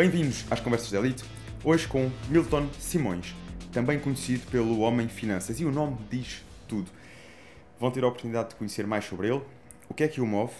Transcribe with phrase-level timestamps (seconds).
[0.00, 1.22] Bem-vindos às Conversas da Elite,
[1.62, 3.34] hoje com Milton Simões,
[3.70, 6.90] também conhecido pelo Homem Finanças, e o nome diz tudo.
[7.78, 9.42] Vão ter a oportunidade de conhecer mais sobre ele,
[9.90, 10.54] o que é que o move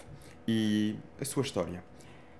[0.47, 1.83] e a sua história.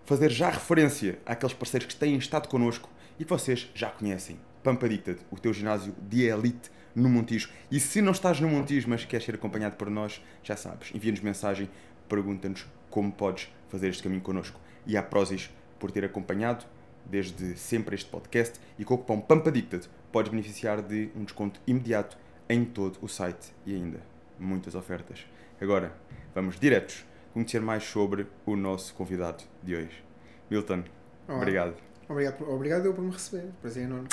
[0.06, 2.88] Fazer já referência àqueles parceiros que têm estado connosco
[3.20, 4.39] e que vocês já conhecem.
[4.63, 7.49] Pampa Dictad, o teu ginásio de elite no Montijo.
[7.71, 11.21] E se não estás no Montijo, mas queres ser acompanhado por nós, já sabes, envia-nos
[11.21, 11.68] mensagem,
[12.07, 14.61] pergunta-nos como podes fazer este caminho connosco.
[14.86, 15.49] E há Prozis
[15.79, 16.63] por ter acompanhado
[17.05, 22.18] desde sempre este podcast e com o cupom PAMPADICTAD podes beneficiar de um desconto imediato
[22.50, 24.00] em todo o site e ainda
[24.39, 25.25] muitas ofertas.
[25.59, 25.95] Agora,
[26.33, 30.04] vamos diretos conhecer mais sobre o nosso convidado de hoje.
[30.50, 30.83] Milton,
[31.28, 31.37] Olá.
[31.37, 31.75] obrigado.
[32.09, 33.45] Obrigado, por- obrigado eu por me receber.
[33.61, 34.08] Prazer enorme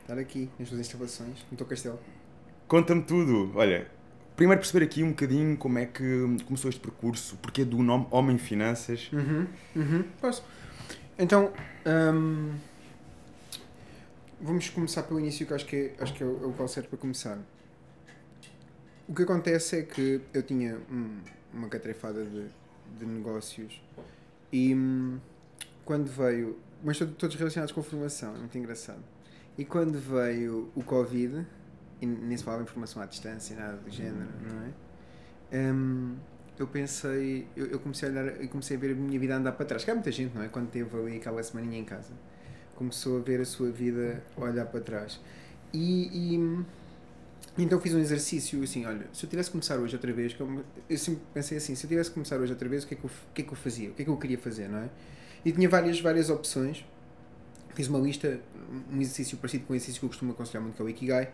[0.00, 1.98] estar aqui nas suas instalações, no teu castelo.
[2.66, 3.52] Conta-me tudo.
[3.56, 3.86] Olha,
[4.34, 6.02] primeiro perceber aqui um bocadinho como é que
[6.44, 9.08] começou este percurso, porquê do nome Homem Finanças.
[9.12, 9.46] Uhum,
[9.76, 10.04] uhum.
[10.20, 10.42] Posso?
[11.18, 11.52] Então,
[12.14, 12.54] hum,
[14.40, 16.98] vamos começar pelo início, que acho que, é- acho que é o, é qual para
[16.98, 17.38] começar.
[19.08, 21.20] O que acontece é que eu tinha um-
[21.54, 22.46] uma catrefada de,
[22.98, 23.80] de negócios
[24.52, 25.18] e hum,
[25.84, 29.02] quando veio, mas to- todos relacionados com formação, é muito engraçado.
[29.56, 31.46] E quando veio o Covid,
[32.02, 34.70] e nem se falava em formação à distância, nada do género, não é?
[35.72, 36.16] Hum,
[36.58, 39.66] eu pensei, eu, eu comecei a olhar comecei a ver a minha vida andar para
[39.66, 39.84] trás.
[39.84, 40.48] Que há muita gente, não é?
[40.48, 42.12] Quando teve ali aquela semaninha em casa,
[42.74, 45.20] começou a ver a sua vida olhar para trás.
[45.72, 46.64] E, e
[47.58, 50.64] então fiz um exercício assim: olha, se eu tivesse que começar hoje outra vez, eu,
[50.88, 52.96] eu sempre pensei assim: se eu tivesse que começar hoje outra vez, o que, é
[52.96, 53.90] que eu, o que é que eu fazia?
[53.90, 54.88] O que é que eu queria fazer, não é?
[55.44, 56.84] E tinha várias, várias opções.
[57.74, 58.40] Fiz uma lista,
[58.90, 61.30] um exercício parecido com o exercício que eu costumo aconselhar muito, que é o Ikigai.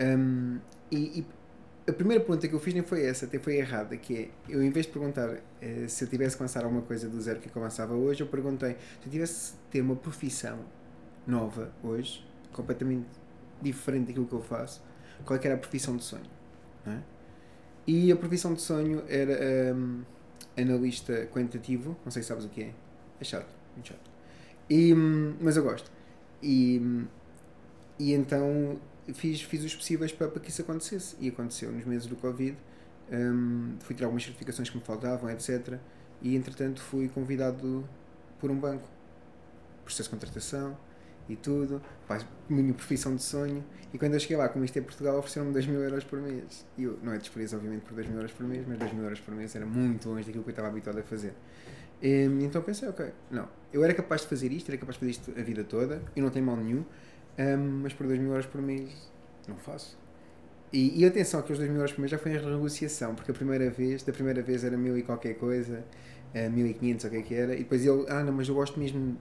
[0.00, 0.58] Um,
[0.92, 1.24] e
[1.88, 4.62] a primeira pergunta que eu fiz nem foi essa, até foi errada, que é, eu
[4.62, 7.48] em vez de perguntar eh, se eu tivesse que lançar alguma coisa do zero que
[7.48, 10.58] eu avançava hoje, eu perguntei se eu tivesse de ter uma profissão
[11.26, 13.06] nova hoje, completamente
[13.60, 14.82] diferente daquilo que eu faço,
[15.24, 16.24] qual é que era a profissão de sonho?
[16.86, 16.98] é?
[17.86, 20.02] E a profissão de sonho era hum,
[20.56, 22.74] analista quantitativo, não sei se sabes o que é,
[23.20, 24.10] é chato, muito chato.
[24.68, 25.90] E, hum, mas eu gosto.
[26.42, 27.06] E, hum,
[27.98, 28.80] e então
[29.14, 31.16] fiz, fiz os possíveis para, para que isso acontecesse.
[31.20, 32.56] E aconteceu nos meses do Covid.
[33.12, 35.78] Hum, fui tirar algumas certificações que me faltavam, etc.
[36.22, 37.88] E entretanto fui convidado
[38.38, 38.88] por um banco.
[39.84, 40.76] Processo de contratação
[41.28, 41.82] e tudo.
[42.06, 42.18] Pá,
[42.48, 43.64] minha profissão de sonho.
[43.92, 46.64] E quando eu cheguei lá, como isto é Portugal, ofereceram-me 2 mil euros por mês.
[46.78, 49.02] E eu, não é desprezo, obviamente, por 2 mil euros por mês, mas 2 mil
[49.04, 51.34] euros por mês era muito longe daquilo que eu estava habituado a fazer.
[52.02, 55.10] Hum, então pensei, ok, não, eu era capaz de fazer isto, era capaz de fazer
[55.10, 56.84] isto a vida toda, e não tem mal nenhum,
[57.40, 58.90] hum, mas por 2 mil euros por mês
[59.48, 59.98] não faço.
[60.72, 63.30] E, e atenção, que os 2 mil euros por mês já foi em renegociação, porque
[63.30, 65.84] a primeira vez, da primeira vez era mil e qualquer coisa,
[66.32, 68.54] eh, 1500 ou o que é que era, e depois ele, ah não, mas eu
[68.54, 69.16] gosto mesmo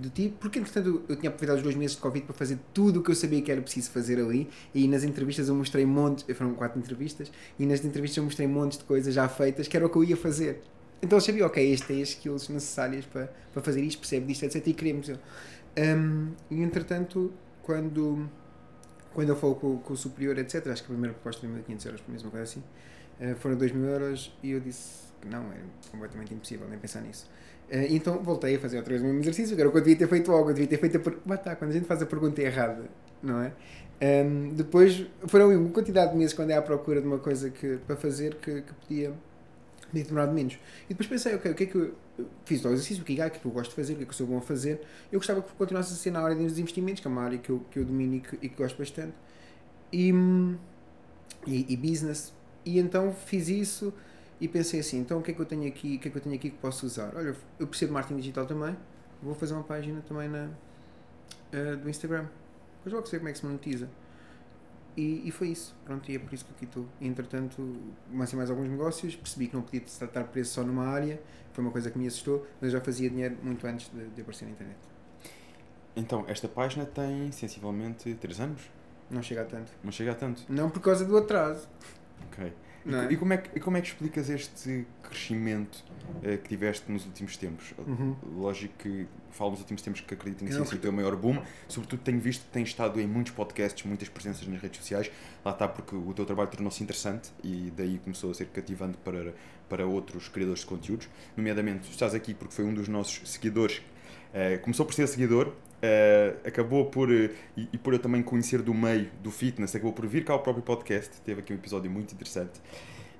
[0.00, 3.00] de ti, porque entretanto eu tinha aproveitado os dois meses de Covid para fazer tudo
[3.00, 6.24] o que eu sabia que era preciso fazer ali, e nas entrevistas eu mostrei montes,
[6.36, 9.84] foram quatro entrevistas, e nas entrevistas eu mostrei montes de coisas já feitas que era
[9.84, 10.62] o que eu ia fazer.
[11.02, 14.44] Então eu sabia, ok, este tem as skills necessárias para, para fazer isto, percebe disto,
[14.44, 14.64] etc.
[14.64, 15.08] E queremos.
[15.76, 17.32] Um, e entretanto,
[17.62, 18.28] quando,
[19.14, 21.86] quando eu falo com, com o superior, etc., acho que a primeira proposta de 1500
[21.86, 22.62] euros por mês, uma coisa assim,
[23.20, 25.58] uh, foram 2000 euros e eu disse que não, é
[25.90, 27.28] completamente impossível nem pensar nisso.
[27.70, 29.82] Uh, então voltei a fazer outra vez o mesmo exercício, que era o que eu
[29.82, 31.38] devia ter feito logo, eu devia ter feito a pergunta.
[31.38, 32.84] tá, quando a gente faz a pergunta errada,
[33.22, 33.52] não é?
[34.02, 37.78] Um, depois foram uma quantidade de meses quando é à procura de uma coisa que,
[37.86, 39.12] para fazer que, que podia
[39.92, 40.54] podia demorado menos.
[40.86, 41.94] E depois pensei, ok, o que é que eu
[42.44, 44.10] fiz o exercício, o que é que eu gosto de fazer, o que é que
[44.10, 44.80] eu sou bom a fazer.
[45.10, 47.50] Eu gostava que continuasse a ser na área dos investimentos, que é uma área que
[47.50, 49.14] eu, que eu domino e que, e que gosto bastante.
[49.92, 50.10] E,
[51.46, 52.32] e, e business.
[52.64, 53.92] E então fiz isso
[54.40, 56.16] e pensei assim, então o que é que eu tenho aqui, o que é que
[56.16, 57.12] eu tenho aqui que posso usar?
[57.14, 58.76] Olha, eu percebo marketing digital também,
[59.22, 60.50] vou fazer uma página também na,
[61.52, 62.26] eh, do Instagram.
[62.78, 63.88] Depois logo sei como é que se monetiza.
[64.96, 65.74] E, e foi isso.
[65.84, 66.86] Pronto, e é por isso que aqui estou.
[67.00, 67.76] E, entretanto,
[68.12, 71.20] lancei mais alguns negócios, percebi que não podia tratar preço só numa área,
[71.52, 74.20] foi uma coisa que me assustou, mas eu já fazia dinheiro muito antes de, de
[74.20, 74.78] aparecer na internet.
[75.94, 78.62] Então, esta página tem sensivelmente 3 anos?
[79.10, 79.72] Não chega a tanto.
[79.84, 80.42] Não chega a tanto.
[80.48, 81.68] Não por causa do atraso.
[82.26, 82.52] Ok.
[82.86, 83.12] É?
[83.12, 85.84] E, como é que, e como é que explicas este crescimento
[86.22, 87.72] eh, que tiveste nos últimos tempos?
[87.78, 88.16] Uhum.
[88.36, 91.42] Lógico que falo nos últimos tempos que acredito que sido o teu maior boom.
[91.68, 95.10] Sobretudo tenho visto que tens estado em muitos podcasts, muitas presenças nas redes sociais.
[95.44, 99.34] Lá está porque o teu trabalho tornou-se interessante e daí começou a ser cativante para,
[99.68, 101.08] para outros criadores de conteúdos.
[101.36, 103.80] Nomeadamente, tu estás aqui porque foi um dos nossos seguidores.
[104.34, 108.62] eh, começou por ser seguidor, eh, acabou por, eh, e, e por eu também conhecer
[108.62, 111.20] do meio do fitness, acabou por vir cá ao próprio podcast.
[111.22, 112.60] Teve aqui um episódio muito interessante.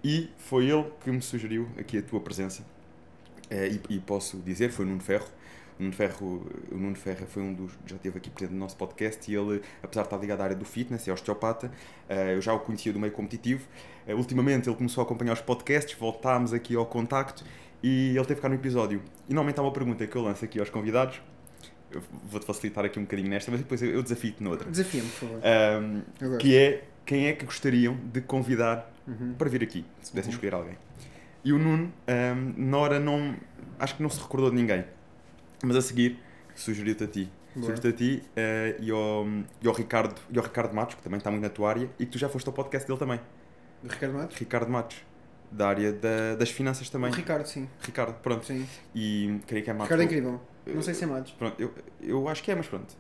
[0.04, 2.64] E foi ele que me sugeriu aqui a tua presença.
[3.50, 5.26] Eh, e, e posso dizer, foi o Nuno Ferro.
[5.80, 7.72] O Nuno Ferro, o Nuno Ferro foi um dos.
[7.84, 10.56] já esteve aqui presente no nosso podcast e ele, apesar de estar ligado à área
[10.56, 11.72] do fitness, é osteopata,
[12.08, 13.66] eu já o conhecia do meio competitivo.
[14.06, 17.42] Ultimamente ele começou a acompanhar os podcasts, voltámos aqui ao contacto
[17.82, 19.02] e ele teve cá no episódio.
[19.28, 21.20] E normalmente há uma pergunta que eu lanço aqui aos convidados.
[22.24, 24.70] Vou-te facilitar aqui um bocadinho nesta, mas depois eu, desafio-te noutra.
[24.70, 25.40] Desafia-me, por favor.
[26.20, 26.38] Gosto.
[26.38, 29.34] que é quem é que gostariam de convidar Uhum.
[29.34, 30.34] para vir aqui, se pudessem Uhum.
[30.36, 30.78] escolher alguém.
[31.44, 31.92] E o Nuno,
[32.56, 33.34] na hora, não,
[33.78, 34.84] acho que não se recordou de ninguém.
[35.64, 36.18] Mas a seguir,
[36.54, 37.28] sugeriu-te a ti.
[37.54, 39.26] Sugeriu-te a ti eh, e, ao,
[39.60, 42.06] e, ao Ricardo, e ao Ricardo Matos, que também está muito na tua área, e
[42.06, 43.20] que tu já foste ao podcast dele também.
[43.86, 44.36] Ricardo Matos?
[44.38, 44.96] Ricardo Matos,
[45.50, 47.10] da área da- das finanças também.
[47.10, 47.68] O Ricardo, sim.
[47.80, 48.46] Ricardo, pronto.
[48.46, 48.66] sim.
[48.94, 49.86] E creio que é Matos.
[49.88, 50.40] Ricardo é incrível.
[50.66, 51.32] Não sei se é Matos.
[51.32, 52.94] Pronto, eu, eu acho que é, mas pronto.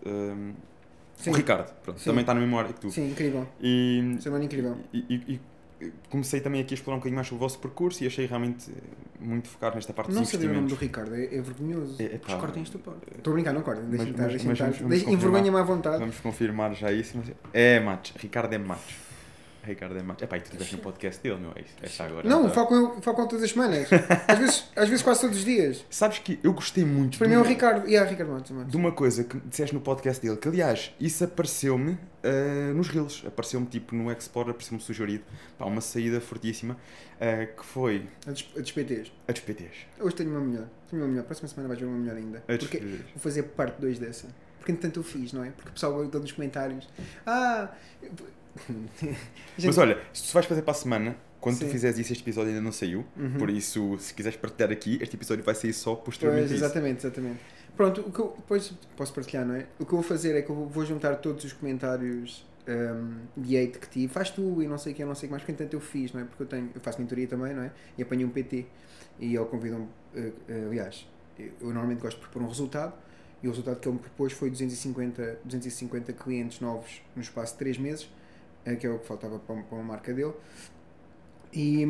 [1.16, 1.30] Sim.
[1.30, 2.06] o Ricardo, pronto, Sim.
[2.06, 2.90] também está na memória que tu.
[2.90, 3.46] Sim, incrível.
[3.60, 4.76] E, Semana incrível.
[4.92, 5.40] e, e-
[5.80, 8.72] e comecei também aqui a explorar um bocadinho mais o vosso percurso e achei realmente
[9.20, 11.06] muito focado nesta parte Não dos saber o nome do investimentos.
[11.08, 11.96] Ricardo é, é vergonhoso.
[12.02, 12.36] É- é pá.
[12.38, 12.92] Cortem isto, pá.
[13.16, 13.84] Estou a brincar, não cortem.
[13.84, 14.70] Deixem-me Mas- estar, estar.
[14.70, 15.12] Deixem- confirmar.
[15.12, 15.98] Envergonha-me à vontade.
[15.98, 17.16] Vamos confirmar já isso.
[17.18, 18.94] mas- É Matos, Ricardo é Matos.
[19.64, 20.22] Ricardo é Matos.
[20.22, 21.74] Epá, e tu estiveste no podcast dele, não é isso?
[21.82, 22.28] É só agora.
[22.28, 22.50] Não, tá?
[22.50, 23.88] focam, focam todas as semanas.
[24.28, 25.84] Às vezes, às vezes quase todos os dias.
[25.90, 27.88] Sabes que eu gostei muito Para de mim é o uma- Ricardo.
[27.88, 28.50] E é Ricardo Matos.
[28.50, 28.70] Matos.
[28.70, 33.22] de uma coisa que disseste no podcast dele, que aliás, isso apareceu-me ah, nos Reels,
[33.26, 35.24] apareceu-me tipo no Explorer, apareceu-me sugerido,
[35.58, 36.76] pá, uma saída fortíssima,
[37.20, 39.12] ah, que foi A des- a despeites.
[39.28, 39.76] a dos PTs.
[40.00, 40.66] Hoje tenho uma melhor.
[40.90, 41.24] Tenho uma melhor.
[41.24, 42.42] Próxima semana vais ver uma melhor ainda.
[42.48, 43.00] A dos Porque PTs.
[43.14, 44.28] vou fazer parte 2 dessa.
[44.58, 45.50] Porque entretanto eu fiz, não é?
[45.50, 46.88] Porque o pessoal perguntou nos comentários.
[47.26, 47.68] Ah!
[49.64, 51.66] Mas olha, se tu vais fazer para a semana, quando Sim.
[51.66, 53.38] tu fizeres isso, este episódio ainda não saiu, Uhum.
[53.38, 56.64] por isso, se quiseres partilhar aqui, este episódio vai sair só posteriormente Pois, a isso.
[56.64, 57.40] exatamente, exatamente.
[57.76, 59.66] Pronto, o que eu depois posso partilhar, não é?
[59.78, 63.56] O que eu vou fazer é que eu vou juntar todos os comentários um, de
[63.56, 64.12] hate que tive.
[64.12, 65.80] Faz tu e não sei o que, não sei o que mais, porque entanto eu
[65.80, 66.24] fiz, não é?
[66.24, 67.72] Porque eu, tenho, eu faço mentoria também, não é?
[67.96, 68.66] E apanhei um PT
[69.18, 71.08] e ele convidou-me, eh, eh, aliás,
[71.38, 72.92] eu, eu normalmente gosto de propor um resultado
[73.42, 77.58] e o resultado que ele me propôs foi 250, 250 clientes novos no espaço de
[77.58, 78.08] 3 meses,
[78.64, 80.32] eh, que é o que faltava para, uma- marca dele.
[81.52, 81.84] E,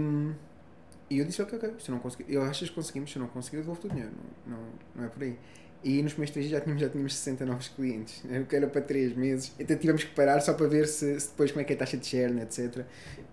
[1.10, 3.58] e eu disse, ok, ok, se não conseguir, eu achas que conseguimos, se não conseguir,
[3.58, 4.10] eu devolvo o dinheiro,
[4.46, 4.64] não, não,
[4.96, 5.38] não é por aí.
[5.84, 8.66] E nos primeiros três dias já tínhamos, já tínhamos 60 novos clientes, o que era
[8.66, 11.64] para 3 meses, então tivemos que parar só para ver se, se depois como é
[11.64, 12.84] que é a taxa de churn, etc,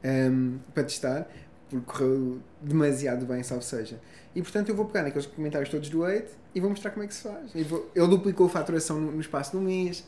[0.04, 1.28] um, para testar,
[1.70, 4.00] porque correu demasiado bem, salvo seja.
[4.36, 7.08] E portanto eu vou pegar naqueles comentários todos do hate e vou mostrar como é
[7.08, 7.54] que se faz.
[7.56, 10.06] Ele duplicou a faturação no, no espaço de um mês,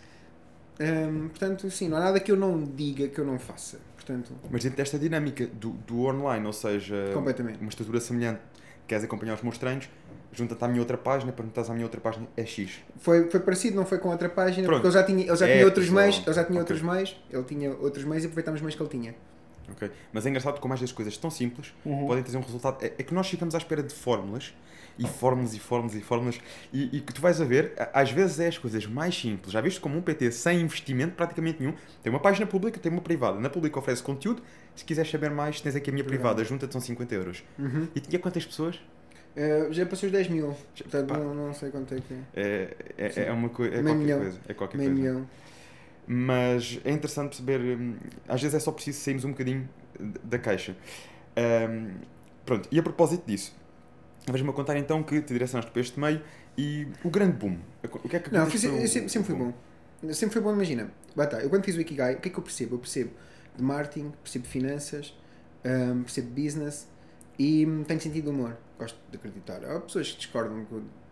[0.80, 3.80] um, portanto, sim, não há nada que eu não diga que eu não faça.
[3.96, 6.96] Portanto, Mas dentro desta dinâmica do, do online, ou seja,
[7.60, 8.42] uma estrutura semelhante,
[8.88, 9.88] queres acompanhar os meus treinos,
[10.34, 12.80] junta-te à minha outra página, para estás à minha outra página, é X.
[12.98, 14.82] Foi, foi parecido, não foi com outra página, Pronto.
[14.82, 16.02] porque ele já tinha, ele já É, tinha outros pessoal.
[16.02, 16.74] meios, ele já tinha Ok.
[16.76, 19.16] outros meios, ele tinha outros meios e aproveitámos os meios que ele tinha.
[19.72, 19.90] Ok?
[20.14, 22.08] Mas é engraçado como às vezes coisas tão simples Uhum.
[22.08, 22.84] podem trazer um resultado.
[22.84, 24.54] É, é que nós ficamos à espera de fórmulas
[25.00, 26.40] e fórmulas e fórmulas e fórmulas
[26.74, 29.52] e, e que tu vais a ver, às vezes é as coisas mais simples.
[29.54, 31.74] Já viste como um PT sem investimento praticamente nenhum,
[32.04, 33.40] tem uma página pública, tem uma privada.
[33.40, 34.44] Na pública oferece conteúdo,
[34.76, 36.22] se quiseres saber mais, tens aqui a minha Obrigado.
[36.36, 37.44] privada, junta-te são 50 euros.
[37.58, 37.88] Uhum.
[37.96, 38.80] E tinha quantas pessoas?
[39.34, 42.20] Eh, já passou os 10 mil, portanto não, não sei quanto é que é.
[42.36, 44.40] É, é, é uma coisa, é qualquer coisa.
[44.50, 44.92] É qualquer coisa.
[44.94, 45.28] milhão.
[46.08, 47.96] Mas é interessante perceber, hum,
[48.28, 49.70] às vezes é só preciso sairmos um bocadinho
[50.24, 50.76] da caixa.
[51.38, 51.96] Hum,
[52.46, 53.56] pronto, e a propósito disso,
[54.28, 56.22] vais-me contar então que te direcionaste para este meio
[56.58, 57.58] e o grande boom.
[57.84, 59.54] O que é que Não, fiz- eu sempre, sempre fui bom.
[60.14, 60.92] Sempre foi bom, imagina.
[61.16, 62.76] Bah, tá, eu quando fiz o Ikigai, o que é que eu percebo?
[62.76, 63.12] Eu percebo
[63.56, 65.16] de marketing, percebo de finanças,
[65.64, 66.88] hum, percebo de business
[67.38, 68.58] e hum, tenho sentido de humor.
[68.80, 69.64] Gosto de acreditar.
[69.64, 70.66] Há pessoas que discordam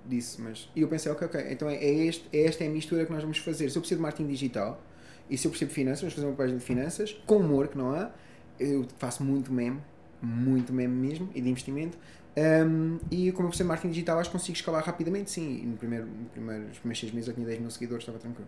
[0.09, 0.69] disse, mas.
[0.75, 3.11] E eu pensei, ok, ok, então é, é este, é esta é a mistura que
[3.11, 3.69] nós vamos fazer.
[3.69, 4.81] Se eu percebo de marketing digital
[5.29, 7.93] e se eu percebo finanças, vamos fazer uma página de finanças, com humor que não
[7.93, 8.11] há.
[8.59, 9.79] Eu faço muito meme,
[10.21, 11.97] muito meme mesmo, e de investimento.
[12.37, 15.61] Um, e como eu percebo marketing digital, acho que consigo escalar rapidamente, sim.
[15.61, 18.17] E no primeiro, no primeiro, nos primeiros seis meses eu tinha 10 mil seguidores, estava
[18.19, 18.47] tranquilo.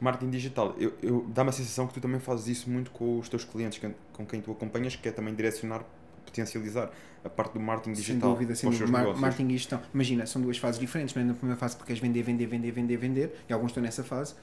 [0.00, 3.28] Marketing digital, eu, eu- dá-me a sensação que tu também fazes isso muito com os
[3.28, 3.80] teus clientes
[4.12, 5.84] com quem tu acompanhas, que é também direcionar,
[6.24, 6.90] potencializar
[7.24, 8.90] a parte do marketing digital sem dúvida, sem dúvida.
[8.90, 9.80] Mar- marketing e gestão.
[9.92, 11.22] Imagina, são duas fases diferentes, é?
[11.22, 14.34] Na primeira fase porque queres vender, vender, vender, vender, vender, e alguns estão nessa fase,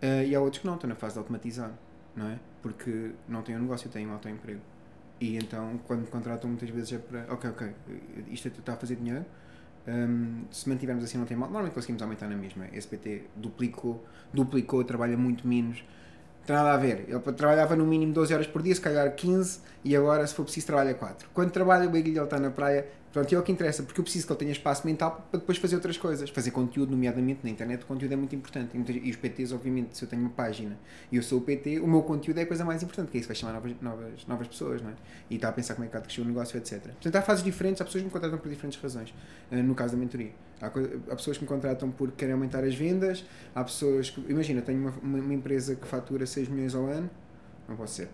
[0.00, 1.72] eh, e há outros que não, estão na fase de automatizar,
[2.16, 2.38] não é?
[2.62, 4.60] Porque não têm um negócio, têm um autoemprego.
[5.20, 7.72] E então, quando me contratam, muitas vezes é para, ok, ok,
[8.30, 9.24] isto está a fazer dinheiro,
[9.86, 12.66] hum, se mantivermos assim não tem mal, normalmente conseguimos aumentar na mesma.
[12.72, 15.84] Esse PT duplicou, duplicou, trabalha muito menos,
[16.46, 17.06] tem nada a ver.
[17.08, 20.44] Ele trabalhava no mínimo 12 horas por dia, se calhar 15, e agora, se for
[20.44, 21.28] preciso, trabalha 4.
[21.32, 24.02] Quando trabalha, o ele está na praia Pronto, e é o que interessa, porque eu
[24.02, 26.30] preciso que ele tenha espaço mental para depois fazer outras coisas.
[26.30, 28.70] Fazer conteúdo, nomeadamente na internet, o conteúdo é muito importante.
[28.74, 30.78] E, os PTs, obviamente, se eu tenho uma página
[31.10, 33.20] e eu sou o PT, o meu conteúdo é a coisa mais importante, que é
[33.20, 34.94] isso vai chamar novas, novas, novas pessoas, não é?
[35.28, 36.80] E está a pensar como é que há de crescer o negócio, etc.
[36.80, 39.14] Portanto, há fases diferentes, há pessoas que me contratam por diferentes razões,
[39.50, 40.30] eh, no caso da mentoria.
[40.62, 44.24] Há, há pessoas que me contratam porque querem aumentar as vendas, há pessoas que.
[44.30, 47.10] Imagina, eu tenho uma, uma, uma empresa que fatura 6 milhões ao ano,
[47.68, 48.08] não posso ser.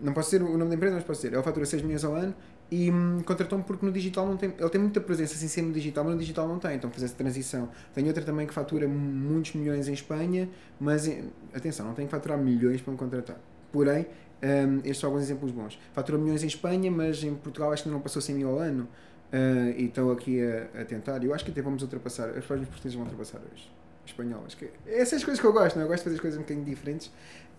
[0.00, 1.34] Não posso dizer o nome da empresa, mas posso dizer.
[1.34, 2.34] Ela fatura 6 milhões ao ano
[2.72, 2.90] e
[3.24, 4.54] contratou-me porque no digital não tem.
[4.58, 7.04] Ele tem muita presença sem ser no digital, mas no digital não tem, então fazer
[7.04, 7.68] essa transição.
[7.94, 10.48] Tenho outra também que fatura muitos milhões em Espanha,
[10.80, 13.36] mas em- atenção, não tem que faturar milhões para me contratar.
[13.70, 14.06] Porém,
[14.42, 15.78] hum, estes são alguns exemplos bons.
[15.92, 18.88] Fatura milhões em Espanha, mas em Portugal acho que não passou 100 mil ao ano.
[19.32, 21.22] ah, e estou aqui a, a tentar.
[21.24, 22.28] Eu acho que até vamos ultrapassar.
[22.30, 23.70] As próximas portuguesas vão ultrapassar hoje.
[24.04, 24.54] Espanholas.
[24.54, 25.84] Que, essas coisas que eu gosto, não é?
[25.84, 27.10] Eu gosto de fazer as coisas um bocadinho diferentes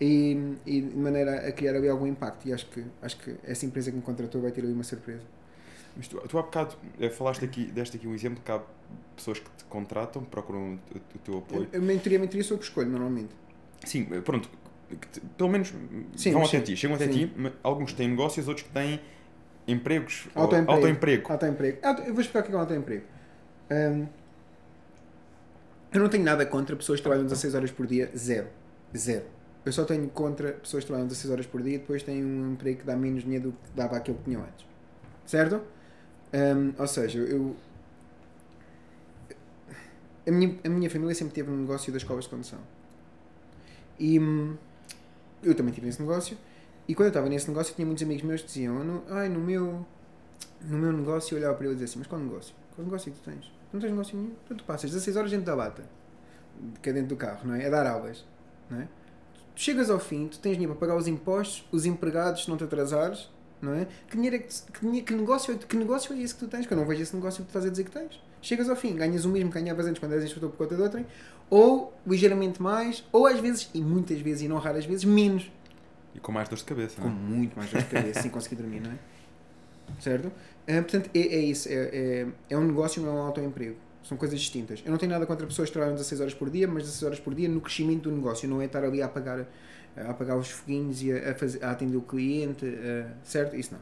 [0.04, 2.46] e, e de maneira a criar ali algum impacto.
[2.48, 5.22] E acho que, acho que essa empresa que me contratou vai ter ali uma surpresa.
[5.96, 8.60] Mas tu, tu há bocado eh, falaste aqui, deste aqui um exemplo que há
[9.16, 11.68] pessoas que te contratam, procuram o, o teu apoio.
[11.74, 13.30] A mentoria, a mentoria sou que escolho, normalmente.
[13.84, 14.48] Sim, eh, pronto.
[15.38, 15.72] Pelo menos
[16.16, 16.64] Sim, vão até sim.
[16.64, 17.28] ti, chegam até Sim.
[17.28, 19.00] ti, alguns têm negócios, outros que têm
[19.66, 20.28] empregos.
[20.34, 20.72] Autoemprego.
[20.72, 21.32] autoemprego.
[21.32, 21.78] Autoemprego.
[21.82, 23.04] Auto- Eu vou explicar o que é um autoemprego.
[23.70, 24.06] Hum,
[25.92, 28.10] eu não tenho nada contra pessoas que trabalham 16 horas por dia.
[28.16, 28.48] Zero.
[28.96, 29.24] Zero.
[29.64, 32.52] Eu só tenho contra pessoas que trabalham 16 horas por dia e depois têm um
[32.52, 34.66] emprego que dá menos dinheiro do que dava aquilo que tinham antes.
[35.26, 35.62] Certo?
[36.34, 37.56] Hum, ou seja, eu.
[40.26, 42.58] A minha, a minha família sempre teve um negócio das escolas de condução.
[43.98, 44.56] E hum,
[45.42, 46.36] eu também tive nesse negócio.
[46.88, 49.28] E quando eu estava nesse negócio, tinha muitos amigos meus que diziam: "Eu não- Ai,
[49.28, 49.86] no meu,
[50.62, 52.54] no meu negócio, eu olhava para ele e dizia assim: Mas qual negócio?
[52.74, 53.52] Qual negócio é que tu tens?
[53.72, 54.34] Não tens negócio nenhum?
[54.46, 55.84] Tu, tu passas 16 horas dentro da bata,
[56.82, 57.64] que é dentro do carro, não é?
[57.64, 58.24] É dar aulas,
[58.70, 58.88] não é?
[59.54, 62.56] Tu chegas ao fim, tu tens dinheiro para pagar os impostos, os empregados, se não
[62.56, 63.30] te atrasares,
[63.62, 63.86] não é?
[64.08, 66.66] Que, dinheiro é que, que, que negócio, é- que negócio é esse que tu tens?
[66.66, 68.20] Que eu não vejo esse negócio que tu estás a dizer que tens.
[68.42, 70.82] Chegas ao fim, ganhas o mesmo que ganhavas antes quando eras instrutor por conta de
[70.82, 71.06] outrem,
[71.48, 75.50] ou ligeiramente mais, ou às vezes, e muitas vezes, e não raras vezes, menos.
[76.14, 77.00] E com mais dor de cabeça.
[77.00, 77.18] Com não é?
[77.18, 78.98] muito mais dor de cabeça, sem conseguir dormir, não é?
[80.00, 80.32] Certo?
[80.66, 81.68] Ah, portanto, é, é isso.
[81.68, 83.76] É, é, é um negócio, não é um autoemprego.
[84.04, 84.82] São coisas distintas.
[84.84, 87.20] Eu não tenho nada contra pessoas que trabalham 16 horas por dia, mas 16 horas
[87.20, 88.48] por dia no crescimento do negócio.
[88.48, 89.46] Não é estar ali a apagar,
[89.96, 93.56] a apagar os foguinhos e a, fazer, a atender o cliente, ah, certo?
[93.56, 93.80] Isso não.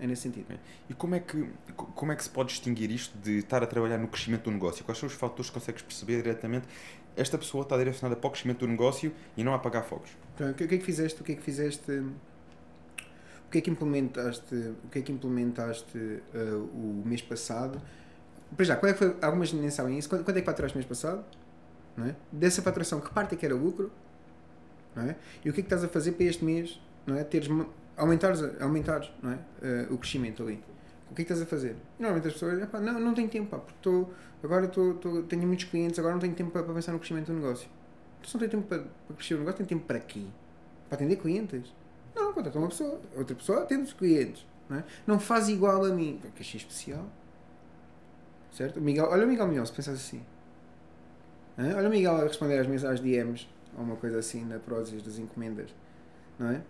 [0.00, 0.46] É nesse sentido.
[0.88, 3.66] E como é, que, co- como é que se pode distinguir isto de estar a
[3.66, 4.84] trabalhar no crescimento do negócio?
[4.84, 6.68] Quais são os fatores que consegues perceber diretamente?
[7.16, 10.10] Esta pessoa está direcionada para o crescimento do negócio e não a apagar fogos.
[10.36, 11.20] Então, o que, é que fizeste?
[11.20, 11.90] O que é que fizeste?
[11.90, 14.54] O que é que implementaste?
[14.84, 15.98] O que é que implementaste
[16.34, 17.80] ah, o mês passado?
[18.56, 20.08] Para já, qual é que foi, algumas nem sabem isso.
[20.08, 21.24] Quanto, é que faturaste mês passado?
[21.96, 22.16] Não é?
[22.32, 23.90] Dessa faturação, que parte é que era lucro?
[24.94, 25.16] Não é?
[25.44, 26.80] E o que é que estás a fazer para este mês?
[27.06, 27.24] Não é?
[27.24, 27.48] Teres,
[27.96, 29.38] aumentares, aumentares não é?
[29.62, 30.62] Ah, o crescimento ali.
[31.10, 31.76] O que é que estás a fazer?
[31.98, 34.12] Normalmente as pessoas, "Epá, não, não tenho tempo, pá, porque estou,
[34.42, 37.34] agora estou, estou- tenho muitos clientes, agora não tenho tempo para, pensar no crescimento do
[37.34, 37.68] negócio.
[38.22, 40.22] Tu não tem tempo para, para crescer o negócio, tem tempo para quê?
[40.88, 41.72] Para atender clientes?
[42.14, 44.44] Não, contrata uma pessoa, outra pessoa atende os clientes.
[44.68, 44.84] Não, é?
[45.06, 46.20] não faz igual a mim.
[46.34, 47.06] Que achei especial.
[48.58, 48.80] Certo?
[48.80, 50.20] Miguel, olha o Miguel Milhão, se pensas assim.
[51.56, 51.76] Hã?
[51.76, 55.16] Olha o Miguel a responder às mensagens DMs ou uma coisa assim na Prozis das
[55.16, 55.72] encomendas.
[56.36, 56.60] Não é?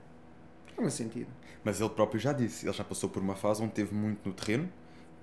[0.77, 1.29] Não faz sentido.
[1.65, 4.35] Mas ele próprio já disse, ele já passou por uma fase onde teve muito no
[4.35, 4.69] terreno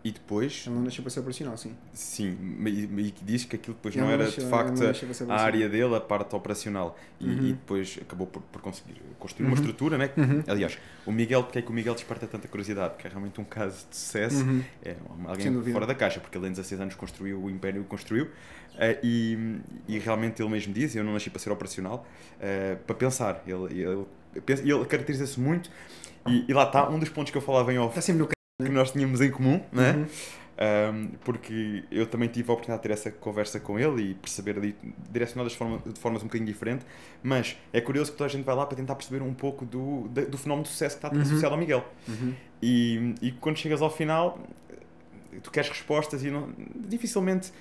[0.06, 1.76] e depois, Ele não deixou para ser operacional, sim.
[1.92, 5.36] sim, e, e que diz que aquilo depois Ele não era deixou- de facto não
[5.36, 6.96] a, a área dele, a parte operacional.
[7.20, 7.32] E, Uhum.
[7.48, 9.62] e depois acabou por, por conseguir construir uma Uhum.
[9.62, 10.12] estrutura, né?
[10.16, 10.44] Uhum.
[10.48, 12.94] Aliás, o Miguel, porque é que o Miguel desperta tanta curiosidade?
[12.94, 14.44] Porque é realmente um caso de sucesso.
[14.44, 14.62] Uhum.
[14.84, 14.96] É
[15.26, 18.30] alguém fora da caixa, porque ele em 16 anos construiu o império que construiu
[18.78, 19.58] eh, e,
[19.88, 22.06] e realmente ele mesmo diz, eu não nasci para ser operacional,
[22.40, 23.42] eh, para pensar.
[23.48, 24.06] Ele, ele,
[24.64, 25.72] ele caracteriza-se muito
[26.28, 28.35] e, e lá está um dos pontos que eu falava em off Está sempre no
[28.64, 29.92] que nós tínhamos em comum, não é?
[29.92, 30.06] Uhum.
[30.58, 34.58] Um, porque eu também tive a oportunidade de ter essa conversa com ele e perceber
[34.58, 34.74] ali,
[35.12, 36.88] direcionadas de, forma, de formas um bocadinho diferentes,
[37.22, 40.08] mas é curioso que toda a gente vai lá para tentar perceber um pouco do,
[40.08, 41.22] do fenómeno de sucesso que está Uhum.
[41.24, 41.86] associado ao Miguel.
[42.08, 42.34] Uhum.
[42.62, 44.40] E, e quando chegas ao final,
[45.44, 47.52] tu queres respostas e não, dificilmente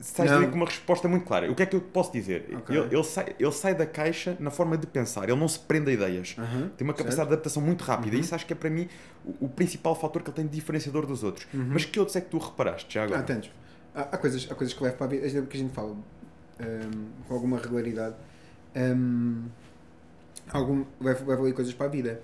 [0.00, 0.40] sais Não.
[0.40, 1.50] dali com uma resposta muito clara.
[1.50, 2.48] O que é que eu posso dizer?
[2.56, 2.74] Ok.
[2.76, 5.90] Ele, ele sai, ele sai da caixa na forma de pensar, ele não se prende
[5.90, 6.34] a ideias.
[6.38, 6.68] Uhum.
[6.70, 7.28] Tem uma capacidade Certo.
[7.28, 8.18] de adaptação muito rápida Uhum.
[8.22, 8.88] e isso acho que é para mim
[9.24, 11.46] o, o principal fator que ele tem de diferenciador dos outros.
[11.52, 11.68] Uhum.
[11.72, 13.20] Mas que outros é que tu reparaste já agora?
[13.20, 13.50] Há tantos.
[13.94, 15.90] Há, há coisas, há coisas que levo para a vida, é que a gente fala
[15.90, 18.14] hum, com alguma regularidade.
[18.76, 19.44] Hum,
[20.52, 22.20] algum, levo, levo ali coisas para a vida.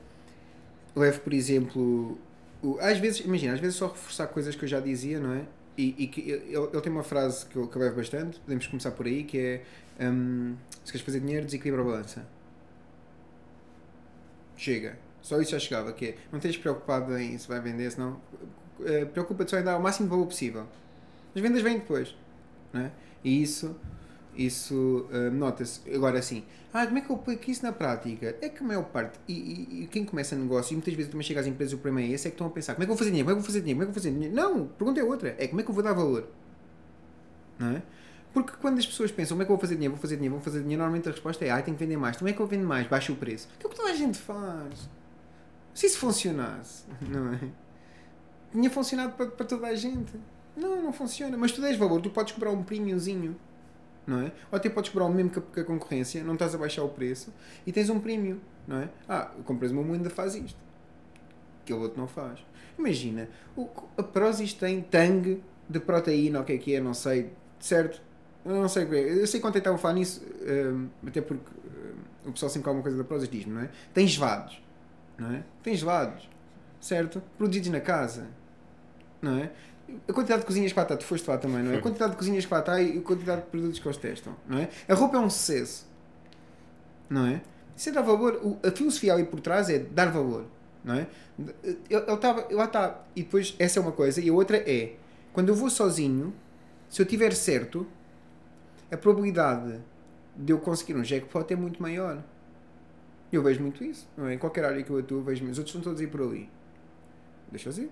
[0.94, 2.18] Levo, por exemplo,
[2.62, 5.42] o- às vezes, imagina, às vezes só reforçar coisas que eu já dizia, não é?
[5.76, 8.66] E, e que ele, ele tem uma frase que eu, que eu levo bastante, podemos
[8.66, 9.38] começar por aí, que
[9.98, 12.26] é hum, se queres fazer dinheiro, desequilibra a balança.
[14.56, 14.98] Chega.
[15.20, 18.20] Só isso já chegava, que é, não estejas preocupado em se vai vender, senão
[18.84, 20.66] eh, preocupa-te só em dar o máximo de valor possível.
[21.34, 22.14] As vendas vêm depois.
[22.72, 22.90] Não é?
[23.24, 23.76] E isso,
[24.36, 25.80] isso eh, nota-se.
[25.94, 28.36] Agora sim, ah, como é que eu aplico isso na prática?
[28.40, 31.26] É que a maior parte, e, e- e quem começa negócio, e muitas vezes também
[31.26, 32.90] chega às empresas, o problema é esse, é que estão a pensar, como é que
[32.92, 33.26] eu vou fazer dinheiro?
[33.26, 33.78] Como é que eu vou fazer dinheiro?
[33.78, 34.34] Como é que eu vou fazer dinheiro?
[34.58, 35.34] Não, a pergunta é outra.
[35.38, 36.28] É como é que eu vou dar valor?
[37.58, 37.82] Não é?
[38.34, 40.34] Porque quando as pessoas pensam como é que eu vou fazer dinheiro, vou fazer dinheiro,
[40.34, 42.16] vou fazer dinheiro, normalmente a resposta é, ah, tenho que vender mais.
[42.18, 42.86] Como é que eu vendo mais?
[42.86, 43.48] Baixa o preço.
[43.58, 44.88] Que é o que toda a gente faz.
[45.72, 47.40] Se isso funcionasse, não é?
[48.52, 50.12] Tinha funcionado para, para toda a gente.
[50.56, 51.36] Não, não funciona.
[51.36, 53.36] Mas tu dás valor, tu podes cobrar um premiumzinho,
[54.06, 54.32] não é?
[54.50, 56.88] Ou até podes cobrar o mesmo que a, que concorrência, não estás a baixar o
[56.88, 57.32] preço
[57.66, 58.88] e tens um premium, não é?
[59.08, 60.58] Ah, compras uma ainda faz isto.
[61.64, 62.38] Que o outro não faz.
[62.78, 67.32] Imagina, o, a Prozis tem tang de proteína, o que é que é, não sei,
[67.58, 68.00] certo?
[68.44, 69.22] Eu não sei o que é.
[69.22, 72.64] Eu sei quando eu estava a falar nisso, hum, até porque hum, o pessoal sempre
[72.64, 73.70] que alguma coisa da Prozis diz, não é?
[73.92, 74.62] Tem gelados,
[75.18, 75.42] não é?
[75.62, 76.28] Tem gelados,
[76.80, 77.20] certo?
[77.36, 78.28] Produzidos na casa,
[79.20, 79.50] não é?
[80.08, 81.76] A quantidade de cozinhas que lá está, tu foste lá também, não é?
[81.76, 84.36] A quantidade de cozinhas que lá está e a quantidade de produtos que eles testam,
[84.48, 84.68] não é?
[84.88, 85.86] A roupa é um sucesso,
[87.08, 87.40] não é?
[87.76, 88.58] Isso é dar valor.
[88.66, 90.46] A filosofia ali por trás é dar valor,
[90.82, 91.06] não é?
[91.88, 94.96] Eu estava, lá está, e depois essa é uma coisa, e a outra é,
[95.32, 96.34] quando eu vou sozinho,
[96.88, 97.86] se eu tiver certo,
[98.90, 99.80] a probabilidade
[100.34, 102.22] de eu conseguir um jackpot é muito maior.
[103.32, 104.34] Eu vejo muito isso, não é?
[104.34, 106.48] Em qualquer área que eu atuo, vejo, os outros estão todos a ir por ali.
[107.50, 107.90] Deixa-os ir,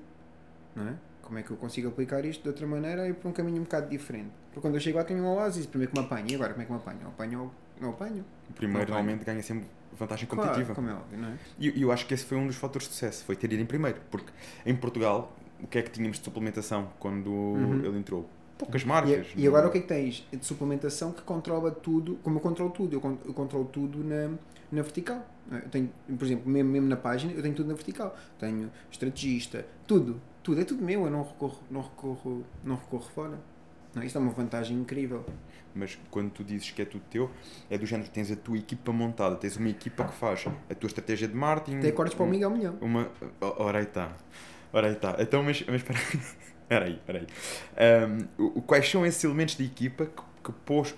[0.74, 0.94] não é?
[1.24, 3.64] Como é que eu consigo aplicar isto de outra maneira e por um caminho um
[3.64, 4.30] bocado diferente?
[4.48, 6.62] Porque quando eu chego lá tenho um oásis, primeiro que me apanho, e agora como
[6.62, 6.98] é que me apanho?
[7.02, 7.50] Eu apanho ou
[7.80, 8.24] não apanho?
[8.50, 9.66] O primeiro Não, normalmente ganha sempre
[9.98, 10.74] vantagem Claro, competitiva.
[10.74, 11.36] como é óbvio, não é?
[11.58, 13.62] E e eu acho que esse foi um dos fatores de sucesso, foi ter ido
[13.62, 14.00] em primeiro.
[14.10, 14.30] Porque
[14.66, 17.80] em Portugal, o que é que tínhamos de suplementação quando Uhum.
[17.84, 18.28] ele entrou?
[18.58, 19.26] Poucas E, marcas.
[19.36, 20.24] e agora o que é que tens?
[20.30, 24.28] De suplementação que controla tudo, como eu controlo tudo, eu, con- eu controlo tudo na,
[24.70, 25.26] na vertical.
[25.50, 25.56] é?
[25.56, 28.16] Eu tenho, por exemplo, mesmo, mesmo na página, eu tenho tudo na vertical.
[28.38, 33.40] Tenho estrategista, tudo, tudo, é tudo meu, eu não recorro, não recorro, não recorro fora.
[33.94, 35.24] Não, isto é uma vantagem incrível.
[35.74, 37.30] Mas quando tu dizes que é tudo teu,
[37.70, 40.86] é do género, tens a tua equipa montada, tens uma equipa que faz a tua
[40.86, 41.78] estratégia de marketing.
[41.78, 42.76] Até acordes para o um- Miguel Milhão.
[42.80, 43.10] Uma.
[43.40, 44.12] Ora aí está.
[44.72, 45.16] Ora aí está.
[45.20, 46.20] Então, mas, mas espera aí.
[46.64, 47.26] Espera aí, espera aí.
[48.38, 50.94] O- quais são esses elementos de equipa que, que, pôs,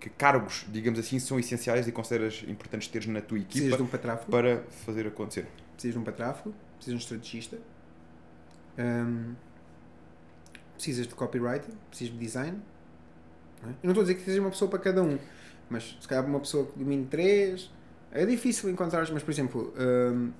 [0.00, 3.82] que, cargos, digamos assim, são essenciais e consideras importantes teres na tua Precisas equipa de
[3.84, 5.46] um para fazer acontecer?
[5.74, 7.58] precisas de um patráfego, precisas de um estrategista,
[8.78, 9.34] hum,
[10.74, 12.58] precisas de copywriting, precisas de design.
[13.62, 13.72] não é?
[13.72, 15.18] Eu não estou a dizer que seja uma pessoa para cada um,
[15.68, 17.70] mas se calhar uma pessoa que domine três,
[18.12, 20.30] é difícil encontrar, mas por exemplo, hum,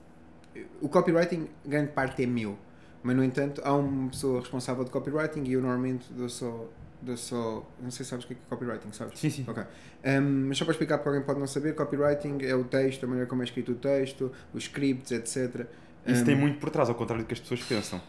[0.80, 2.58] o copywriting, grande parte é meu,
[3.02, 6.66] mas no entanto há uma pessoa responsável de copywriting e eu normalmente dou só,
[7.02, 9.18] dou só não sei se sabes o que é que é copywriting, sabes?
[9.18, 9.44] Sim, sim.
[9.46, 9.62] Ok.
[10.04, 13.04] Um, mas só para explicar para alguém que pode não saber, copywriting é o texto,
[13.04, 15.66] a maneira como é escrito o texto, os scripts, etc.
[16.06, 18.00] Isso Um, tem muito por trás, ao contrário do que as pessoas pensam.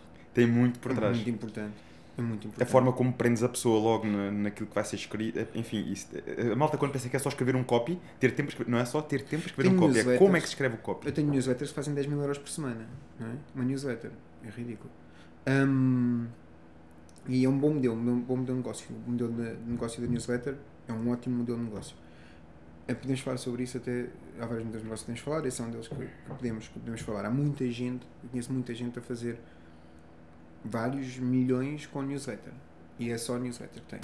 [0.43, 1.15] Tem muito por é trás.
[1.15, 1.73] muito importante.
[2.17, 2.69] É muito A importante.
[2.69, 6.08] forma como prendes a pessoa logo na, naquilo que vai ser escrito, enfim, isso,
[6.52, 8.84] a malta quando pensa que é só escrever um copy, ter tempo, escrever- não é
[8.84, 10.80] só ter tempo para escrever Tem um copy, é como é que se escreve o
[10.80, 11.08] copy.
[11.08, 12.86] Eu tenho newsletters que fazem 10 mil euros por semana.
[13.19, 13.32] Não é?
[13.56, 14.12] Uma newsletter.
[14.43, 14.89] É ridículo.
[15.47, 16.28] Um,
[17.28, 18.88] e é um bom modelo, um bom modelo de negócio.
[19.08, 20.56] O modelo de negócio da newsletter
[20.89, 21.95] é um ótimo modelo de negócio.
[22.88, 24.08] Eh, Podemos falar sobre isso até.
[24.39, 26.67] Há vários modelos de negócio que podemos falar, esse é um deles que, que podemos,
[26.67, 27.25] que podemos falar.
[27.25, 29.38] Há muita gente, eu conheço muita gente a fazer
[30.63, 32.54] vários milhões com newsletter.
[32.98, 34.00] E é só a newsletter que tem.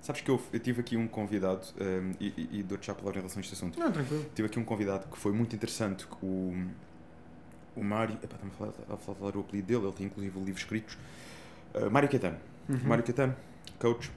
[0.00, 3.18] Sabes que eu, eu tive aqui um convidado, um, e, e, dou-te já a palavra
[3.18, 3.80] em relação a este assunto.
[3.80, 4.26] Não, tranquilo.
[4.34, 6.52] Tive aqui um convidado que foi muito interessante, o,
[7.74, 10.98] o Mário, está-me a falar, a falar o apelido dele, ele tem inclusive livros escritos,
[11.74, 12.36] Uh, Mário Caetano.
[12.68, 12.78] Uhum.
[12.84, 13.36] Mário Caetano,
[13.80, 14.10] coach.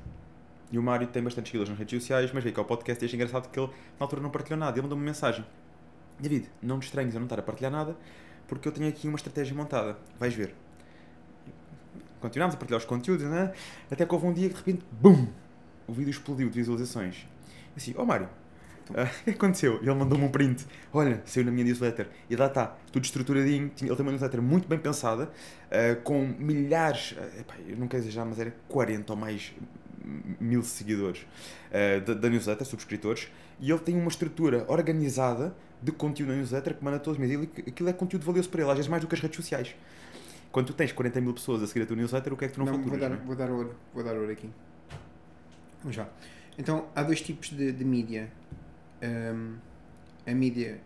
[0.72, 3.06] E o Mário tem bastante seguidores nas redes sociais, mas veio cá ao podcast e
[3.06, 4.74] achei engraçado que ele na altura não partilhou nada.
[4.74, 5.44] Ele mandou-me uma mensagem:
[6.20, 7.96] David, não te estranhes eu não estar a partilhar nada,
[8.48, 9.98] porque eu tenho aqui uma estratégia montada.
[10.20, 10.54] Vais ver.
[12.20, 13.54] Continuámos a partilhar os conteúdos, né?
[13.92, 15.28] Até que houve um dia que de repente, BUM!
[15.88, 17.28] O vídeo explodiu de visualizações.
[17.76, 18.28] Assim, ó Mário,
[18.96, 19.80] ah, o que aconteceu?
[19.82, 20.66] E ele mandou-me um print.
[20.94, 22.08] Olha, saiu na minha newsletter.
[22.30, 23.72] E lá está, tudo estruturadinho.
[23.82, 25.30] Ele tem uma newsletter muito bem pensada,
[25.72, 29.54] ah, com milhares, ah, epá, eu não quero exagerar, mas era 40 ou mais
[30.40, 31.28] mil seguidores
[32.06, 33.28] da, da newsletter, subscritores.
[33.60, 37.50] E ele tem uma estrutura organizada de conteúdo na newsletter que manda todos os meses.
[37.68, 39.76] Aquilo é conteúdo valioso para ele, às vezes mais do que as redes sociais.
[40.52, 42.54] Quando tu tens 40 mil pessoas a seguir a tua newsletter, o que é que
[42.56, 43.02] tu não, Não, vou faturas?
[43.02, 43.26] dar, não é?
[43.26, 44.50] vou dar ouro, vou dar ouro aqui.
[45.82, 46.08] Vamos já.
[46.58, 48.32] Então, há dois tipos de, de mídia.
[49.02, 49.56] Ahm,
[50.26, 50.80] a mídia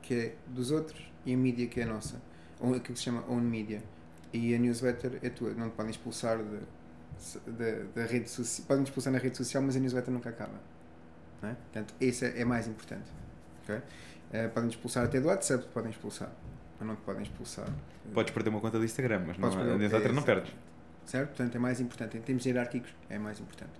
[0.00, 2.20] que é dos outros e a mídia que é nossa.
[2.60, 3.82] Ou aquilo que se chama own media.
[4.32, 5.52] E a newsletter é tua.
[5.52, 8.66] Não te podem expulsar de- da, da rede social.
[8.66, 10.58] Podem expulsar na rede social, mas a newsletter nunca acaba.
[11.42, 11.54] Não é?
[11.54, 13.10] Portanto, esse é, é mais importante.
[13.64, 13.80] ok?
[14.32, 16.32] Eh, podem expulsar até do WhatsApp, podem expulsar.
[16.82, 17.68] Mas não te podem expulsar.
[18.12, 20.52] Podes perder uma conta do Instagram, mas Podes não, perder- a newsletter é, não perdes.
[21.04, 21.28] Certo?
[21.28, 22.16] Portanto, é mais importante.
[22.16, 23.72] Em termos hierárquicos, é mais importante.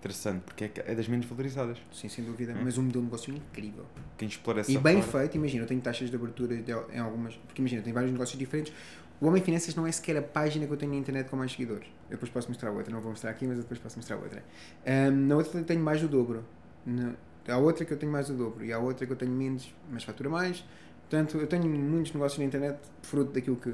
[0.00, 1.78] Interessante, porque é, é das menos valorizadas.
[1.92, 2.52] Sim, sem dúvida.
[2.52, 2.60] Hum.
[2.64, 3.84] Mas um modelo de negócio incrível.
[4.16, 6.98] Quem explora essa E bem parte- feito, imagina, eu tenho taxas de abertura de- em
[6.98, 7.34] algumas.
[7.34, 8.72] Porque imagina, eu tenho vários negócios diferentes.
[9.20, 11.50] O Homem Finanças não é sequer a página que eu tenho na internet com mais
[11.50, 11.88] seguidores.
[12.08, 14.44] Eu depois posso mostrar outra, não vou mostrar aqui, mas eu depois posso mostrar outra.
[14.86, 16.44] Ahm, na outra tenho mais do dobro.
[16.86, 17.14] Na-
[17.48, 19.74] há outra que eu tenho mais do dobro e há outra que eu tenho menos,
[19.90, 20.64] mas fatura mais.
[21.08, 23.72] Portanto, eu tenho muitos negócios na internet fruto daquilo que,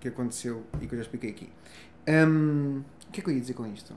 [0.00, 1.48] que aconteceu e que eu já expliquei aqui.
[2.06, 3.94] Ahm, o que é que eu ia dizer com isto?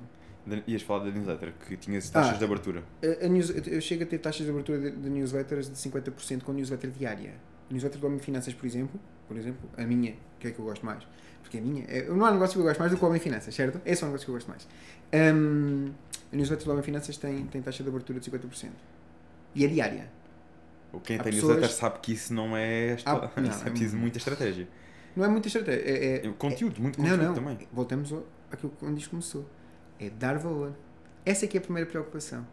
[0.66, 2.38] Ias falar da newsletter, que tinhas taxas Ah.
[2.38, 2.84] de abertura.
[3.04, 6.44] A- a news- eu chego a ter taxas de abertura de, de newsletters de 50%
[6.44, 7.34] com newsletter diária.
[7.70, 10.66] A newsletter do Homem Finanças, por exemplo, por exemplo, a minha, que é que eu
[10.66, 11.04] gosto mais.
[11.44, 13.20] Porque a minha, é- não há negócio que eu gosto mais do que o Homem
[13.20, 13.80] Finanças, certo?
[13.86, 14.68] Esse é o negócio que eu gosto mais.
[15.14, 15.92] Hum,
[16.32, 18.70] a newsletter do Homem Finanças tem, tem taxa de abertura de 50%.
[19.54, 20.10] E é diária.
[21.04, 22.98] Quem Há tem pessoas- newsletter sabe que isso não é.
[23.06, 24.68] Ah, não, isso é é preciso muita estratégia.
[25.16, 25.84] Não é muita estratégia.
[25.86, 27.34] É, é- Conteúdo, muito não, conteúdo não.
[27.36, 27.68] também.
[27.72, 28.14] Voltamos
[28.52, 29.46] àquilo onde isto começou.
[30.00, 30.74] É dar valor.
[31.26, 32.46] Essa é que é a primeira preocupação.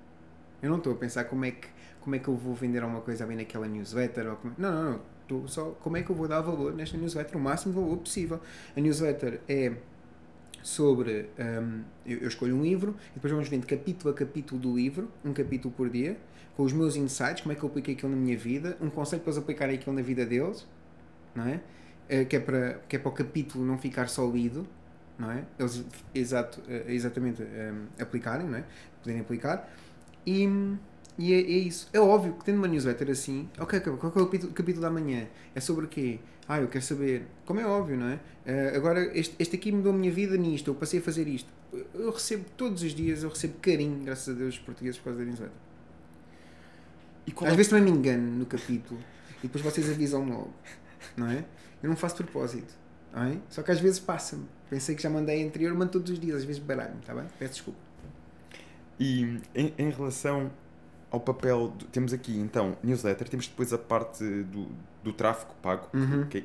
[0.63, 1.69] Eu não estou a pensar como é que,
[2.01, 4.27] como é que eu vou vender alguma coisa bem naquela newsletter.
[4.31, 4.55] Ou como...
[4.59, 5.01] Não, não, não.
[5.23, 7.97] Estou só como é que eu vou dar valor nesta newsletter, o máximo de valor
[7.99, 8.41] possível.
[8.77, 9.73] A newsletter é
[10.63, 11.29] sobre.
[11.39, 15.11] hum, eu, eu escolho um livro e depois vamos vendo capítulo a capítulo do livro,
[15.25, 16.17] um capítulo por dia,
[16.57, 19.21] com os meus insights, como é que eu apliquei aquilo na minha vida, um conselho
[19.21, 20.67] para eles aplicarem aquilo na vida deles,
[21.35, 21.61] não é?
[22.09, 24.67] Eh, que, é para, que é para o capítulo não ficar só lido,
[25.19, 25.45] não é?
[25.59, 28.65] Eles exato, eh, exatamente hum, aplicarem, não é?
[29.03, 29.71] Poderem aplicar.
[30.25, 30.49] E,
[31.19, 31.89] e é, é isso.
[31.93, 35.27] É óbvio que tendo uma newsletter assim, ok, qual é o capítulo, capítulo da manhã?
[35.55, 36.21] É sobre o quê?
[36.49, 37.27] Ah, eu quero saber.
[37.45, 38.21] Como é óbvio, não é?
[38.47, 41.53] Eh, agora, este, este aqui mudou a minha vida nisto, eu passei a fazer isto.
[41.95, 45.19] Eu recebo todos os dias, eu recebo carinho, graças a Deus, dos portugueses por causa
[45.19, 45.67] da newsletter.
[47.41, 49.01] Às é- vezes também me engano no capítulo
[49.39, 50.53] e depois vocês avisam logo,
[51.17, 51.45] não é?
[51.83, 52.73] Eu não faço propósito,
[53.13, 53.37] não é?
[53.51, 54.47] Só que às vezes passa-me.
[54.71, 57.25] Pensei que já mandei anterior, mando todos os dias, às vezes baralho-me, está bem?
[57.39, 57.79] Peço desculpa.
[58.99, 60.51] E em, em relação
[61.11, 61.69] ao papel.
[61.69, 64.69] do- temos aqui então newsletter, temos depois a parte do,
[65.05, 66.27] do tráfego pago, Uhum.
[66.27, 66.45] que,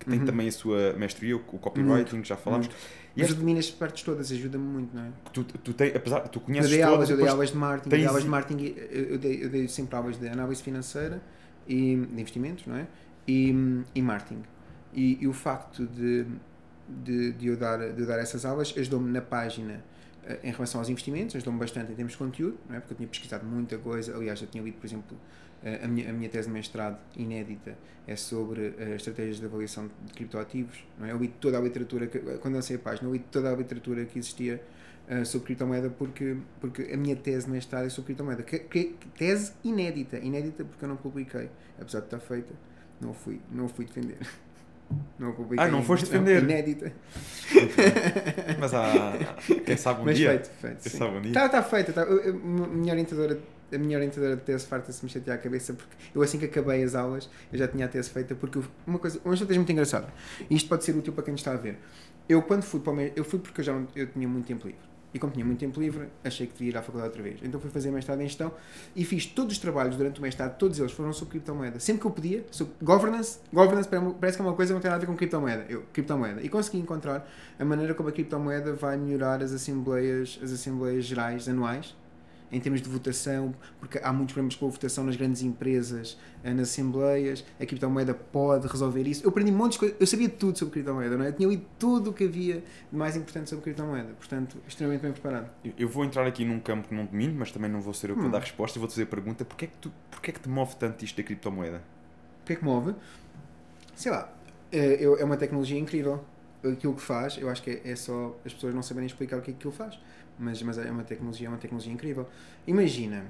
[0.00, 0.24] que tem Uhum.
[0.26, 2.66] também a sua mestria, o, o copywriting, já falámos.
[2.66, 5.10] E Mas este- eu domino estas partes todas, ajuda-me muito, não é?
[5.32, 7.86] tu, tu tem, apesar tu Eu conheces dei todas, aulas, eu dei aulas de marketing,
[7.86, 10.62] eu tens- dei aulas de marketing, eu eu dei, eu dei sempre aulas de análise
[10.62, 11.22] financeira
[11.68, 12.86] e de investimentos, não é?
[13.28, 13.54] E,
[13.94, 14.42] e marketing.
[14.94, 16.24] E, e o facto de,
[16.88, 19.82] de, de, eu dar, de eu dar essas aulas ajudou-me na página
[20.24, 22.80] eh, em relação aos investimentos, ajudou-me bastante em termos de conteúdo, não é?
[22.80, 25.16] Porque eu tinha pesquisado muita coisa, aliás, eu tinha lido, por exemplo,
[25.84, 30.12] a minha, a minha tese de mestrado inédita é sobre eh, estratégias de avaliação de
[30.14, 31.12] criptoativos, não é?
[31.12, 34.04] Eu li toda a literatura, que, quando lancei a página, eu li toda a literatura
[34.04, 34.62] que existia
[35.24, 38.44] sobre criptomoeda porque, porque a minha tese de mestrado é sobre criptomoeda.
[38.44, 40.18] Que, que- tese inédita.
[40.18, 41.50] Inédita porque eu não publiquei.
[41.80, 42.54] Apesar de estar feita,
[43.00, 44.18] não fui, não fui defender.
[45.20, 45.64] Não publiquei.
[45.64, 46.42] Ah, não foste defender?
[46.42, 46.92] inédita.
[48.58, 49.12] Mas há.
[49.64, 50.30] Quem sabe um Mas dia.
[50.30, 50.82] feito, feito.
[50.82, 50.98] Quem sim.
[50.98, 51.30] sabe um dia.
[51.30, 51.92] Está tá feita.
[51.92, 53.38] Tá, a minha orientadora.
[53.72, 56.82] A minha orientadora de tese farta-se me chatear a cabeça porque eu assim que acabei
[56.82, 60.08] as aulas eu já tinha a tese feita porque uma coisa, uma estratégia muito engraçada.
[60.48, 61.78] E isto pode ser útil para quem está a ver.
[62.28, 64.46] Eu quando fui para o me- eu fui porque eu já não, eu tinha muito
[64.46, 64.80] tempo livre.
[65.12, 67.40] E como tinha muito tempo livre achei que devia ir à faculdade outra vez.
[67.42, 68.52] Então fui fazer mestrado em gestão
[68.94, 71.80] e fiz todos os trabalhos durante o mestrado todos eles foram sobre criptomoeda.
[71.80, 73.88] Sempre que eu podia sobre governance governance
[74.20, 75.66] parece que é uma coisa que não tem nada a ver com criptomoeda.
[75.68, 76.40] Eu criptomoeda.
[76.42, 77.28] E consegui encontrar
[77.58, 81.96] a maneira como a criptomoeda vai melhorar as assembleias as assembleias gerais anuais
[82.52, 86.52] em termos de votação, porque há muitos problemas com a votação nas grandes empresas, eh,
[86.52, 89.24] nas assembleias, a criptomoeda pode resolver isso.
[89.24, 91.28] Eu aprendi montes de coisas, eu sabia tudo sobre criptomoeda, não é?
[91.28, 95.12] Eu tinha lido tudo o que havia de mais importante sobre criptomoeda, portanto, extremamente bem
[95.12, 95.50] preparado.
[95.78, 98.16] Eu- vou entrar aqui num campo que não domino, mas também não vou ser eu
[98.16, 98.30] que Hum.
[98.30, 98.78] dar a resposta.
[98.78, 101.16] Vou-te fazer a pergunta: porquê é, que tu, porquê é que te move tanto isto
[101.16, 101.82] da criptomoeda?
[102.42, 102.94] O que é que move?
[103.94, 104.32] Sei lá,
[104.72, 106.24] é, eu- é uma tecnologia incrível.
[106.62, 109.40] Aquilo que faz, eu acho que é, é só as pessoas não saberem explicar o
[109.42, 109.98] que é que aquilo faz.
[110.40, 112.26] Mas, mas é uma tecnologia, é uma tecnologia incrível.
[112.66, 113.26] Imagina,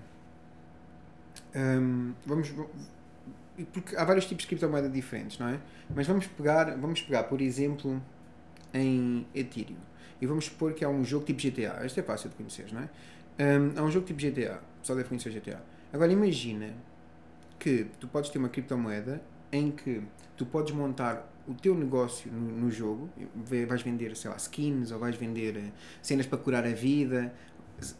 [1.55, 2.55] hum, vamos,
[3.73, 5.61] porque há vários tipos de criptomoeda diferentes, não é?
[5.95, 8.01] Mas vamos pegar, vamos pegar, por exemplo,
[8.73, 9.77] em Ethereum.
[10.21, 11.85] E vamos supor que há um jogo tipo GTA.
[11.85, 12.89] Este é fácil de conhecer, não é?
[13.59, 14.61] Hum, há um jogo tipo GTA.
[14.83, 15.61] Só deve conhecer GTA.
[15.93, 16.73] Agora imagina
[17.59, 19.21] que tu podes ter uma criptomoeda
[19.51, 20.03] em que
[20.37, 23.11] tu podes montar o teu negócio no, no jogo,
[23.67, 27.33] vais vender, sei lá, skins, ou vais vender eh, cenas para curar a vida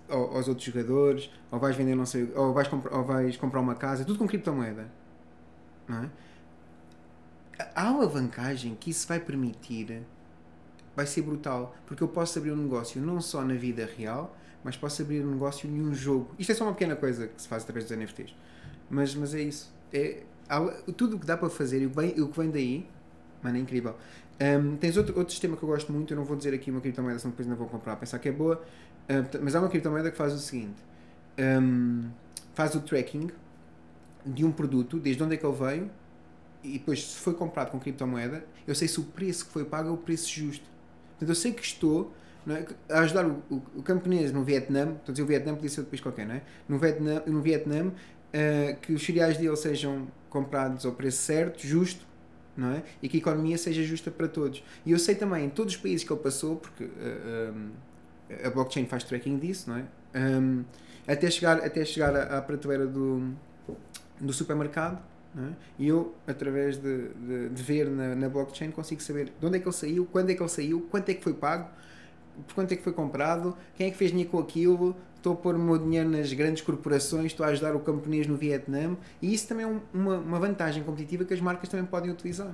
[0.09, 3.61] ao- aos outros jogadores, ou vais vender, não sei, ou vais, comprar, ou vais comprar
[3.61, 4.91] uma casa, tudo com criptomoeda.
[5.89, 6.11] Não é?
[7.75, 10.03] A alavancagem que isso vai permitir
[10.97, 14.77] vai ser brutal, porque eu posso abrir um negócio não só na vida real, mas
[14.77, 16.35] posso abrir um negócio em um jogo.
[16.39, 18.35] Isto é só uma pequena coisa que se faz através dos NFTs.
[18.91, 19.73] Mas, mas é isso.
[19.93, 20.23] É,
[20.97, 21.87] tudo o que dá para fazer e
[22.21, 22.89] o que vem daí
[23.43, 23.97] Mano, é incrível.
[24.41, 26.81] Um, tens outro, outro sistema que eu gosto muito, eu não vou dizer aqui uma
[26.81, 28.63] criptomoeda, senão depois não vou comprar, pensar que é boa,
[29.09, 30.83] um, mas há uma criptomoeda que faz o seguinte:
[31.39, 32.09] um,
[32.55, 33.31] faz o tracking
[34.25, 35.91] de um produto, desde onde é que ele veio,
[36.63, 39.89] e depois, se foi comprado com criptomoeda, eu sei se o preço que foi pago
[39.89, 40.65] é o preço justo.
[41.11, 42.13] Portanto, eu sei que estou
[42.49, 45.69] é, a ajudar o, o, o camponês no Vietnã, estou a dizer o Vietnã, podia
[45.69, 46.43] ser depois qualquer, não é?
[46.69, 52.07] No Vietnã, no Vietnã uh, que os cereais dele sejam comprados ao preço certo, justo,
[52.61, 52.83] não é?
[53.03, 54.63] E que a economia seja justa para todos.
[54.85, 57.71] E eu sei também, em todos os países que ele passou, porque uh, um,
[58.45, 59.85] a blockchain faz tracking disso, não é?
[60.15, 60.65] Um,
[61.07, 63.33] até chegar, até chegar à, à prateleira do,
[64.21, 65.03] do supermercado,
[65.37, 65.53] é?
[65.79, 69.61] E eu, através de, de, de ver na, na, blockchain, consigo saber de onde é
[69.61, 71.71] que ele saiu, quando é que ele saiu, quanto é que foi pago,
[72.47, 75.37] por quanto é que foi comprado, quem é que fez dinheiro com aquilo, estou a
[75.37, 79.33] pôr o meu dinheiro nas grandes corporações, estou a ajudar o camponês no Vietnã, e
[79.33, 82.53] isso também é um, uma, uma vantagem competitiva que as marcas também podem utilizar.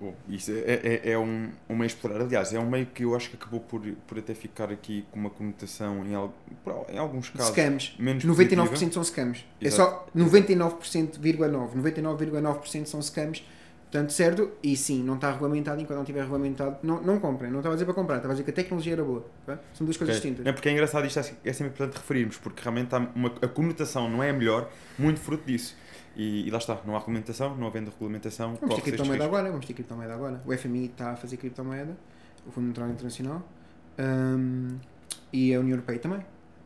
[0.00, 2.20] Bom, isso é, é, é um, um meio explorar.
[2.20, 5.18] Aliás, é um meio que eu acho que acabou por, por até ficar aqui com
[5.18, 7.50] uma conotação em, em alguns casos.
[7.50, 7.94] Scams.
[7.98, 8.92] Menos 99% positiva.
[8.92, 9.44] são scams.
[9.60, 10.06] Exato.
[10.16, 13.42] É só 99,9%, 99,9% são scams.
[13.90, 14.52] Portanto, certo?
[14.62, 15.80] E sim, não está regulamentado.
[15.80, 17.50] Enquanto não estiver regulamentado, não, não comprem.
[17.50, 19.24] Não estava a dizer para comprar, estava a dizer que a tecnologia era boa.
[19.46, 19.58] Tá?
[19.72, 20.30] São duas coisas okay.
[20.30, 20.46] distintas.
[20.46, 24.10] É porque é engraçado isto, é, sempre importante referirmos, porque realmente há uma, a conotação
[24.10, 25.74] não é a melhor, muito fruto disso.
[26.14, 28.56] E, e, lá está, não há regulamentação, não havendo regulamentação.
[28.60, 30.42] Vamos ter criptomoeda agora, vamos ter criptomoeda agora.
[30.44, 31.96] O FMI está a fazer criptomoeda,
[32.46, 33.42] o Fundo Monetário Internacional
[33.98, 34.78] um,
[35.32, 36.20] e a União Europeia também,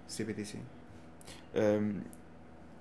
[0.08, 0.58] CBDC.
[1.54, 2.00] Um,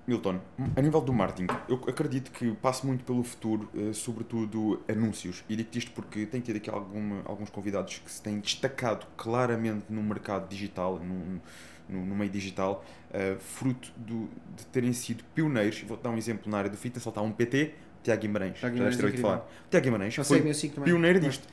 [0.08, 0.40] Milton,
[0.76, 5.44] a nível do marketing, eu acredito que passe muito pelo futuro, uh, sobretudo anúncios.
[5.48, 9.86] E digo isto porque tem tido aqui alguma, alguns convidados que se têm destacado claramente
[9.90, 11.42] no mercado digital, no,
[11.88, 15.82] no, no meio digital, uh, fruto do, de terem sido pioneiros.
[15.82, 18.58] Vou dar um exemplo na área do fitness, está um PT, Tiago Guimarães.
[18.58, 19.48] Tiago Guimarães, já de falar.
[19.70, 20.42] Tiago Guimarães foi
[20.84, 21.48] pioneiro disto.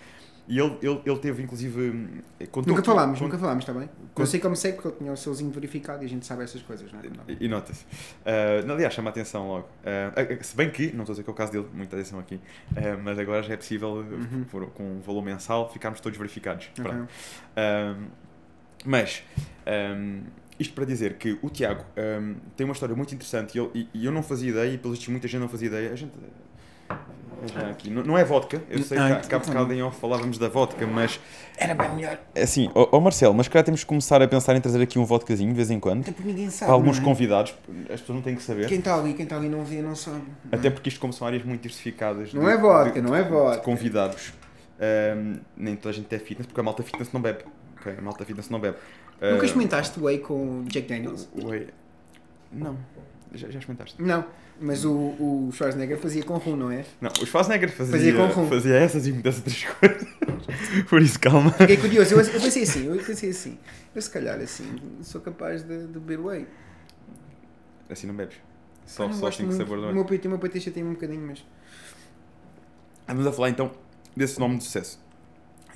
[0.49, 2.23] E ele, ele, ele teve, inclusive.
[2.67, 3.87] Nunca falámos, nunca falámos, está bem?
[3.87, 4.21] Conto...
[4.21, 6.63] Eu sei como sei, porque ele tinha o seuzinho verificado e a gente sabe essas
[6.63, 7.03] coisas, não é?
[7.29, 7.85] E, e nota-se.
[7.85, 9.69] Uh, aliás, chama a atenção logo.
[9.85, 12.19] Uh, se bem que, não estou a dizer que é o caso dele, muita atenção
[12.19, 12.41] aqui, uh,
[13.03, 14.45] mas agora já é possível, uhum.
[14.51, 16.71] por, com um valor mensal, ficarmos todos verificados.
[16.79, 18.09] Uhum.
[18.87, 19.23] mas.
[19.67, 20.23] Um,
[20.59, 23.89] isto para dizer que o Tiago um, tem uma história muito interessante e eu, e,
[23.95, 25.93] e eu não fazia ideia, e pelo visto muita gente não fazia ideia.
[25.93, 26.13] A gente.
[27.47, 27.91] Já aqui.
[27.91, 30.87] Não, não é vodka, eu sei Ai, que há bocado em off falávamos da vodka,
[30.87, 31.21] mas.
[31.57, 32.19] Era bem melhor.
[32.35, 34.99] É assim, ó oh, Marcelo, mas calhar temos que começar a pensar em trazer aqui
[34.99, 36.03] um vodkazinho de vez em quando.
[36.03, 36.67] Até porque ninguém sabe.
[36.67, 37.03] Para alguns é?
[37.03, 37.55] convidados,
[37.93, 38.67] as pessoas não têm que saber.
[38.67, 40.23] Quem está ali, quem está ali não vê, não sabe.
[40.45, 40.59] Não.
[40.59, 42.33] Até porque isto, como são áreas muito diversificadas.
[42.33, 43.63] Não de, é vodka, de, não é vodka.
[43.63, 44.33] convidados.
[44.81, 47.45] Um, nem toda a gente é fitness, porque a malta fitness não bebe.
[47.79, 48.77] Ok, a malta fitness não bebe.
[49.21, 51.29] Nunca experimentaste whey com Jack Daniels?
[51.35, 51.69] Whey.
[52.53, 52.77] Não.
[53.35, 54.01] Já, já experimentaste?
[54.01, 54.25] Não,
[54.61, 56.85] mas o, o Schwarzenegger fazia com rum, não é?
[57.01, 58.49] Não, o Schwarzenegger fazia, fazia, com rum.
[58.49, 60.09] fazia essas e muitas outras coisas.
[60.89, 61.51] Por isso, calma.
[61.53, 63.59] Fiquei curioso, eu, eu pensei assim, eu pensei assim,
[63.95, 64.65] eu se calhar assim,
[65.03, 66.47] sou capaz de, de beber whey.
[67.91, 68.37] Assim não bebes?
[68.87, 69.93] Só, só assim que sabor não é?
[69.93, 71.45] O meu peito, o meu peito tem um bocadinho, mas...
[73.07, 73.71] Vamos a falar então
[74.17, 74.99] desse nome de sucesso.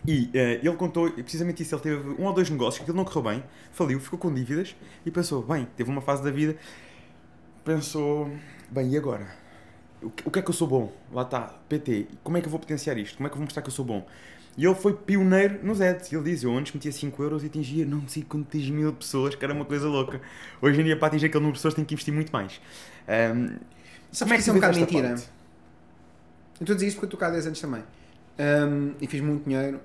[0.06, 1.74] E uh, ele contou precisamente isso.
[1.74, 4.74] Ele teve um ou dois negócios que ele não correu bem, faliu, ficou com dívidas
[5.06, 6.56] e pensou: bem, teve uma fase da vida,
[7.64, 8.30] pensou:
[8.70, 9.26] bem, e agora?
[10.02, 10.92] O que, é que eu sou bom?
[11.12, 12.08] Lá está, PT.
[12.24, 13.16] Como é que eu vou potenciar isto?
[13.16, 14.04] Como é que eu vou mostrar que eu sou bom?
[14.56, 16.12] E ele foi pioneiro nos ads.
[16.12, 19.44] Ele diz: Eu antes metia 5 euros e atingia não sei quantas mil pessoas, que
[19.44, 20.20] era uma coisa louca.
[20.60, 22.60] Hoje em dia, para atingir aquele número de pessoas, tem que investir muito mais.
[23.08, 23.56] Um,
[24.10, 25.08] Sabes que isso é um bocado mentira?
[25.08, 25.28] Parte?
[26.60, 27.82] Eu estou a dizer isto porque eu estou cá há 10 anos também.
[28.38, 29.80] Um, e fiz muito dinheiro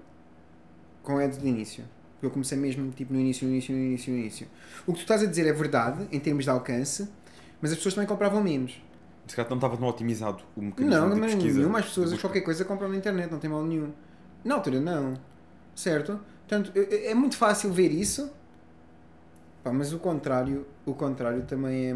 [1.01, 1.85] com ads de início.
[2.21, 4.47] Eu comecei mesmo tipo, no início, no início, no início, no início.
[4.85, 7.07] O que tu estás a dizer é verdade, em termos de alcance,
[7.61, 8.81] mas as pessoas também compravam menos.
[9.27, 11.61] Se calhar não estava tão otimizado o mecanismo não, de não, pesquisa.
[11.61, 13.91] Não, mais pessoas qualquer coisa compram na internet, não tem mal nenhum.
[14.43, 15.15] Na altura, não.
[15.75, 16.19] Certo?
[16.47, 18.31] Portanto, é, é muito fácil ver isso,
[19.67, 21.95] Pá, mas o contrário, o contrário também é,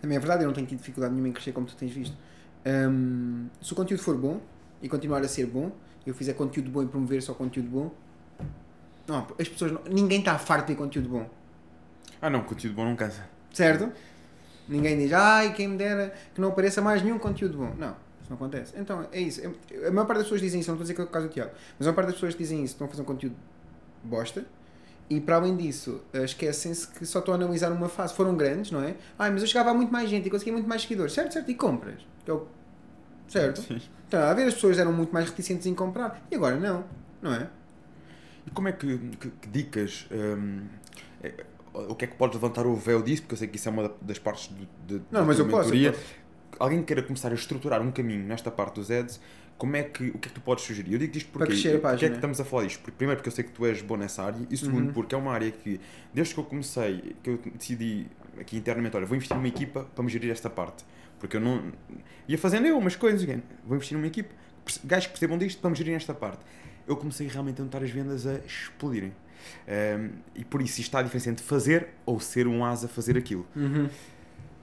[0.00, 0.42] também é verdade.
[0.42, 2.16] Eu não tenho tido dificuldade nenhuma em crescer como tu tens visto.
[2.66, 4.40] Um, se o conteúdo for bom
[4.82, 5.70] e continuar a ser bom,
[6.04, 7.92] eu fizer conteúdo bom e promover só conteúdo bom,
[9.06, 11.30] não, as pessoas não, ninguém está farto de conteúdo bom.
[12.20, 13.28] Ah não, conteúdo bom não cansa.
[13.52, 13.92] Certo?
[14.68, 17.74] Ninguém diz, ai, quem me dera que não apareça mais nenhum conteúdo bom.
[17.76, 18.72] Não, isso não acontece.
[18.76, 19.42] Então, é isso.
[19.86, 21.28] A maior parte das pessoas dizem isso, não estou a dizer que é o caso
[21.28, 23.36] do Tiago, mas a maior parte das pessoas dizem isso, estão a fazer um conteúdo
[24.02, 24.44] bosta.
[25.08, 28.14] E para além disso, eh, esquecem-se que só estão a analisar uma fase.
[28.14, 28.96] Foram grandes, não é?
[29.18, 31.12] Ai, mas eu chegava a muito mais gente e conseguia muito mais seguidores.
[31.12, 31.50] Certo, certo.
[31.50, 32.00] E compras.
[32.24, 32.46] Que é o...
[33.28, 33.60] Certo?
[33.60, 33.82] Sim.
[34.08, 36.22] Então, a ver, as pessoas eram muito mais reticentes em comprar.
[36.30, 36.84] E agora não.
[37.20, 37.48] Não é?
[38.46, 40.06] E como é que, que, que dicas.
[40.10, 40.62] Hum,
[41.22, 41.34] é,
[41.74, 43.22] o que é que podes levantar o véu disso?
[43.22, 44.48] Porque eu sei que isso é uma das partes
[44.86, 45.94] de, de não, mas eu posso, eu
[46.58, 49.20] Alguém que queira começar a estruturar um caminho nesta parte dos ads,
[49.58, 50.92] como é que, o que é que tu podes sugerir?
[50.92, 52.10] Eu digo isto porque, porque é página.
[52.10, 52.80] que estamos a falar disto?
[52.80, 54.92] Porque, primeiro porque eu sei que tu és bom nessa área e segundo Uhum.
[54.92, 55.80] porque é uma área que,
[56.12, 58.06] desde que eu comecei, que eu decidi
[58.38, 60.84] aqui internamente, olha, vou investir numa equipa para me gerir esta parte.
[61.18, 61.72] Porque eu não...
[62.28, 64.34] Ia fazendo eu umas coisas, again, vou investir numa equipa,
[64.84, 66.44] gajos que percebam disto para me gerir esta parte.
[66.86, 69.12] Eu comecei realmente a notar as vendas a explodirem.
[69.68, 73.16] Um, e por isso está a diferença entre fazer ou ser um asa a fazer
[73.16, 73.46] aquilo.
[73.54, 73.88] Uhum.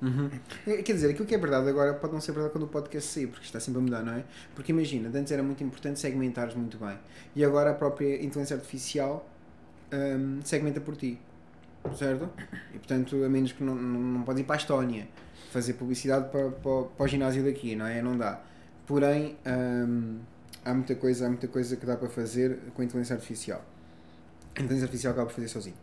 [0.01, 0.31] Uhum.
[0.65, 3.11] É, Quer dizer, aquilo que é verdade agora pode não ser verdade quando o podcast
[3.11, 4.23] sair, porque está sempre a mudar, não é?
[4.55, 6.97] Porque imagina, antes era muito importante segmentares muito bem.
[7.35, 9.29] E agora a própria inteligência artificial
[9.93, 11.19] hum, segmenta por ti.
[11.95, 12.29] Certo?
[12.73, 15.07] E portanto, a menos que não, não, não podes ir para a Estónia
[15.51, 18.01] fazer publicidade para, para, para o ginásio daqui, não é?
[18.01, 18.41] Não dá.
[18.87, 20.19] Porém, hum,
[20.63, 23.63] há muita coisa, há muita coisa que dá para fazer com a inteligência artificial.
[24.55, 25.77] A inteligência artificial acaba por fazer sozinho.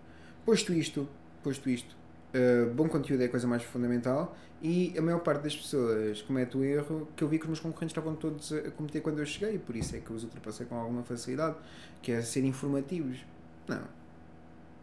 [0.45, 1.09] Posto isto,
[1.43, 1.97] posto isto,
[2.29, 6.59] Uh, bom conteúdo é a coisa mais fundamental e a maior parte das pessoas comete
[6.59, 9.25] o erro que eu vi que os meus concorrentes estavam todos a cometer quando eu
[9.25, 11.57] cheguei, por isso é que eu os ultrapassei com alguma facilidade,
[12.03, 13.25] que é ser informativos.
[13.67, 13.81] Não.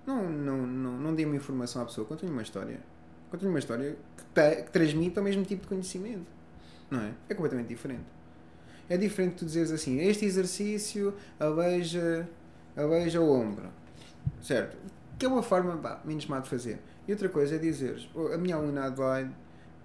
[0.07, 2.79] Não, não, não, não dê uma informação à pessoa, conte-lhe uma história.
[3.29, 6.25] Conte-lhe uma história que, te, que transmita o mesmo tipo de conhecimento.
[6.89, 7.11] Não é?
[7.29, 8.05] É completamente diferente.
[8.89, 12.27] É diferente tu dizeres assim, este exercício aleija,
[12.75, 13.69] aleija o ombro.
[14.41, 14.77] Certo?
[15.17, 16.79] Que é uma forma pá, menos má de fazer.
[17.07, 19.31] E outra coisa é dizeres, "Oh, a minha aluna Adelaide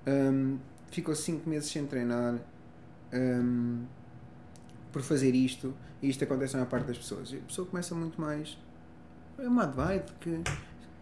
[0.07, 0.59] hum,
[0.91, 2.37] ficou 5 meses sem treinar
[3.13, 3.85] hum,
[4.93, 7.33] por fazer isto e isto acontece na parte das pessoas.
[7.33, 8.59] E a pessoa começa muito mais.
[9.39, 10.43] É uma Adelaide, que,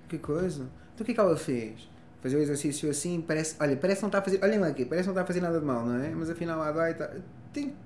[0.08, 0.68] que coisa.
[0.94, 1.88] Então o que é que ela fez?
[2.20, 3.56] Fazer o exercício assim, parece.
[3.60, 4.42] Olha, parece não está a fazer.
[4.42, 6.10] Olhem lá aqui, parece não está a fazer nada de mal, não é?
[6.10, 7.14] Mas afinal a está,
[7.52, 7.76] tem que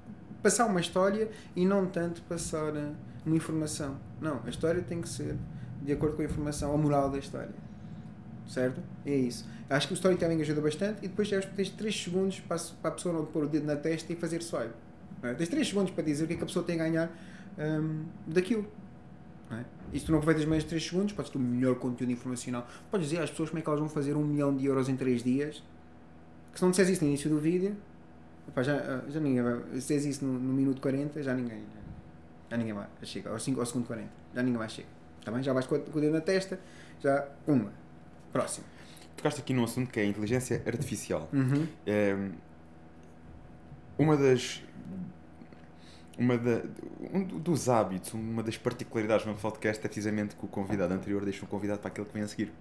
[0.43, 2.73] passar uma história e não tanto passar
[3.25, 3.97] uma informação.
[4.21, 5.37] Não, a história tem que ser
[5.83, 7.51] de acordo com a informação, a moral da história.
[8.49, 8.81] Certo?
[9.07, 9.47] É isso.
[9.71, 13.15] Acho que o storytelling ajuda bastante e depois tens- tens 3 segundos para a pessoa
[13.15, 14.75] não pôr o dedo na testa e fazer swipe.
[15.23, 15.35] é?
[15.35, 17.11] Tens 3 segundos para dizer o que é que a pessoa tem a ganhar
[17.59, 18.67] hum, daquilo.
[19.51, 19.65] Não é?
[19.93, 22.67] E se tu não aproveitas mais de 3 segundos, podes ter o melhor conteúdo informacional.
[22.91, 24.97] Podes dizer às pessoas como é que elas vão fazer um milhão de euros em
[24.97, 25.63] 3 dias.
[26.53, 27.75] Que se não disseres isso no início do vídeo,
[28.49, 29.81] epá, já, já ninguém vai.
[29.81, 31.63] Se isso no, no minuto 40, já ninguém.
[32.53, 32.75] Já ninguém.
[32.75, 33.31] Já chega.
[33.31, 34.11] Ao, 5, ao segundo 40.
[34.35, 34.89] Já ninguém vai chegar.
[35.19, 35.43] Está bem?
[35.43, 36.61] Já vais com, o dedo na testa.
[37.01, 37.27] Já.
[37.47, 37.73] Uma.
[38.31, 38.67] Próximo.
[39.17, 41.31] Tocaste aqui num assunto que é a inteligência artificial.
[41.33, 41.67] Uhum.
[41.87, 42.15] É,
[43.99, 44.63] uma das
[46.19, 46.63] uma da,
[47.15, 51.25] um dos hábitos, uma das particularidades do meu podcast é precisamente que o convidado anterior
[51.25, 52.53] deixa um convidado para aquele que vem a seguir.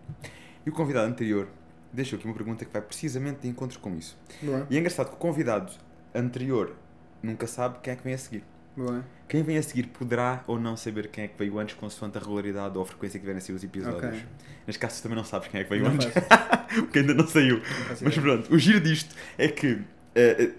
[0.66, 1.50] E o convidado anterior
[1.92, 4.18] deixou aqui uma pergunta que vai precisamente de encontro com isso.
[4.42, 4.66] Boa.
[4.70, 5.74] E é engraçado que o convidado
[6.16, 6.78] anterior
[7.22, 8.44] nunca sabe quem é que vem a seguir.
[8.82, 9.06] Boa.
[9.28, 12.22] Quem vem a seguir poderá ou não saber quem é que veio antes, consoante a
[12.22, 14.04] regularidade ou a frequência que vierem a ser os episódios.
[14.04, 14.24] Ok.
[14.66, 16.10] Neste caso, tu também não sabes quem é que veio Não antes,
[16.76, 17.58] porque ainda não saiu.
[17.58, 19.82] Não Mas pronto, o giro disto é que
[20.16, 20.52] eh,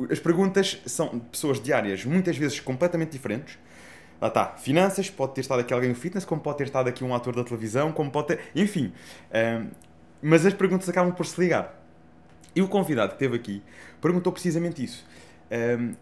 [0.00, 3.58] eh, as perguntas são de pessoas diárias, muitas vezes completamente diferentes.
[4.20, 7.04] Lá está, finanças, pode ter estado aqui alguém no fitness, como pode ter estado aqui
[7.04, 8.40] um ator da televisão, como pode ter.
[8.54, 8.92] Enfim.
[9.30, 9.68] ehm,
[10.20, 11.80] mas as perguntas acabam por se ligar.
[12.54, 13.62] E o convidado que esteve aqui
[14.00, 15.06] perguntou precisamente isso.
[15.50, 15.94] Ehm,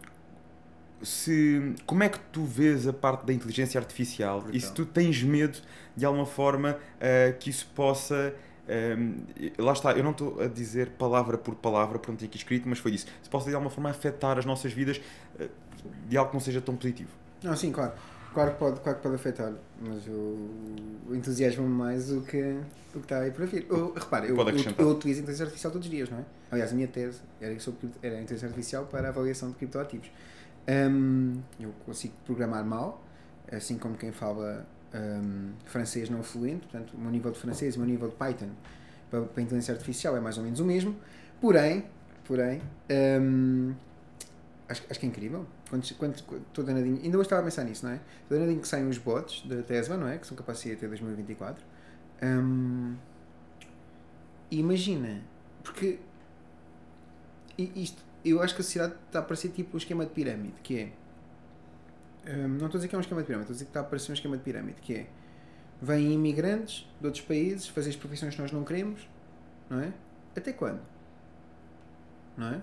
[1.01, 4.85] se, como é que tu vês a parte da inteligência artificial e se Brutal.
[4.85, 5.59] tu tens medo
[5.95, 8.33] de alguma forma eh, que isso possa
[8.67, 9.23] Um,
[9.57, 12.79] lá está, eu não estou a dizer palavra por palavra, não ter aqui escrito, mas
[12.79, 13.07] foi isso.
[13.23, 14.99] Se possa de alguma forma afetar as nossas vidas
[15.39, 15.49] uh,
[16.07, 17.09] de algo que não seja tão positivo.
[17.41, 17.93] Não, sim, claro.
[18.33, 22.59] Claro que pode, claro que pode afetar, mas o, entusiasmo mais o que,
[22.93, 23.65] o que está aí para vir.
[23.69, 24.45] Eu, repara, eu, eu,
[24.77, 26.25] eu utilizo a inteligência artificial todos os dias, não é?
[26.51, 30.11] Aliás, a minha tese era sobre era a inteligência artificial para a avaliação de criptoativos.
[30.67, 33.03] Hum, eu consigo programar mal,
[33.51, 37.77] assim como quem fala hum, francês não fluente, portanto, o meu nível de francês e
[37.77, 38.49] o meu nível de Python
[39.09, 40.95] para, para a inteligência artificial é mais ou menos o mesmo.
[41.39, 41.85] Porém,
[42.25, 42.61] porém,
[43.21, 43.73] hum,
[44.67, 45.45] acho, acho que é incrível.
[45.69, 47.99] Quando, quando, ainda hoje estava a pensar nisso, não é?
[48.23, 50.17] Estou danadinho que saem os bots da Tesla, não é?
[50.17, 51.63] Que são capazes de ir até 2024.
[52.23, 52.95] Hum,
[54.49, 55.21] e imagina,
[55.63, 55.99] porque
[57.57, 60.79] isto, eu acho que a sociedade está a parecer tipo um esquema de pirâmide, que
[60.79, 60.91] é.
[62.31, 63.69] hum, não estou a dizer que é um esquema de pirâmide, estou a dizer que
[63.69, 65.07] está a parecer um esquema de pirâmide, que é.
[65.81, 69.07] Vêm imigrantes de outros países fazer as profissões que nós não queremos,
[69.69, 69.93] não é?
[70.35, 70.81] Até quando?
[72.35, 72.61] Não é?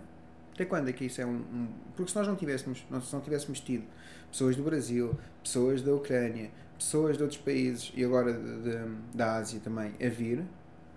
[0.52, 3.20] Até quando é que isso é um, um- Porque se nós não tivéssemos, se não
[3.20, 3.84] tivéssemos tido
[4.30, 9.36] pessoas do Brasil, pessoas da Ucrânia, pessoas de outros países e agora de- de- da
[9.36, 10.44] Ásia também a vir,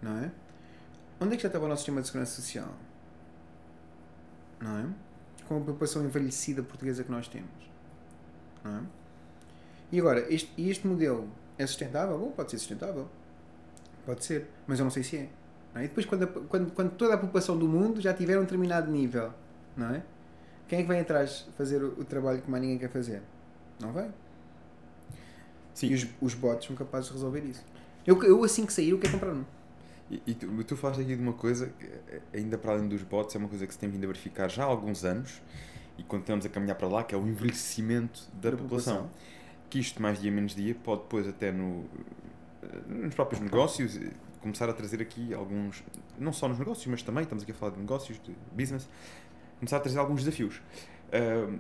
[0.01, 0.31] não é?
[1.19, 2.71] Onde é que já estava o nosso sistema de segurança social?
[4.59, 4.85] Não é?
[5.47, 7.49] Com a população envelhecida portuguesa que nós temos.
[8.63, 8.81] Não é?
[9.91, 12.17] E agora, este, este modelo é sustentável?
[12.17, 13.07] Bom, pode ser sustentável.
[14.05, 14.47] Pode ser.
[14.65, 15.29] Mas eu não sei se é.
[15.75, 15.83] É?
[15.85, 18.89] E depois, quando, a- quando, quando toda a população do mundo já tiver um determinado
[18.91, 19.31] nível,
[19.75, 20.03] não é?
[20.67, 23.21] Quem é que vem atrás fazer o, o trabalho que mais ninguém quer fazer?
[23.79, 24.09] Não vem.
[25.73, 25.87] Sim.
[25.87, 27.63] E os, os bots são capazes de resolver isso.
[28.05, 29.45] Eu, eu assim que sair, eu quero comprar um.
[30.09, 33.03] E, e tu, tu falaste aqui de uma coisa, que, eh, ainda para além dos
[33.03, 35.41] bots, é uma coisa que se tem vindo a verificar já há alguns anos
[35.97, 38.95] e continuamos a caminhar para lá, que é o envelhecimento da, Da população.
[38.95, 39.09] população.
[39.69, 41.83] Que isto, mais dia menos dia, pode depois até no,
[42.63, 45.83] eh, nos próprios negócios eh, começar a trazer aqui alguns,
[46.17, 48.87] não só nos negócios, mas também, estamos aqui a falar de negócios, de business,
[49.59, 50.61] começar a trazer alguns desafios.
[51.11, 51.57] Ahm,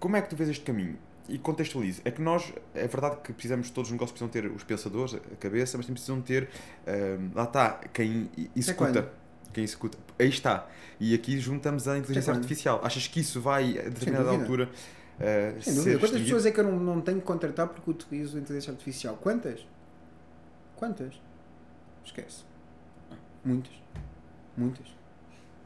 [0.00, 0.98] como é que tu vês este caminho?
[1.32, 2.02] E contextualize.
[2.04, 5.36] É que nós, é verdade que precisamos, todos os negócios precisam ter os pensadores, a
[5.36, 6.48] cabeça, mas também precisam ter,
[6.86, 8.92] ahm, lá está, quem executa.
[9.02, 9.08] quando?
[9.52, 9.98] Quem executa.
[10.18, 10.68] Aí está.
[11.00, 12.42] E aqui juntamos a inteligência quando?
[12.42, 12.80] artificial.
[12.84, 14.68] Achas que isso vai, a determinada altura,
[15.20, 15.98] ah, Sem dúvida.
[15.98, 16.24] Quantas extinguido?
[16.24, 19.16] pessoas é que eu não, não tenho que contratar porque utilizo a inteligência artificial?
[19.16, 19.66] Quantas?
[20.76, 21.14] Quantas?
[22.04, 22.44] Esquece.
[23.44, 23.72] Muitas.
[24.56, 24.86] Muitas.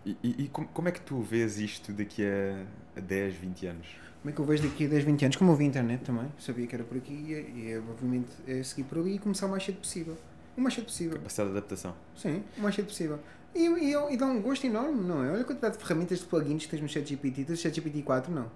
[0.05, 2.65] E, e- e como, como é que tu vês isto daqui a,
[2.97, 3.87] a 10, 20 anos?
[4.27, 5.37] Como é que eu vejo daqui a 10, 20 anos?
[5.37, 8.27] Como eu vi a internet também, sabia que era por aqui e, e é, obviamente
[8.49, 10.17] é seguir por ali e começar o mais cedo possível.
[10.57, 11.17] O mais cedo possível.
[11.19, 11.95] Capacidade de adaptação.
[12.17, 13.21] Sim, o mais cedo possível.
[13.55, 15.31] E, e, e dá um gosto enorme, não é?
[15.31, 17.45] Olha a quantidade de ferramentas de plugins que tens no ChatGPT.
[17.45, 18.35] Tens ChatGPT 4?
[18.35, 18.51] Não.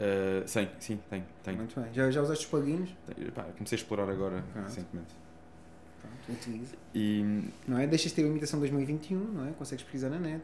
[0.00, 1.22] Ah, sim, sim, tem.
[1.44, 1.92] tem, Muito bem.
[1.92, 2.88] Já, já usaste os plugins?
[3.14, 3.30] tem.
[3.30, 4.62] Pá, comecei a explorar agora, Ah.
[4.62, 5.14] recentemente.
[6.00, 6.76] Pronto, utiliza.
[6.94, 7.86] E Não é?
[7.86, 9.50] Deixas de ter a limitação 2021, não é?
[9.52, 10.40] Consegues pesquisar na net.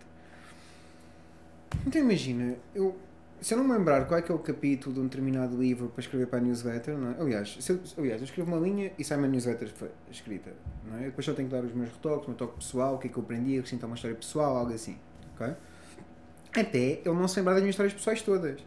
[1.87, 2.95] Então imagina, eu,
[3.41, 5.89] se eu não me lembrar qual é que é o capítulo de um determinado livro
[5.89, 7.21] para escrever para a newsletter, não é?
[7.21, 9.71] Aliás, eu, aliás, eu escrevo uma linha e sai uma newsletter
[10.11, 10.53] escrita,
[10.85, 11.05] não é?
[11.05, 13.11] Depois só tenho que dar os meus retoques, o meu toque pessoal, o que é
[13.11, 14.99] que eu aprendi, acrescentar uma história pessoal, algo assim,
[15.35, 15.55] ok?
[16.55, 18.65] Até ele não se lembrar das minhas histórias pessoais todas.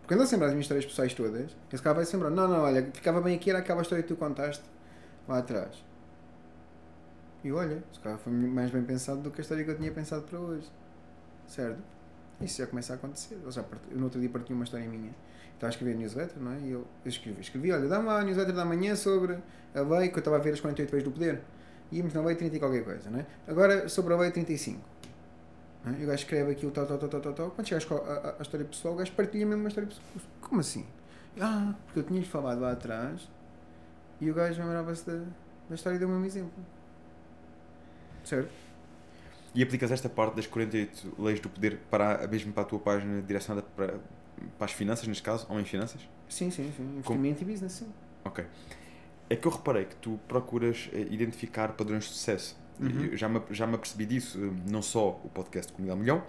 [0.00, 2.48] Porque ele se lembrar das minhas histórias pessoais todas, esse cara vai se lembrar, não,
[2.48, 4.64] não, olha, ficava bem aqui, era aquela história que tu contaste
[5.28, 5.84] lá atrás.
[7.44, 9.92] E olha, se calhar foi mais bem pensado do que a história que eu tinha
[9.92, 10.68] pensado para hoje.
[11.46, 11.97] Certo?
[12.40, 13.38] Isso já começa a acontecer.
[13.42, 13.82] Eu, já part...
[13.90, 15.14] eu no outro dia partilhei uma história minha.
[15.54, 16.60] Estava a escrever a newsletter, não é?
[16.60, 19.38] E eu, eu escrevi, escrevi, olha, dá-me a newsletter da manhã sobre
[19.74, 21.40] a lei, que eu estava a ver as 48 leis do poder.
[21.90, 23.26] Íamos na lei 30 e qualquer coisa, não é?
[23.46, 24.80] Agora sobre a lei 35.
[25.84, 26.00] Não é?
[26.00, 27.50] E o gajo escreve aquilo, tal, tal, tal, tal, tal, tal.
[27.50, 30.06] Quando chegas à, à história pessoal, o gajo partilha mesmo uma história pessoal.
[30.40, 30.86] Como assim?
[31.40, 33.28] Ah, porque eu tinha-lhe falado lá atrás
[34.20, 35.24] e o gajo lembrava-se da,
[35.68, 36.64] da história e deu o mesmo exemplo.
[38.24, 38.67] Certo?
[39.58, 43.20] E aplicas esta parte das 48 leis do poder para mesmo para a tua página
[43.22, 43.94] direcionada para,
[44.56, 46.00] para as finanças, neste caso, Homem Finanças?
[46.28, 46.82] Sim, sim, sim.
[46.98, 47.88] Investimento e business, sim.
[48.24, 48.44] Ok.
[49.28, 52.56] É que eu reparei que tu procuras eh, identificar padrões de sucesso.
[52.78, 53.16] Uhum.
[53.16, 56.22] Já me, já me apercebi disso, eh, não só o podcast com o Miguel Milhão,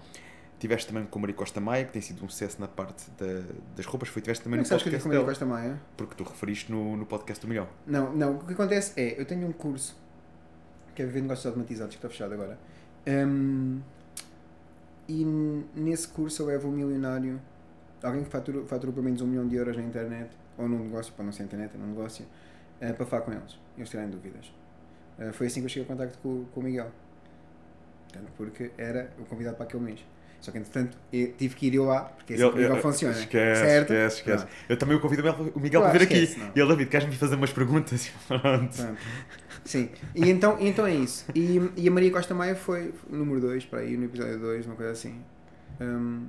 [0.58, 3.44] tiveste também com o Maria Costa Maia, que tem sido um sucesso na parte da-
[3.76, 5.80] das roupas, foi tiveste também que no sabes que eu podcast tive dela, Costa Maia?
[5.96, 7.68] porque tu referiste no, no podcast do Milhão.
[7.86, 8.38] Não, não.
[8.38, 9.96] O que acontece é, eu tenho um curso
[10.96, 12.58] que é Viver Negócios Automatizados, que está fechado agora.
[13.08, 13.80] Hum,
[15.08, 15.26] e
[15.76, 17.42] nesse curso eu levo um milionário,
[18.04, 21.14] alguém que fatura, fatura pelo menos um milhão de euros na internet, ou num negócio,
[21.14, 22.26] para não ser internet, é num negócio,
[22.80, 24.54] eh, para falar com eles, eles tirarem dúvidas.
[25.18, 26.92] Eh, foi assim que eu cheguei a contacto com, com o Miguel.
[28.38, 30.06] Porque era o convidado para aquele mês.
[30.42, 33.14] Só que, entretanto, eu tive que ir eu lá, porque que o Miguel funciona.
[33.18, 33.92] Esquece, certo?
[33.94, 34.46] esquece, esquece.
[34.46, 34.58] Pronto.
[34.70, 35.22] Eu também o convido
[35.56, 36.40] o Miguel- Claro, para vir aqui.
[36.40, 36.52] não.
[36.56, 38.10] E ele, David, queres-me fazer umas perguntas?
[38.28, 38.98] Pronto.
[39.66, 41.26] Sim, e então, então é isso.
[41.36, 44.76] E, e a Maria Costa Maia foi número 2, para aí, no episódio 2, uma
[44.76, 45.22] coisa assim.
[45.82, 46.28] Hum,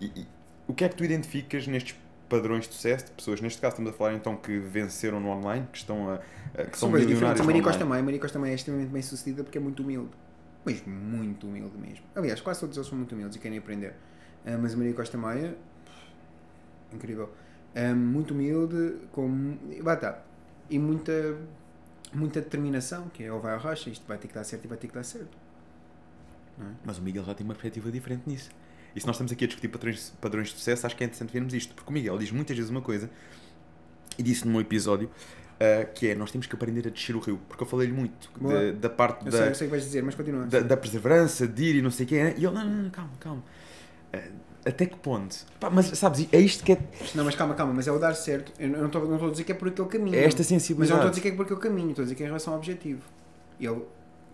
[0.00, 0.26] E, e
[0.68, 1.96] o que é que tu identificas nestes
[2.28, 3.40] padrões de sucesso de pessoas?
[3.40, 6.14] Neste caso estamos a falar então que venceram no online, que estão a,
[6.60, 7.62] a- que são milionários A Maria.
[7.62, 10.10] Costa Maia, a Maria Costa Maia é extremamente bem sucedida porque é muito humilde.
[10.66, 12.04] Mas muito humilde mesmo.
[12.14, 13.94] Aliás, quase todos eles são muito humildes e querem aprender.
[14.44, 15.56] Ah, mas a Maria Costa Maia,
[16.92, 17.32] incrível.
[17.72, 19.56] Ah, muito humilde, com.
[19.80, 20.24] Lá está.
[20.68, 21.38] E muita,
[22.12, 24.68] muita determinação, que é ou vai à rocha, isto vai ter que dar certo e
[24.68, 25.38] vai ter que dar certo.
[26.60, 26.64] É?
[26.84, 28.50] Mas o Miguel já tem uma perspectiva diferente nisso.
[28.94, 31.32] E se nós estamos aqui a discutir padrões, padrões de sucesso, acho que é interessante
[31.32, 31.74] vermos isto.
[31.74, 33.08] Porque o Miguel diz muitas vezes uma coisa,
[34.18, 35.10] e disse num episódio,
[35.60, 37.40] ah, que é nós temos que aprender a descer o rio.
[37.48, 38.72] Porque eu falei-lhe muito Boa.
[38.72, 40.44] da, parte Eu da, sei, eu sei o que vais dizer, mas continua.
[40.46, 42.34] da, da perseverança, de ir e não sei o quê.
[42.36, 43.42] E ele, não, não, não, calma, calma.
[44.12, 44.18] Ah,
[44.66, 45.36] até que ponto?
[45.60, 46.78] Pá, mas sabes, é isto que é,
[47.14, 48.52] Não, mas calma, calma, mas é o dar certo.
[48.58, 50.16] Eu não estou a dizer que é por aquele caminho.
[50.16, 51.10] é esta Mas eu não estou a sensibilidade.
[51.10, 53.02] dizer que é por aquele caminho, estou a dizer que é em relação ao objetivo.
[53.60, 53.82] E ele,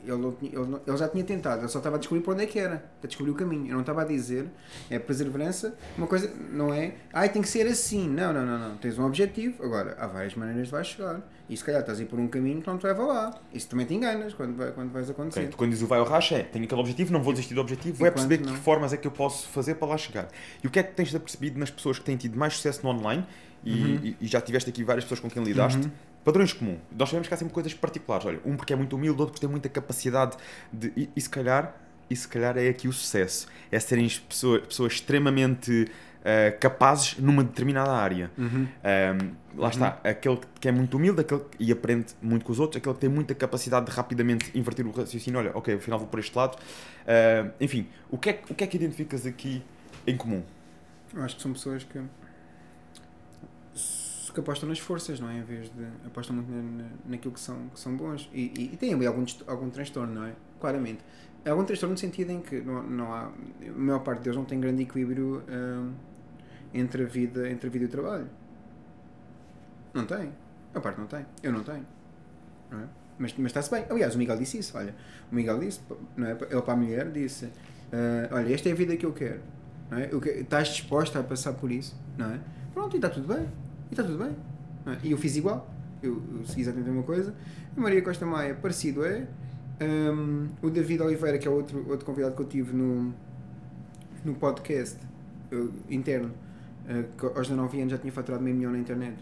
[0.05, 2.45] ele, não ele, não- ele já tinha tentado, ele só estava a descobrir por onde
[2.45, 3.67] é que era, a descobrir o caminho.
[3.69, 4.47] Eu não estava a dizer,
[4.91, 8.09] é perseverança, uma coisa, não é, ai tem que ser assim.
[8.09, 8.77] Não, não, não, não.
[8.79, 11.21] Tens um objetivo, agora há várias maneiras de vais chegar.
[11.49, 13.39] E se calhar estás a ir por um caminho que não te leva lá.
[13.53, 15.41] Isso também te enganas quando, vai, quando vais acontecer.
[15.41, 17.55] Ok, tu quando dizes o vai ao racha é, tenho aquele objetivo, não vou desistir
[17.55, 18.55] do objetivo, vou é perceber não.
[18.55, 20.29] que formas é que eu posso fazer para lá chegar.
[20.63, 22.91] E o que é que tens percebido nas pessoas que têm tido mais sucesso no
[22.91, 23.27] online,
[23.65, 24.01] e, Uhum.
[24.03, 25.91] e- e já tiveste aqui várias pessoas com quem lidaste, Uhum.
[26.25, 26.79] Padrões comuns.
[26.97, 28.27] Nós sabemos que há sempre coisas particulares.
[28.27, 30.37] Olha, um porque é muito humilde, outro porque tem muita capacidade
[30.73, 30.93] de.
[30.97, 31.75] E, e se calhar,
[32.09, 33.47] e se calhar é aqui o sucesso.
[33.71, 35.91] É serem pessoas, pessoas extremamente
[36.23, 38.31] uh, capazes numa determinada área.
[38.39, 38.67] Uhum.
[39.55, 42.79] Um, lá está, aquele que é muito humilde aquele, e aprende muito com os outros,
[42.79, 45.39] aquele que tem muita capacidade de rapidamente inverter o raciocínio.
[45.39, 46.57] Olha, ok, afinal vou por este lado.
[46.57, 49.63] Uh, enfim, o que, é, o que é que identificas aqui
[50.07, 50.43] em comum?
[51.15, 51.99] Eu acho que são pessoas que,
[54.33, 55.39] que apostam nas forças, não é?
[55.39, 58.29] Em vez de apostam muito na, naquilo que são, que são bons.
[58.33, 60.33] E, e, e têm ali algum, algum transtorno, não é?
[60.61, 61.01] Claramente.
[61.45, 64.61] Algum transtorno no sentido em que não, não há, a maior parte deles não tem
[64.61, 65.93] grande equilíbrio hum,
[66.73, 68.29] entre, a vida, entre a vida e o trabalho.
[69.93, 70.33] Não tem.
[70.75, 71.27] A parte não tem.
[71.43, 71.87] Eu não tenho.
[72.71, 72.85] Não é?
[73.19, 73.85] Mas, mas está-se bem.
[73.91, 74.77] Aliás, o Miguel disse isso.
[74.77, 74.95] Olha,
[75.31, 75.81] o Miguel disse,
[76.17, 76.31] não é?
[76.31, 77.53] ele para a mulher disse: uh,
[78.33, 79.41] Olha, esta é a vida que eu quero.
[79.91, 80.09] Não é?
[80.11, 81.95] Eu que, estás disposta a passar por isso?
[82.17, 82.41] Não é?
[82.73, 83.47] Pronto, e está tudo bem.
[83.93, 84.35] E está tudo bem.
[84.87, 85.07] É?
[85.07, 85.71] E eu fiz igual.
[86.03, 87.35] Eu, eu segui exatamente a mesma coisa.
[87.77, 89.29] A Maria Costa Maia, parecido é.
[89.83, 93.13] Um, o David Oliveira, que é outro, outro convidado que eu tive no,
[94.25, 94.97] no podcast
[95.53, 96.31] uh, interno,
[96.87, 99.19] uh, que aos 19 anos já tinha faturado meio milhão na internet.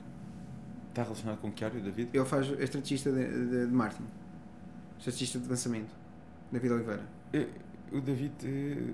[0.91, 2.11] Está relacionado com o que área, David?
[2.13, 4.07] Ele faz é estrategista de, de, de marketing,
[4.99, 5.93] estrategista de lançamento.
[6.53, 7.03] David Oliveira.
[7.33, 7.49] Eu,
[7.93, 8.35] o David,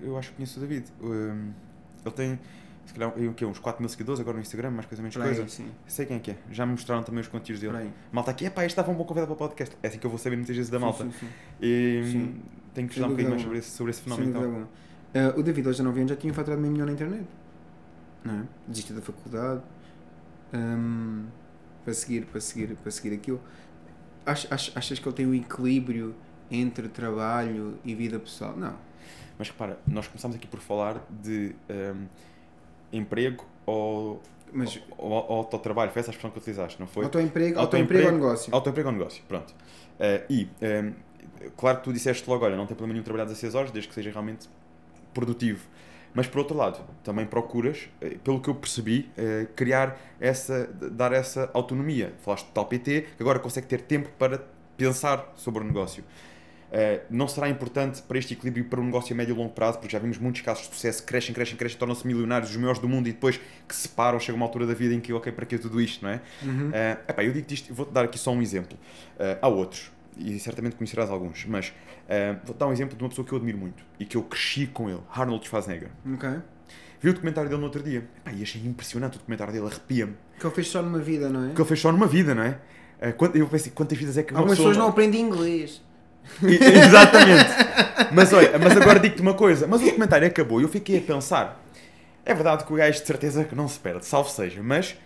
[0.03, 0.87] eu acho que conheço o David.
[1.03, 2.39] Ele tem
[2.87, 3.45] se calhar o quê?
[3.45, 5.49] uns 4 mil seguidores agora no Instagram, mais coisa, menos coisa.
[5.49, 5.69] sim.
[5.87, 6.37] Sei quem é que é.
[6.51, 7.77] Já me mostraram também os conteúdos dele.
[7.77, 7.93] Aí.
[8.13, 9.77] Malta aqui, epá, este estava um bom convidado para o podcast.
[9.83, 11.05] É assim que eu vou saber muitas vezes da malta.
[11.05, 11.29] Sim, sim.
[11.61, 12.43] E Sim.
[12.73, 14.31] tenho que estudar um bocadinho mais sobre esse, sobre esse fenómeno.
[14.31, 15.33] Então.
[15.37, 17.27] Uh, o David, aos 19 anos, já tinha faturado meio milhão na internet.
[18.25, 18.43] Não é?
[18.69, 19.63] Desistiu da faculdade
[20.53, 21.27] um,
[21.85, 23.41] para, seguir, para, seguir, para seguir aquilo.
[24.25, 26.15] Ach, ach, achas que ele tem um equilíbrio
[26.51, 28.57] entre trabalho e vida pessoal?
[28.57, 28.77] Não.
[29.39, 32.07] Mas repara, nós começámos aqui por falar de um,
[32.97, 34.21] emprego ou,
[34.53, 35.91] Mas ou, ou autotrabalho.
[35.91, 37.05] Foi essa a expressão que utilizaste, não foi?
[37.05, 38.05] autoemprego, Autoemprego.
[38.05, 38.55] autoemprego ou negócio?
[38.55, 39.55] Autoemprego ou negócio, pronto.
[39.99, 40.93] Eh, e, eh,
[41.57, 43.95] claro que tu disseste logo, olha, não tem problema nenhum trabalhar 16 horas, desde que
[43.95, 44.49] seja realmente
[45.15, 45.67] produtivo.
[46.15, 49.11] Mas por outro lado, também procuras, eh, pelo que eu percebi,
[49.55, 52.15] criar essa, dar essa autonomia.
[52.21, 54.43] Falaste de tal PT, que agora consegue ter tempo para
[54.77, 56.05] pensar sobre o negócio.
[56.73, 59.79] Eh, não será importante para este equilíbrio para um negócio a médio e longo prazo,
[59.79, 62.81] porque já vimos muitos casos de sucesso, que crescem, crescem, crescem, tornam-se milionários, os maiores
[62.81, 63.39] do mundo, e depois
[63.69, 66.03] que se param, chega uma altura da vida em que, ok, para que tudo isto,
[66.05, 66.21] não é?
[66.43, 66.71] Uhum.
[66.73, 68.77] Eh, epá, eu digo isto, vou-te dar aqui só um exemplo.
[69.19, 71.73] Eh, há outros, e certamente conhecerás alguns, mas
[72.09, 74.23] eh, vou-te dar um exemplo de uma pessoa que eu admiro muito e que eu
[74.25, 75.91] cresci com ele, Arnold Schwarzenegger.
[76.15, 76.29] Ok.
[77.01, 80.15] Vi o documentário dele no outro dia epá, e achei impressionante o documentário dele, arrepia-me.
[80.41, 81.55] Que ele fez só numa vida, não é?
[81.55, 82.59] Que ele fez só numa vida, não é?
[83.13, 84.71] Quant- eu pensei, quantas vidas é que uma Algumas pessoa...
[84.71, 85.83] pessoas não aprendem inglês.
[86.43, 87.51] Exatamente.
[88.13, 89.67] mas olha, mas agora digo-te uma coisa.
[89.67, 91.63] Mas o documentário acabou e eu fiquei a pensar.
[92.25, 94.97] É verdade que o gajo de certeza que não se perde, salvo seja, mas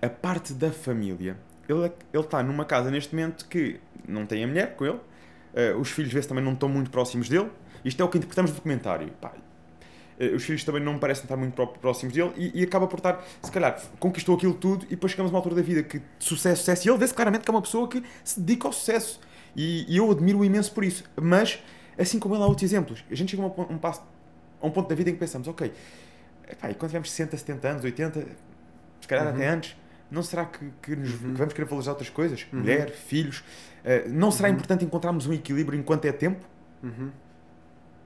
[0.00, 1.36] a parte da família.
[1.68, 5.00] Ele ele está numa casa neste momento que não tem a mulher com ele,
[5.54, 7.48] eh, os filhos vê-se também não estão muito próximos dele.
[7.84, 9.08] Isto é o que interpretamos do documentário.
[9.20, 9.32] Pá,
[10.18, 12.98] eh, os filhos também não parecem estar muito pró- próximos dele e, e acaba por
[12.98, 16.00] estar, se calhar, conquistou aquilo tudo e depois chegamos a uma altura da vida que
[16.18, 19.20] sucesso, sucesso, e ele vê-se claramente que é uma pessoa que se dedica ao sucesso.
[19.56, 21.04] E, e eu admiro-o imenso por isso.
[21.20, 21.62] Mas,
[21.98, 24.02] assim como ele há outros exemplos, a gente chega a um, um passo,
[24.60, 25.72] a um ponto da vida em que pensamos, ok,
[26.50, 28.26] epá, e quando tivermos 60, 70 anos, 80,
[29.00, 29.34] se calhar Uhum.
[29.34, 29.76] até antes,
[30.10, 31.32] não será que, que, nos- Uhum.
[31.32, 32.46] que vamos querer valorizar outras coisas?
[32.52, 32.60] Uhum.
[32.60, 33.44] Mulher, filhos?
[33.84, 34.54] Eh, não será Uhum.
[34.54, 36.44] importante encontrarmos um equilíbrio enquanto é tempo?
[36.82, 37.10] Uhum.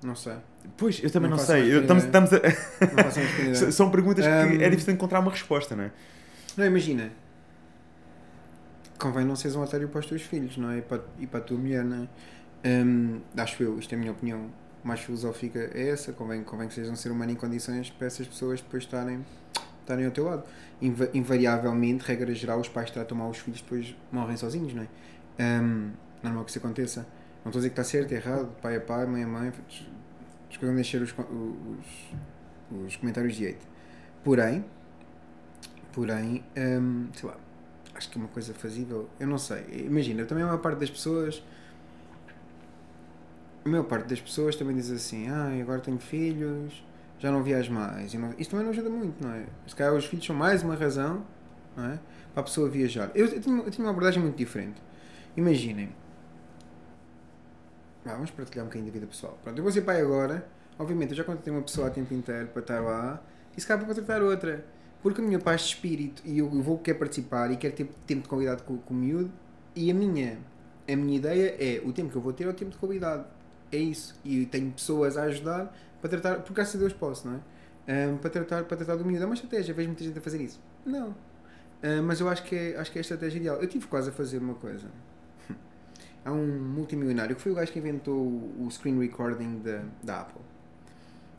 [0.03, 0.34] Não sei.
[0.76, 1.72] Pois, eu também Não não, sei.
[1.74, 3.72] Eu- estamos, estamos a...
[3.72, 5.90] São perguntas que Um, é difícil encontrar uma resposta, não é?
[6.57, 7.11] Não, imagina.
[8.99, 10.78] Convém não seres um otário para os teus filhos, não é?
[10.78, 12.09] E para, e para a tua mulher, não é?
[12.68, 14.51] Hum, acho eu, isto é a minha opinião
[14.82, 16.12] mais filosófica, é essa.
[16.12, 19.24] Convém, convém que sejas um ser humano em condições para essas pessoas depois estarem,
[19.80, 20.42] estarem ao teu lado.
[20.82, 24.88] Inva- invariavelmente, regra geral, os pais tratam mal os filhos depois morrem sozinhos, não é?
[25.62, 25.90] Hum,
[26.22, 27.01] normal que isso aconteça.
[27.44, 29.53] Não estou a dizer que está certo, errado, pai é pai, mãe é mãe.
[30.51, 33.59] Escolham deixar os, os, os comentários de hate.
[34.24, 34.64] Porém,
[35.92, 37.36] porém, hum, sei lá,
[37.99, 39.09] acho que é uma coisa fazível.
[39.20, 39.64] Eu não sei.
[39.86, 41.42] Imagina, também a maior parte das pessoas.
[43.64, 46.82] A maior parte das pessoas também diz assim: ah, agora tenho filhos,
[47.18, 48.12] já não viajo mais.
[48.14, 49.46] Não- Isso também não ajuda muito, não é?
[49.66, 51.24] Se calhar os filhos são mais uma razão
[51.76, 51.99] não é?
[52.32, 53.11] para a pessoa viajar.
[53.14, 54.80] Eu, eu, tinha, eu tinha uma abordagem muito diferente.
[55.36, 55.90] Imaginem.
[58.05, 59.38] Ah, vamos partilhar um bocadinho da vida pessoal.
[59.42, 60.46] Pronto, eu vou ser pai agora.
[60.78, 63.20] Obviamente, eu já contratei uma pessoa a tempo inteiro para estar lá.
[63.57, 64.64] E se calhar vou contratar outra.
[65.03, 68.22] Porque a minha paz de espírito e eu, vou querer participar e quero ter tempo
[68.22, 69.30] de qualidade com, com o miúdo.
[69.74, 70.38] E a minha,
[70.90, 73.24] a minha ideia é o tempo que eu vou ter é o tempo de qualidade.
[73.70, 74.18] É isso.
[74.24, 77.40] E tenho pessoas a ajudar para tratar, porque graças a Deus posso, não é?
[77.90, 79.22] Ahm, para, tratar, para tratar do miúdo.
[79.22, 79.72] É uma estratégia.
[79.72, 80.61] Vejo muita gente a fazer isso.
[80.84, 81.14] Não.
[81.82, 83.57] Ah, mas eu acho que, é, acho que é a estratégia ideal.
[83.61, 84.88] Eu tive quase a fazer uma coisa.
[86.24, 90.20] há um multimilionário que foi o gajo que inventou o o screen recording da, da
[90.20, 90.42] Apple.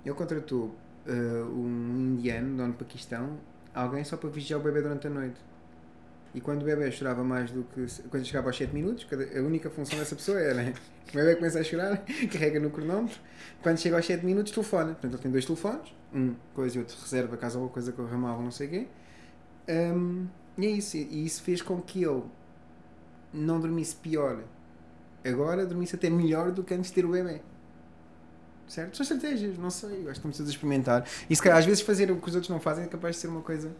[0.05, 0.75] Ele contratou
[1.09, 3.37] uh, um indiano, dono do Paquistão,
[3.73, 5.39] alguém só para vigiar o bebê durante a noite.
[6.33, 7.85] E quando o bebê chorava mais do que.
[8.09, 10.73] Quando chegava aos 7 minutos, a única função dessa pessoa era.
[11.09, 13.19] O bebê começa a chorar, carrega no cronómetro.
[13.63, 14.91] Quando chega aos 7 minutos, telefona.
[14.91, 18.41] Portanto, ele tem dois telefones, um coisa e outro reserva caso alguma coisa corra mal
[18.41, 18.87] não sei o quê.
[19.67, 20.97] Um, e é isso.
[20.97, 22.23] E isso fez com que ele
[23.33, 24.43] não dormisse pior.
[25.25, 27.41] Agora dormisse até melhor do que antes de ter o bebê.
[28.69, 28.95] Certo?
[28.95, 29.89] São estratégias, não sei.
[29.89, 31.05] Eu acho que estamos todos a experimentar.
[31.27, 33.21] E se calhar, às vezes fazer o que os outros não fazem é capaz de
[33.21, 33.71] ser uma coisa,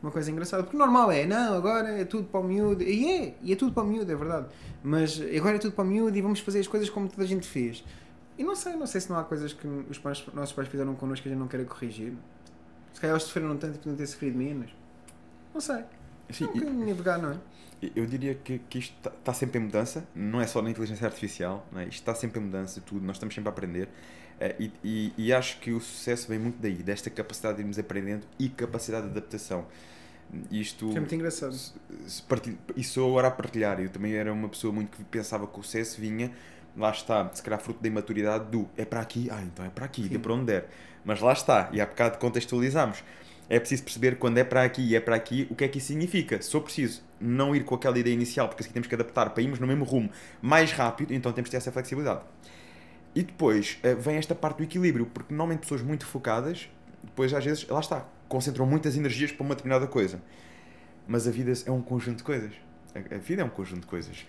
[0.00, 0.62] uma coisa engraçada.
[0.62, 2.84] Porque normal é, não, agora é tudo para o miúdo.
[2.84, 4.46] E é, e é tudo para o miúdo, é verdade.
[4.84, 7.26] Mas agora é tudo para o miúdo e vamos fazer as coisas como toda a
[7.26, 7.84] gente fez.
[8.38, 10.94] E não sei, não sei se não há coisas que os pais, nossos pais fizeram
[10.94, 12.12] connosco que a gente não queira corrigir.
[12.94, 14.70] Se calhar eles sofreram tanto e podiam ter sofrido menos.
[15.52, 15.82] Não sei.
[16.30, 17.36] Sim, é um bocadinho navegar, não é?
[17.94, 21.66] eu diria que, que isto está sempre em mudança, não é só na inteligência artificial,
[21.76, 21.82] é?
[21.82, 23.88] isto está sempre em mudança, tudo, nós estamos sempre a aprender.
[24.40, 27.78] Eh, e, e, e acho que o sucesso vem muito daí, desta capacidade de irmos
[27.78, 29.66] aprendendo e capacidade de adaptação.
[30.50, 30.90] Isto.
[30.90, 31.52] É muito engraçado.
[31.54, 31.72] se-
[32.06, 33.80] se partilho- e sou agora a partilhar.
[33.80, 36.32] Eu também era uma pessoa muito que pensava que o sucesso vinha,
[36.76, 39.84] lá está, se calhar fruto da imaturidade do é para aqui, ah, então é para
[39.86, 40.08] aqui, Sim.
[40.08, 40.68] dê para onde der.
[41.04, 43.02] Mas lá está, e há bocado contextualizamos.
[43.48, 45.78] É preciso perceber quando é para aqui e é para aqui o que é que
[45.78, 46.42] isso significa.
[46.42, 49.40] Se for preciso não ir com aquela ideia inicial, porque assim temos que adaptar para
[49.40, 50.10] irmos no mesmo rumo
[50.42, 52.22] mais rápido, então temos que ter essa flexibilidade.
[53.16, 56.68] E depois eh, vem esta parte do equilíbrio, porque normalmente pessoas muito focadas,
[57.02, 60.20] depois às vezes, lá está, concentram muitas energias para uma determinada coisa.
[61.08, 62.52] Mas a vida é um conjunto de coisas.
[62.94, 64.26] A, vida é um conjunto de coisas.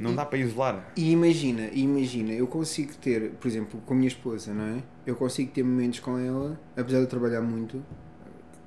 [0.00, 0.92] Não dá para isolar.
[0.96, 4.82] E imagina, imagina, eu consigo ter, por exemplo, com a minha esposa, não é?
[5.06, 7.80] Eu consigo ter momentos com ela, apesar de eu trabalhar muito,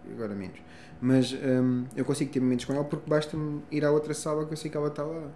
[0.10, 0.60] agora menos,
[1.02, 4.54] mas hum, eu consigo ter momentos com ela porque basta-me ir à outra sala que
[4.54, 5.30] eu sei que ela está lá.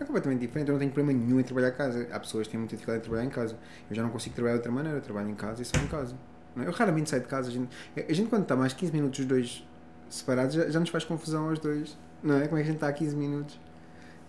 [0.00, 2.06] É completamente diferente, eu não tenho problema nenhum em trabalhar em casa.
[2.12, 3.56] Há pessoas que têm muita dificuldade em trabalhar em casa.
[3.90, 5.88] Eu já não consigo trabalhar de outra maneira, eu trabalho em casa e só em
[5.88, 6.14] casa.
[6.56, 6.66] é?
[6.66, 7.48] Eu raramente saio de casa.
[7.48, 9.66] A gente, a gente quando está mais 15 minutos os dois
[10.08, 12.46] separados, já, já nos faz confusão aos dois, não é?
[12.46, 13.60] Como é que a gente está a 15 minutos?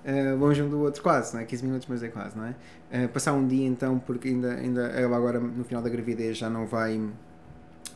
[0.04, 1.46] Uh, longe um do outro, quase, não é?
[1.46, 2.56] 15 minutos, mas é quase, não é?
[3.06, 6.50] Uh, passar um dia então, porque ainda, ainda ela agora no final da gravidez já
[6.50, 7.00] não vai,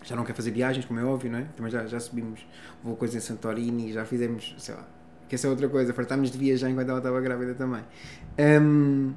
[0.04, 1.48] já não quer fazer viagens, como é óbvio, não é?
[1.56, 2.46] Também já, já subimos,
[2.84, 4.86] vou coisa em Santorini, já fizemos, sei lá,
[5.28, 7.84] que essa é outra coisa, fartámos de viajar enquanto ela estava grávida também.
[8.40, 9.14] Um,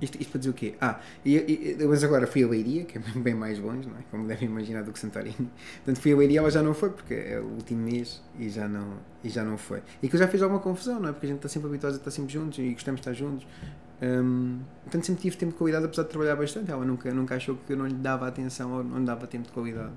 [0.00, 0.74] isto, isto para dizer o quê?
[0.80, 4.02] Ah, e, e, mas agora fui a Leiria, que é bem mais longe, não é?
[4.10, 5.50] Como devem imaginar do que Santorini.
[5.84, 8.68] Portanto, fui a Leiria, ela já não foi, porque é o último mês e já
[8.68, 9.82] não, e já não foi.
[10.02, 11.12] E que eu já fiz alguma confusão, não é?
[11.12, 13.46] Porque a gente está sempre habituado a estar sempre juntos e gostamos de estar juntos.
[14.00, 16.70] Um, portanto, sempre tive tempo de qualidade, apesar de trabalhar bastante.
[16.70, 19.46] Ela nunca, nunca achou que eu não lhe dava atenção ou não lhe dava tempo
[19.46, 19.92] de qualidade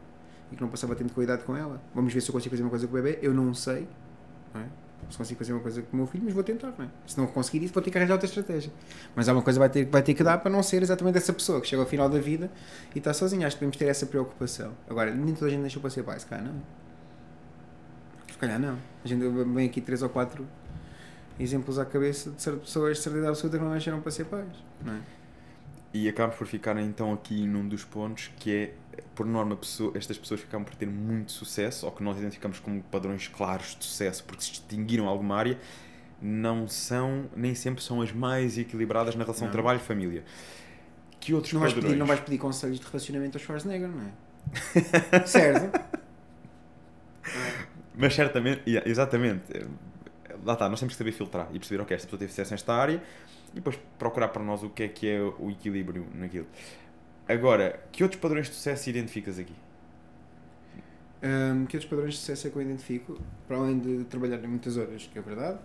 [0.51, 1.81] e que não passava tempo de qualidade com ela.
[1.93, 3.19] Vamos ver se eu consigo fazer uma coisa com o bebê.
[3.21, 3.87] Eu não sei,
[4.53, 4.65] não é?
[5.09, 6.87] Se consigo fazer uma coisa com o meu filho, mas vou tentar, não é?
[7.05, 8.71] Se não conseguir isso, vou ter que arranjar outra estratégia.
[9.15, 11.33] Mas há uma coisa vai ter, vai ter que dar para não ser exatamente essa
[11.33, 12.49] pessoa que chega ao final da vida
[12.95, 13.47] e está sozinha.
[13.47, 14.73] Acho que devemos ter essa preocupação.
[14.89, 16.61] Agora, nem toda a gente deixou para ser pai, se calhar não.
[18.31, 18.77] Se calhar não.
[19.03, 19.21] A gente
[19.53, 20.47] vem aqui três ou quatro
[21.39, 24.47] exemplos à cabeça de certas pessoas de certeza absoluta que não nasceram para ser pais,
[24.83, 24.99] não é?
[25.93, 28.73] E acabamos por ficar então aqui num dos pontos que é,
[29.15, 32.59] por norma, pessoa- estas pessoas que acabam por ter muito sucesso, ou que nós identificamos
[32.59, 35.59] como padrões claros de sucesso porque se distinguiram em alguma área,
[36.21, 40.23] não são, nem sempre são as mais equilibradas na relação trabalho-família.
[41.19, 44.11] Que outros Não vais, pedir, não vais pedir conselhos de relacionamento aos Schwarzenegger, não é?
[45.25, 45.79] certo?
[47.95, 49.43] Mas certamente, yeah, exatamente.
[49.53, 49.65] eh,
[50.43, 52.73] Lá está, nós temos que saber filtrar e perceber, ok, esta pessoa teve sucesso nesta
[52.73, 53.03] área
[53.51, 56.47] e depois procurar para nós o que é que é o equilíbrio naquilo.
[57.31, 59.55] Agora, que outros padrões de sucesso identificas aqui?
[61.23, 64.75] Um, que outros padrões de sucesso é que eu identifico, para além de trabalhar muitas
[64.75, 65.59] horas, que é verdade,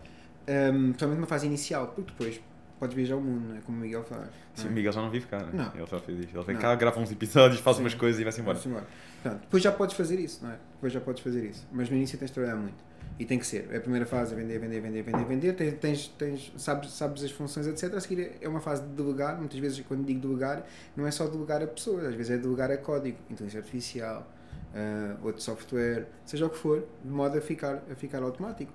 [0.46, 2.40] um, principalmente numa fase inicial, porque depois
[2.78, 3.60] podes viajar o mundo, não é?
[3.60, 4.28] como o Miguel faz.
[4.54, 4.74] Sim, não o é?
[4.74, 5.50] Miguel já não vive cá, né?
[5.52, 5.74] Não.
[5.74, 6.36] Ele já fez isto.
[6.36, 6.62] Ele vem Não.
[6.62, 7.82] cá, grava uns episódios, faz Sim.
[7.82, 8.58] umas coisas e vai-se embora.
[8.58, 8.86] Vamos embora.
[9.22, 10.58] Portanto, depois já podes fazer isso, não é?
[10.74, 11.66] Depois já podes fazer isso.
[11.72, 12.84] Mas no início tens de trabalhar muito.
[13.18, 13.68] E tem que ser.
[13.70, 15.52] É a primeira fase é vender, vender, vender, vender, vender.
[15.54, 17.94] Tens, tens, tens, sabes, sabes as funções, etc.
[17.94, 19.38] A seguir é uma fase de delegar.
[19.38, 20.64] Muitas vezes, quando digo delegar,
[20.94, 22.04] não é só delegar a pessoas.
[22.04, 24.30] Às vezes é delegar a código, inteligência artificial,
[24.74, 28.72] ah, outro software, seja o que for, de modo a ficar, a ficar automático.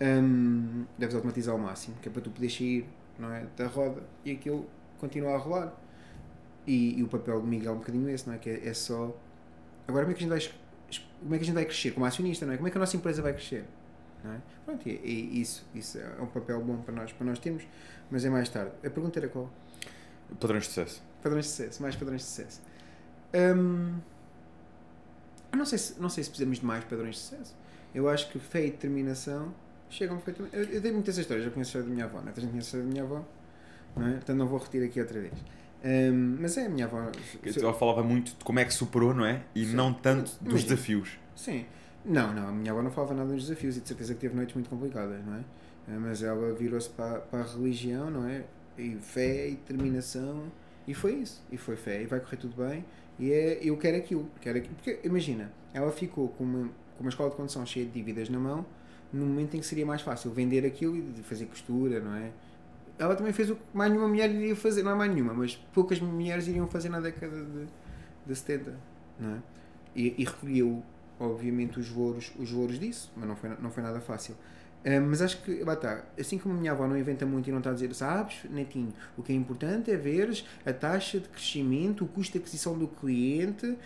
[0.00, 2.86] Hum, deves automatizar ao máximo, que é para tu poderes sair
[3.20, 4.66] não é, da roda e aquilo
[4.98, 5.72] continua a rolar.
[6.66, 8.38] E, e o papel do Miguel é um bocadinho esse, não é?
[8.38, 9.14] Que é, é só.
[9.88, 10.54] Agora, como é que a gente vai,
[11.20, 12.56] como é que a gente vai crescer como acionista, não é?
[12.56, 13.64] Como é que a nossa empresa vai crescer?
[14.22, 14.40] Não é?
[14.64, 17.66] Pronto, e, e isso, isso é um papel bom para nós, para nós termos,
[18.10, 18.72] mas é mais tarde.
[18.84, 19.50] A pergunta era qual?
[20.38, 21.02] Padrões de sucesso.
[21.22, 22.62] Padrões de sucesso, mais padrões de sucesso.
[23.34, 23.98] Hum,
[25.52, 27.56] eu não sei, se, não sei se precisamos de mais padrões de sucesso.
[27.94, 29.52] Eu acho que fé e determinação
[29.90, 30.56] chegam perfeitamente.
[30.56, 32.32] Eu, eu dei muitas histórias, eu conheço a da minha avó, não é?
[32.36, 33.24] A gente conhece a da minha avó.
[33.96, 34.12] Não é?
[34.12, 35.34] Portanto, não vou repetir aqui outra vez.
[35.84, 37.10] Um, mas é a minha avó.
[37.56, 39.42] Ela falava muito de como é que superou, não é?
[39.54, 39.74] E Sim.
[39.74, 40.68] não tanto dos Imagina.
[40.70, 41.18] desafios.
[41.34, 41.66] Sim.
[42.04, 44.34] Não, não, a minha avó não falava nada dos desafios e de certeza que teve
[44.34, 45.40] noites muito complicadas, não é?
[45.88, 48.44] Eh, Mas ela virou-se para, para a religião, não é?
[48.78, 50.44] E fé e determinação.
[50.86, 51.42] E foi isso.
[51.50, 52.02] E foi fé.
[52.02, 52.84] E vai correr tudo bem.
[53.18, 54.30] E é, eu quero aquilo.
[54.40, 54.74] Quero aquilo.
[54.76, 58.38] Porque imagina, ela ficou com uma, com uma escola de condução cheia de dívidas na
[58.38, 58.64] mão
[59.12, 62.30] no momento em que seria mais fácil vender aquilo e fazer costura, não é?
[62.98, 65.56] Ela também fez o que mais nenhuma mulher iria fazer, não é mais nenhuma, mas
[65.72, 67.66] poucas mulheres iriam fazer na década de,
[68.26, 68.74] de 70,
[69.18, 69.38] não é?
[69.96, 70.82] E, e recolheu,
[71.18, 74.36] obviamente, os louros, os louros disso, mas não foi, não foi nada fácil.
[74.84, 75.78] Ah, mas acho que, lá
[76.18, 78.92] assim como a minha avó não inventa muito e não está a dizer, sabes, netinho,
[79.16, 82.88] o que é importante é veres a taxa de crescimento, o custo de aquisição do
[82.88, 83.76] cliente,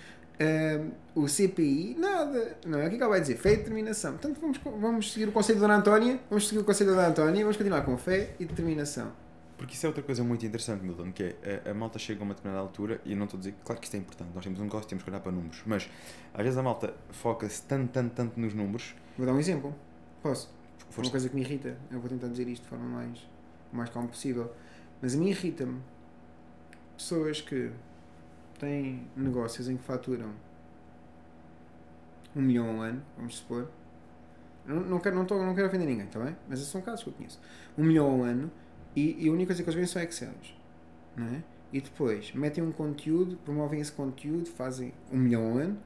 [1.15, 2.87] o CPI, nada, não é?
[2.87, 3.37] O que é ela vai dizer?
[3.37, 4.13] Fé e determinação.
[4.13, 7.09] Portanto, vamos, vamos seguir o conselho da Dona Antónia, vamos seguir o conselho da Dona
[7.09, 9.13] Antónia, vamos continuar com fé e determinação.
[9.57, 12.25] Porque isso é outra coisa muito interessante, Milton, que é a, a malta chega a
[12.25, 14.43] uma determinada altura, e eu não estou a dizer, claro que isto é importante, nós
[14.43, 15.89] temos um negócio, temos que olhar para números, mas
[16.35, 19.73] às vezes a malta foca-se tanto, tanto, tanto nos números, Vou dar um exemplo.
[20.21, 20.49] Posso?
[20.87, 21.11] Uma Força.
[21.13, 23.19] coisa que me irrita, eu vou tentar dizer isto de forma mais,
[23.73, 24.53] mais calma possível,
[25.01, 25.81] mas a mim irrita-me
[26.97, 27.71] pessoas que
[28.59, 30.33] têm negócios em que faturam
[32.35, 33.69] um milhão ao ano, vamos supor.
[34.67, 36.37] Não, não, quero, não, tô, não quero ofender ninguém, está bem?
[36.49, 37.41] Mas esses são casos que eu conheço.
[37.77, 38.51] Um milhão ao ano
[38.97, 40.57] e, e a única coisa que eles veem são Excels,
[41.17, 41.43] não é?
[41.73, 45.79] E depois metem um conteúdo, promovem esse conteúdo, fazem um milhão ao ano,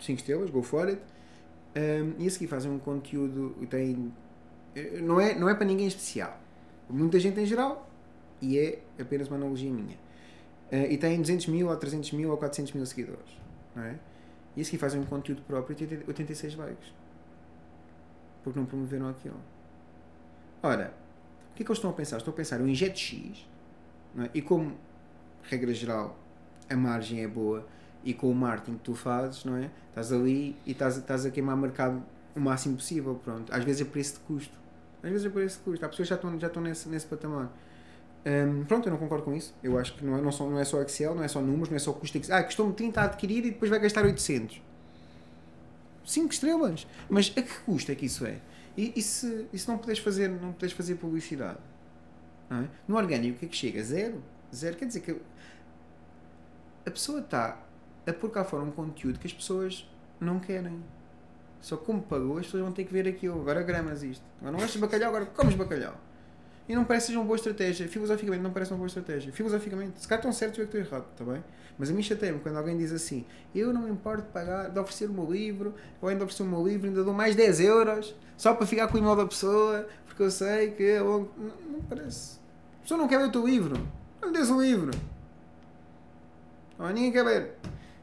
[0.00, 1.00] 5 estrelas, go for it,
[1.76, 4.12] um, e a seguir fazem um conteúdo tem.
[4.76, 6.38] eh, Não é, não é para ninguém especial.
[6.90, 7.90] Muita gente em geral,
[8.42, 9.98] e é apenas uma analogia minha.
[10.70, 13.30] Eh, e tem 200 mil, ou 300 mil, ou 400 mil seguidores.
[13.74, 13.98] Não é?
[14.56, 16.92] E a seguir fazem um conteúdo próprio e tem 86 likes.
[18.42, 19.40] Porque não promoveram aquilo.
[20.62, 20.94] Ora,
[21.52, 22.16] o que é que eles estão a pensar?
[22.16, 23.46] Estão a pensar, eu injeto X,
[24.18, 24.30] é?
[24.32, 24.76] e como,
[25.42, 26.18] regra geral,
[26.68, 27.66] a margem é boa,
[28.04, 29.70] e com o marketing que tu fazes, não é?
[29.88, 32.02] Estás ali e estás, estás a queimar mercado
[32.36, 33.52] o máximo possível, pronto.
[33.54, 34.58] Às vezes é preço de custo.
[35.02, 35.84] Às vezes é preço de custo.
[35.84, 37.50] Há pessoas que já estão, já estão nesse, nesse patamar.
[38.26, 39.54] Hum, pronto, eu não concordo com isso.
[39.62, 41.68] Eu acho que não é, não, só, não é só Excel, não é só números,
[41.68, 42.18] não é só custo.
[42.30, 44.60] Ah, custou-me 30 a adquirir e depois vai gastar 800.
[46.04, 46.86] 5 estrelas.
[47.08, 48.38] Mas a que custo é que isso é?
[48.76, 51.58] E, e se, e se não puderes fazer, não puderes fazer publicidade?
[52.50, 52.64] É?
[52.88, 53.82] No orgânico, o que é que chega?
[53.82, 54.22] Zero.
[54.54, 54.76] Zero.
[54.76, 55.16] Quer dizer que
[56.86, 57.60] a pessoa está
[58.06, 59.88] a pôr cá fora um conteúdo que as pessoas
[60.20, 60.82] não querem.
[61.60, 63.40] Só como pagou, as pessoas vão ter que ver aquilo.
[63.40, 64.24] Agora gramas isto.
[64.38, 65.94] Agora não gostas de bacalhau, agora comes bacalhau.
[66.68, 67.86] E não parece que seja uma boa estratégia.
[67.88, 69.32] Filosoficamente não parece uma boa estratégia.
[69.32, 71.44] Filosoficamente, se calhar estão certos eu é que estou errado, está bem?
[71.78, 74.78] Mas a mim chateia-me quando alguém diz assim: Eu não me importo de pagar, de
[74.78, 78.14] oferecer o meu livro, ou ainda oferecer o meu livro, ainda dou mais 10 euros,
[78.36, 80.84] só para ficar com o e-mail da pessoa, porque eu sei que.
[80.84, 82.38] é longo." Não, não parece.
[82.78, 83.76] A pessoa não quer ver o teu livro.
[84.22, 84.90] Não lhe des um livro.
[86.78, 87.54] Não, ninguém quer ver.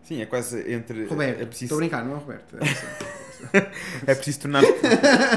[0.04, 1.06] sim, é quase entre.
[1.06, 2.58] Roberto, é estou preciso, a brincar, não é Roberto?
[2.58, 2.88] É assim.
[4.08, 4.72] é preciso tornar-te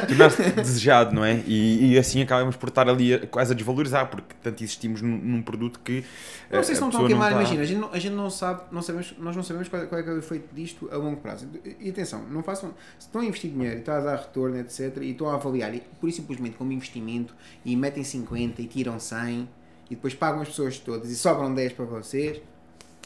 [0.08, 0.30] tornar
[0.62, 1.42] desejado, não é?
[1.46, 5.16] E, e assim acabamos por estar ali a- quase a desvalorizar, porque tanto insistimos num,
[5.16, 6.04] num produto que.
[6.50, 7.98] Não eh, sei se não a estão a queimar, está- imagina, a gente não, a
[7.98, 10.88] gente não sabe, não sabemos, nós não sabemos qual, qual é, é o efeito disto
[10.92, 11.48] a longo prazo.
[11.80, 14.98] E atenção, não façam, se estão a investir dinheiro e está a dar retorno, etc.,
[15.02, 17.34] e estão a avaliar, e, por isso simplesmente como investimento,
[17.64, 19.48] e metem 50 e tiram 100,
[19.90, 22.40] e depois pagam as pessoas todas e sobram 10 para vocês,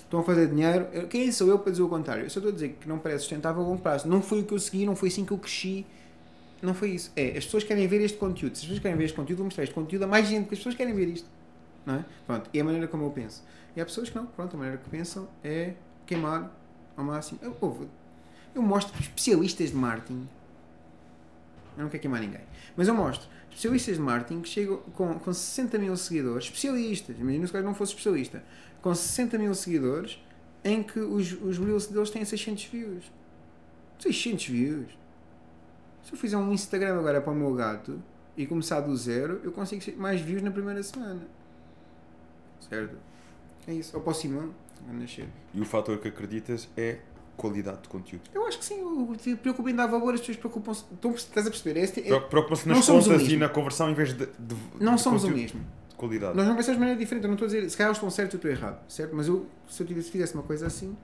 [0.09, 0.86] estão a fazer dinheiro.
[0.92, 2.24] Eu- Quem sou eu para dizer o contrário?
[2.24, 4.09] Eu só estou a dizer que não parece sustentável a longo prazo.
[4.09, 5.84] Não foi o que eu segui, não foi assim que eu cresci.
[6.61, 7.12] Não foi isso.
[7.14, 8.54] É, as pessoas querem ver este conteúdo.
[8.56, 10.54] Se as pessoas querem ver este conteúdo, vou mostrar este conteúdo a mais gente, porque
[10.54, 11.28] as pessoas querem ver isto.
[11.86, 12.04] Não é?
[12.26, 13.44] Pronto, é a maneira como eu penso.
[13.76, 15.74] E há pessoas que não, pronto, a maneira que pensam é
[16.06, 16.50] queimar
[16.96, 17.38] ao máximo.
[17.42, 17.86] Eu, ouve,
[18.54, 20.26] eu mostro especialistas de marketing.
[21.76, 22.40] Eu não quero queimar ninguém.
[22.76, 27.46] Mas eu mostro especialistas de marketing que chegam com, com 60 mil seguidores, especialistas, imagina
[27.46, 28.42] se o gajo não fosse especialista,
[28.83, 30.22] com 60 mil seguidores,
[30.64, 33.05] em que os, os reels deles têm 600 views.
[33.99, 34.87] 600 views.
[36.03, 38.01] Se eu fizer um Instagram agora para o meu gato
[38.37, 41.20] e começar do zero, eu consigo mais views na primeira semana.
[42.68, 42.97] Certo?
[43.66, 43.97] É isso.
[43.97, 44.55] Ou para o Simão,
[44.87, 45.29] vai nascer.
[45.53, 46.99] E o fator que acreditas é
[47.37, 48.22] qualidade de conteúdo.
[48.35, 50.85] Eu acho que sim, o te preocupa em dar valor, as pessoas preocupam-se.
[51.16, 51.79] Estás a perceber?
[51.81, 54.26] Este, é, Preocupa- Preocupa-se não nas o contas e na conversão em vez de.
[54.26, 55.66] de- não de somos o conteúdo mesmo.
[55.99, 56.36] De qualidade.
[56.36, 57.24] Nós não pensamos de maneira diferente.
[57.24, 59.14] Eu não estou a dizer, se calhar estão certos eu estou errado, certo?
[59.14, 60.96] Mas eu, se eu tivesse, fizesse uma coisa assim,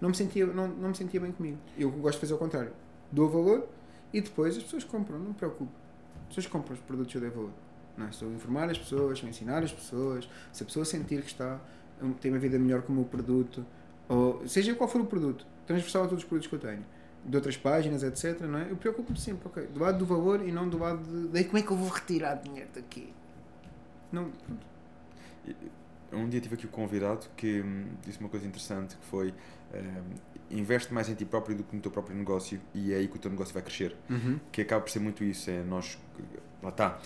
[0.00, 1.58] não me, sentia, não, não me sentia bem comigo.
[1.78, 2.72] Eu gosto de fazer o contrário.
[3.10, 3.68] Dou valor
[4.12, 5.72] e depois as pessoas compram, não me preocupo.
[6.22, 7.50] As pessoas compram os produtos que eu dei valor.
[7.96, 8.10] Não, é?
[8.10, 10.28] estou a informar as pessoas, a ensinar as pessoas.
[10.52, 11.60] Se a pessoa sentir que está,
[12.20, 13.64] tem uma vida melhor com o meu produto,
[14.08, 16.84] ou seja qual for o produto, transversal a todos os produtos que eu tenho,
[17.24, 18.40] de outras páginas, etc.
[18.40, 18.70] Não é?
[18.70, 21.58] Eu preocupo-me sempre, ok, do lado do valor e não do lado de, de como
[21.58, 23.12] é que eu vou retirar dinheiro daqui.
[24.12, 24.66] Não, pronto.
[26.12, 29.30] Um dia tive aqui o um convidado que hum, disse uma coisa interessante que foi
[29.74, 30.14] hum,
[30.50, 33.16] investe mais em ti próprio do que no teu próprio negócio e é aí que
[33.16, 33.96] o teu negócio vai crescer.
[34.10, 34.38] Uhum.
[34.52, 35.98] Que acaba por ser muito isso, é nós,
[36.62, 36.98] lá está,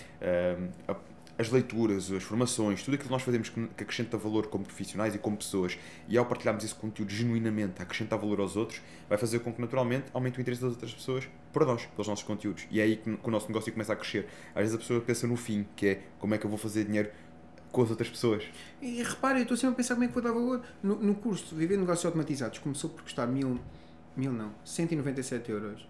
[0.88, 0.96] a-
[1.38, 5.18] as leituras, as formações, tudo aquilo que nós fazemos que acrescenta valor como profissionais e
[5.18, 5.78] como pessoas
[6.08, 10.06] e ao partilharmos esse conteúdo genuinamente acrescentar valor aos outros, vai fazer com que naturalmente
[10.14, 12.66] aumente o interesse das outras pessoas por nós, pelos nossos conteúdos.
[12.70, 14.26] E é aí que, o nosso negócio começa a crescer.
[14.54, 16.84] Às vezes a pessoa pensa no fim, que é como é que eu vou fazer
[16.84, 17.10] dinheiro
[17.70, 18.42] com as outras pessoas.
[18.80, 20.62] E repare, eu estou sempre a pensar como é que vou dar valor.
[20.82, 23.60] No, no curso Viver Negócios Automatizados começou por custar mil,
[24.16, 25.86] mil não, 197 euros.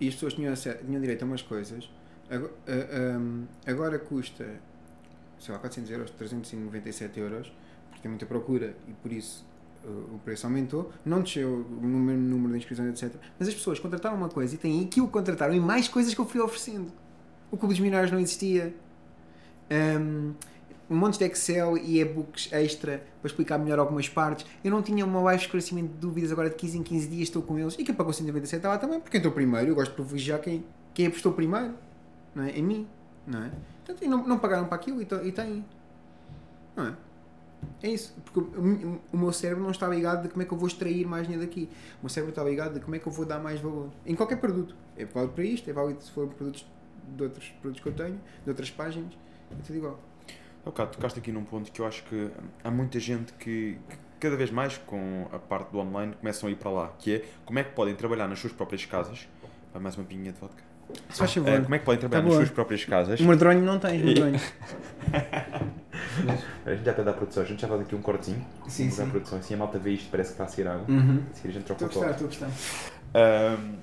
[0.00, 1.90] E as pessoas tinham, tinham direito a umas coisas.
[2.30, 4.46] Agora, ah, ahm, agora custa,
[5.40, 7.52] sei lá, 400 euros, 397 euros,
[7.88, 9.44] porque tem muita procura e por isso
[9.84, 10.92] ah, o preço aumentou.
[11.04, 13.18] Não desceu o número, número de inscrições, etc.
[13.38, 16.20] Mas as pessoas contrataram uma coisa e têm aquilo que contrataram e mais coisas que
[16.20, 16.92] eu fui oferecendo.
[17.50, 18.74] O Clube dos Milionários não existia.
[19.70, 20.34] Ahm,
[20.90, 24.44] um monte de Excel e e-books extra para explicar melhor algumas partes.
[24.62, 27.22] Eu não tinha uma live de esclarecimento de dúvidas, agora de 15 em 15 dias
[27.28, 27.76] estou com eles.
[27.78, 29.68] E quem pagou 197 está lá também, porque entrou primeiro.
[29.68, 31.74] Eu gosto de privilegiar quem, quem apostou primeiro,
[32.34, 32.50] não é?
[32.50, 32.88] Em mim,
[33.26, 33.50] não é?
[33.84, 35.64] Portanto, e não, não pagaram para aquilo e, to- e têm.
[36.76, 36.94] Não é?
[37.82, 40.52] É isso, porque o, o- o meu cérebro não está ligado de como é que
[40.52, 41.68] eu vou extrair mais dinheiro daqui.
[41.98, 43.90] O meu cérebro está ligado de como é que eu vou dar mais valor.
[44.06, 44.74] Em qualquer produto.
[44.96, 46.66] É válido para isto, é válido se for produtos
[47.16, 49.12] de outros produtos que eu tenho, de outras páginas,
[49.50, 49.98] é tudo igual.
[50.64, 52.30] Ok, tocaste aqui num ponto que eu acho que
[52.62, 56.52] há muita gente que, que cada vez mais com a parte do online começam a
[56.52, 59.26] ir para lá, que é como é que podem trabalhar nas suas próprias casas.
[59.72, 60.62] Vai mais uma pinguinha de vodka.
[61.10, 61.48] Se faz favor.
[61.50, 62.44] Eh, como é que podem trabalhar Tá nas boa.
[62.46, 63.20] suas próprias casas?
[63.20, 64.40] O merdronho não tens, merdronho.
[66.66, 68.44] A gente já pede à produção, a gente já faz aqui um cortezinho.
[68.68, 69.10] Sim, Vamos sim.
[69.10, 70.84] produção, assim a malta vê isto, parece que está a ser água.
[70.88, 71.22] Uhum.
[71.44, 72.24] A a gente troca Estou o a toque.
[72.24, 73.58] gostar, estou a gostar.
[73.58, 73.74] Ahm,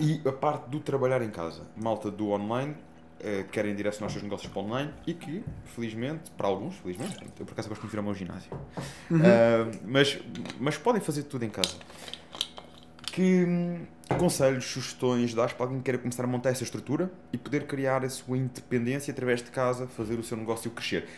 [0.00, 2.74] e a parte do trabalhar em casa, malta do online,
[3.20, 5.44] eh, querem direcionar os seus negócios para online e que,
[5.74, 8.50] felizmente, para alguns, felizmente, eu por acaso gosto de ir ao meu ginásio,
[9.10, 9.18] Uhum.
[9.18, 10.18] Ahm, mas,
[10.60, 11.76] mas podem fazer tudo em casa.
[13.12, 13.80] Que hum,
[14.16, 18.04] conselhos, sugestões dás para alguém que queira começar a montar essa estrutura e poder criar
[18.04, 21.08] a sua independência através de casa, fazer o seu negócio crescer?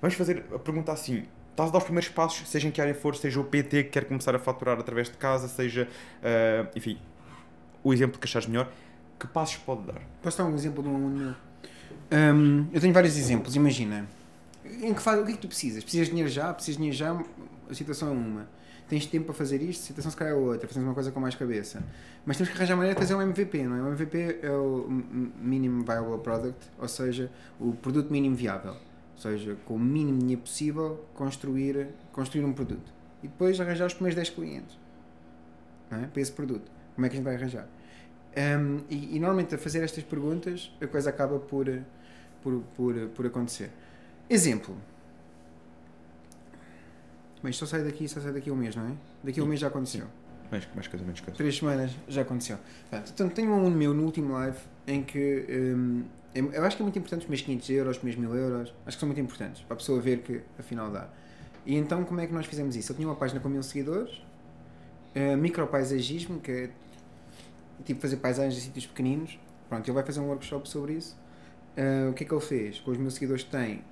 [0.00, 2.94] Vamos fazer a pergunta assim: estás a dar os primeiros passos, seja em que área
[2.94, 5.88] for, seja o PT que quer começar a faturar através de casa, seja,
[6.22, 6.98] ah, enfim,
[7.84, 8.70] o exemplo que achares melhor,
[9.18, 10.00] que passos pode dar?
[10.22, 11.34] Posso dar um exemplo de um aluno meu?
[12.12, 14.06] Hum, eu tenho vários exemplos, imagina.
[14.64, 15.82] Em que faz, o que é que tu precisas?
[15.82, 16.52] Precisas de dinheiro já?
[16.52, 17.24] Precisas de dinheiro já?
[17.70, 18.48] A situação é uma.
[18.90, 19.84] Tens tempo para fazer isto?
[19.84, 20.66] Situação se calhar é outra.
[20.66, 21.80] Fazemos uma coisa com mais cabeça.
[22.26, 23.82] Mas temos que arranjar maneira de fazer um MVP, não é?
[23.82, 27.30] O MVP é o Minimum Viable Product, ou seja,
[27.60, 28.72] o produto mínimo viável.
[28.72, 32.92] Ou seja, com o mínimo dinheiro possível, construir, construir um produto.
[33.22, 34.76] E depois arranjar os primeiros 10 clientes
[35.92, 36.06] é?
[36.06, 36.68] para esse produto.
[36.96, 37.68] Como é que a gente vai arranjar?
[38.36, 41.66] Um, e, e normalmente a fazer estas perguntas a coisa acaba por,
[42.42, 43.70] por, por, por acontecer.
[44.28, 44.76] Exemplo.
[47.42, 48.92] Mas só sai daqui, só sai daqui um mês, não é?
[49.24, 50.06] Daqui a um mês já aconteceu.
[50.50, 51.36] Mais, mais coisa, menos coisa.
[51.36, 52.58] Três semanas já aconteceu.
[52.90, 56.02] Portanto, então, tenho um aluno meu no último live em que hum,
[56.34, 58.96] eu acho que é muito importante os meus 500 euros, os meus 1000 euros, acho
[58.96, 61.08] que são muito importantes para a pessoa ver que afinal dá.
[61.66, 62.92] E então, como é que nós fizemos isso?
[62.92, 64.22] Eu tinha uma página com mil seguidores,
[65.16, 66.70] uh, micropaisagismo, que é
[67.84, 69.38] tipo fazer paisagens em sítios pequeninos.
[69.68, 71.16] Pronto, ele vai fazer um workshop sobre isso.
[71.76, 72.78] Uh, o que é que ele fez?
[72.78, 73.82] Com os meus seguidores que tem,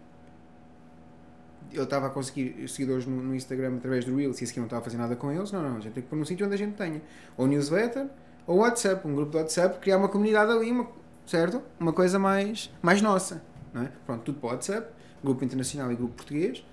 [1.73, 4.67] ele estava a conseguir seguidores no, no Instagram através do Reels e a seguir não
[4.67, 5.53] estava a fazer nada com eles.
[5.53, 7.03] Não, não, a gente tem que pôr num sítio onde a gente tenha.
[7.37, 8.07] Ou newsletter,
[8.47, 10.89] ou WhatsApp, um grupo de WhatsApp, criar uma comunidade ali, uma,
[11.27, 11.63] certo?
[11.79, 13.43] Uma coisa mais, mais nossa.
[13.73, 13.93] Não é?
[14.07, 14.93] Pronto, tudo para o WhatsApp,
[15.23, 16.65] grupo internacional e grupo português.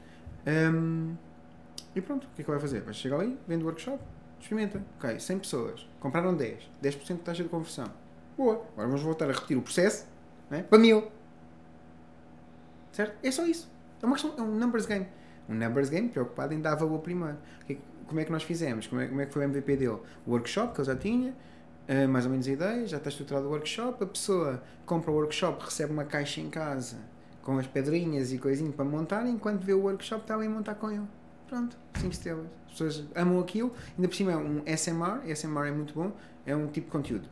[0.47, 1.15] Hum,
[1.95, 2.81] e pronto, o que é que vai fazer?
[2.81, 4.01] Vai chegar ali, vende o workshop,
[4.39, 4.81] experimenta.
[4.97, 7.91] Ok, 100 pessoas, compraram 10, 10% de taxa de conversão.
[8.37, 10.05] Boa, agora vamos voltar a repetir o processo
[10.49, 10.63] não é?
[10.63, 11.09] para mil.
[12.91, 13.17] Certo?
[13.23, 13.69] É só isso.
[14.05, 15.07] É uma questão, é um numbers game.
[15.49, 17.37] Um numbers game preocupado em dar valor primeiro.
[17.67, 17.75] É
[18.05, 18.85] Como é que nós fizemos?
[18.85, 19.97] Como é, como é que foi o MVP dele?
[20.27, 21.35] O workshop que ele já tinha,
[21.87, 25.15] eh, mais ou menos a ideia, já está estruturado o workshop, a pessoa compra o
[25.15, 26.97] workshop, recebe uma caixa em casa
[27.41, 30.75] com as pedrinhas e coisinho para montar, enquanto vê o workshop está ali a montar
[30.75, 31.07] com ele.
[31.47, 32.45] Pronto, 5 estrelas.
[32.67, 36.11] As pessoas amam aquilo, ainda por cima é um SMR, SMR é muito bom,
[36.45, 37.27] é um tipo de conteúdo.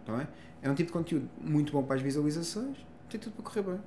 [0.00, 0.26] Está bem?
[0.62, 2.76] É um tipo de conteúdo muito bom para as visualizações,
[3.08, 3.80] tem tudo para correr bem.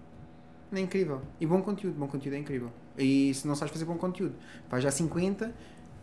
[0.71, 1.21] É incrível.
[1.39, 2.71] E bom conteúdo, bom conteúdo é incrível.
[2.97, 4.35] E se não sabes fazer bom conteúdo,
[4.69, 5.53] faz já 50,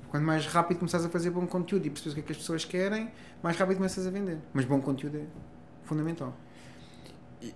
[0.08, 2.38] quanto mais rápido começares a fazer bom conteúdo e percebes o que é que as
[2.38, 3.10] pessoas querem,
[3.42, 4.38] mais rápido começas a vender.
[4.54, 5.24] Mas bom conteúdo é
[5.84, 6.34] fundamental.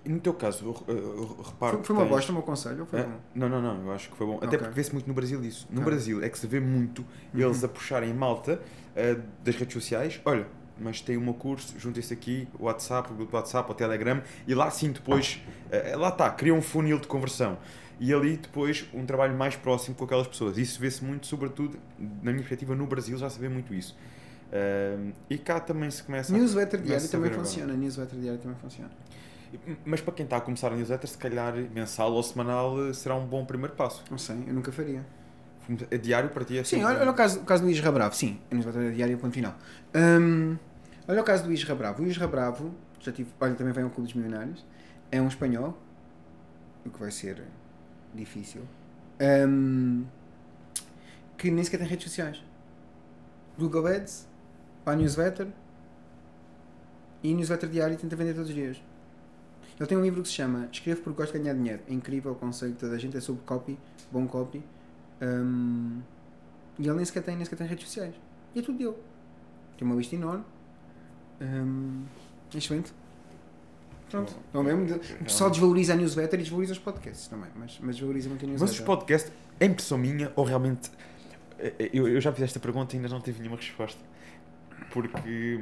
[0.05, 2.35] E no teu caso, eu, eu- eu reparo Foi, que foi uma tens- bosta o
[2.35, 3.03] meu conselho foi É?
[3.05, 3.13] bom?
[3.37, 4.37] Não, não, não, eu acho que foi bom.
[4.39, 4.59] Até Ok.
[4.59, 5.69] porque vê-se muito no Brasil isso.
[5.71, 5.83] No.
[5.83, 7.67] Brasil é que se vê muito eles Uhum.
[7.67, 8.61] a puxarem malta
[8.97, 10.21] eh, das redes sociais.
[10.25, 10.47] Olha,
[10.79, 14.23] mas tem o meu curso, juntem-se aqui, o WhatsApp, o grupo do WhatsApp, o Telegram,
[14.47, 17.59] e lá sim depois, eh, lá está, cria um funil de conversão.
[17.99, 20.59] e ali depois um trabalho mais próximo com aquelas pessoas.
[20.59, 23.97] Isso vê-se muito, sobretudo, na minha perspectiva, no Brasil já se vê muito isso.
[24.47, 27.45] Uh, e cá também se começa Newsletter diário também agora.
[27.45, 27.73] funciona.
[27.73, 28.91] Newsletter diário também funciona.
[29.85, 33.27] Mas para quem está a começar a newsletter, se calhar mensal ou semanal será um
[33.27, 34.05] bom primeiro passo.
[34.11, 35.05] Não sei, eu nunca faria.
[35.91, 36.59] É diário para ti?
[36.59, 38.15] É sim, olha, olha o, caso, o caso do Isra Bravo.
[38.15, 39.55] Sim, a newsletter é diário, ponto final.
[39.95, 40.57] Um,
[41.09, 42.03] olha o caso do Isra Bravo.
[42.03, 44.65] O Isra Bravo, já tive, olha, também vem ao Clube dos Milionários.
[45.11, 45.77] É um espanhol,
[46.85, 47.43] o que vai ser
[48.15, 48.63] difícil.
[49.21, 50.05] Um,
[51.37, 52.43] que nem sequer tem redes sociais.
[53.59, 54.29] Google Ads,
[54.85, 55.49] para a newsletter
[57.23, 58.81] e newsletter diário tenta vender todos os dias.
[59.79, 61.83] Ele tem um livro que se chama Escrevo porque gosto de ganhar dinheiro.
[61.89, 63.79] É incrível o conceito de toda a gente, é sobre copy,
[64.11, 64.63] bom copy.
[65.21, 66.01] Um,
[66.79, 68.15] e ele nem sequer, tem, nem sequer tem redes sociais.
[68.55, 68.95] E é tudo dele.
[69.79, 70.45] Tem uma lista enorme.
[71.41, 72.05] Um,
[72.55, 72.93] excelente.
[74.11, 74.35] Pronto.
[74.53, 74.97] Não é mesmo?
[75.21, 77.51] O pessoal desvaloriza a newsletter e desvaloriza os podcasts também.
[77.57, 78.75] Mas, mas desvaloriza muito a newsletter.
[78.75, 80.91] Mas os podcasts, é impressão minha ou realmente.
[81.59, 84.01] eh, Eu, eu já fiz esta pergunta e ainda não tive nenhuma resposta.
[84.91, 85.59] Porque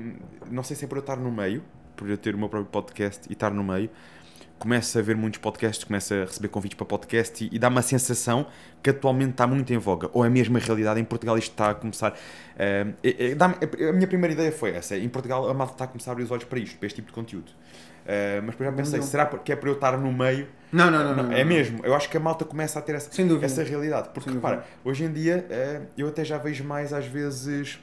[0.50, 1.62] não sei se é por eu estar no meio,
[1.96, 3.88] por eu ter o meu próprio podcast e estar no meio,
[4.58, 7.82] começo a ver muitos podcasts, começo a receber convites para podcast e, e dá uma
[7.82, 8.46] sensação
[8.82, 10.08] que atualmente está muito em voga.
[10.12, 12.16] Ou é mesmo a realidade, em Portugal isto está a começar.
[12.58, 15.88] eh, é- é- a minha primeira ideia foi essa: em Portugal a malta está a
[15.88, 17.52] começar a abrir os olhos para isto, para este tipo de conteúdo.
[18.06, 19.06] Eh, mas depois já pensei, Não.
[19.06, 20.46] será que é por eu estar no meio?
[20.72, 21.80] Não, não, não, Não, não, é mesmo.
[21.84, 23.10] Eu acho que a malta começa a ter essa,
[23.42, 24.10] essa realidade.
[24.12, 27.78] Porque, repara, hoje em dia eh, eu até já vejo mais, às vezes.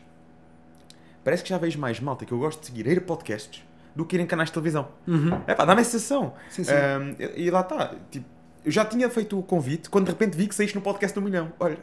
[1.23, 3.63] Parece que já vejo mais malta que eu gosto de seguir a ir a podcasts
[3.95, 4.87] do que ir em canais de televisão.
[5.07, 5.41] Uhum.
[5.47, 6.33] É pá, dá-me a sensação.
[6.49, 6.71] Sim, sim.
[6.73, 7.93] Ahm, e, e lá está.
[8.09, 8.25] Tipo,
[8.63, 11.21] eu já tinha feito o convite quando de repente vi que saíste no podcast do
[11.21, 11.51] milhão.
[11.59, 11.77] Olha,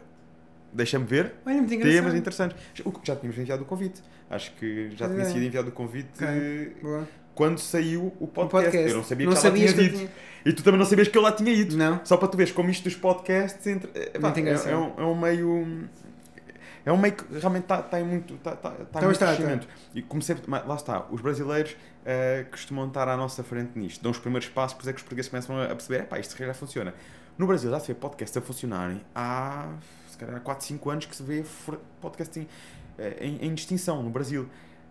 [0.73, 1.35] deixa-me ver.
[1.45, 2.17] Olha, muito Temas engraçado.
[2.17, 2.57] interessantes.
[3.05, 4.03] Já tínhamos enviado o convite.
[4.31, 5.25] Acho que já tinha É.
[5.25, 6.77] sido enviado o convite Ok.
[6.83, 7.09] Boa.
[7.35, 8.51] quando saiu o O podcast.
[8.51, 8.91] podcast.
[8.91, 9.97] Eu não sabia não que já lá tinha ido.
[9.99, 10.11] tinha-
[10.45, 11.77] E tu também não sabias que eu lá tinha ido.
[11.77, 12.01] Não.
[12.05, 14.71] Só para tu veres como isto dos podcasts entre, é, pá, Muito é, engraçado.
[14.73, 15.89] é um, é um meio.
[16.87, 19.13] É um meio que realmente está tá em muito, tá, tá, tá em Então muito
[19.13, 19.69] está, crescimento.
[19.95, 21.77] E como sempre, mas lá está, os brasileiros
[22.11, 25.03] eh, costumam estar à nossa frente nisto, dão os primeiros passos, depois é que os
[25.03, 26.95] portugueses começam a perceber, pá, isto já funciona.
[27.37, 29.77] No Brasil já se vê podcasts a funcionarem há,
[30.09, 31.45] se calhar, há 4, 5 anos que se vê
[32.01, 32.49] podcast em,
[32.97, 34.49] eh, em, em distinção no Brasil.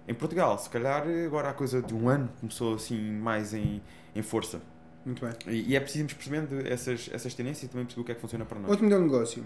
[0.07, 3.81] Em Portugal, se calhar, agora há coisa de um ano, começou assim mais em,
[4.15, 4.61] em força.
[5.03, 5.33] Muito bem.
[5.47, 8.15] E, e é preciso irmos percebendo essas, essas tendências e também perceber o que é
[8.15, 8.69] que funciona para nós.
[8.69, 9.43] Outro modelo de negócio.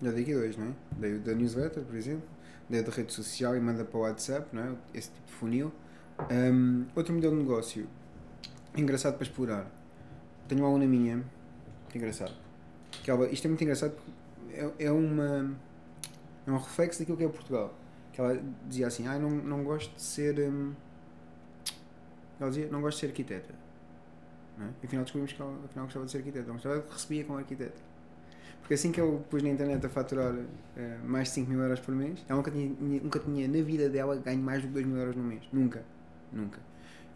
[0.00, 0.70] Já dei aqui dois, não é?
[0.92, 2.26] Dei o da newsletter, por exemplo.
[2.70, 4.72] Dei da rede social e manda para o WhatsApp, não é?
[4.94, 5.72] Esse tipo de funil.
[6.30, 7.86] Um, outro modelo de negócio.
[8.76, 9.70] Engraçado para explorar.
[10.48, 11.24] Tenho uma aluna minha.
[11.88, 12.32] Que engraçado.
[13.02, 15.54] Que ela, isto é muito engraçado porque é, é uma.
[16.46, 17.74] É um reflexo daquilo que é Portugal.
[18.12, 20.38] Que ela dizia assim: Ah, não, não gosto de ser.
[20.38, 20.72] hum",
[22.40, 23.54] ela dizia: Não gosto de ser arquiteta.
[24.58, 24.70] Não é?
[24.84, 26.44] Afinal descobrimos que ela afinal gostava de ser arquiteta.
[26.44, 27.94] Ela gostava de recebia como arquiteta.
[28.60, 30.34] Porque assim que eu pus na internet a faturar
[30.74, 33.90] eh, mais de 5 mil euros por mês, ela nunca tinha, nunca tinha na vida
[33.90, 35.42] dela ganho mais do que 2 mil euros no mês.
[35.52, 35.84] Nunca.
[36.34, 36.60] Nunca.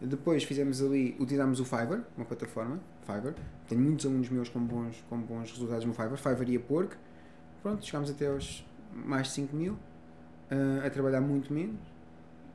[0.01, 3.35] Depois fizemos ali, utilizámos o Fiverr, uma plataforma, Fiverr.
[3.67, 6.95] Tenho muitos alunos meus com bons, com bons resultados no Fiverr, Fiverr e a Pork.
[7.61, 9.77] Pronto, chegámos até aos mais de 5 mil,
[10.49, 11.79] eh, a trabalhar muito menos,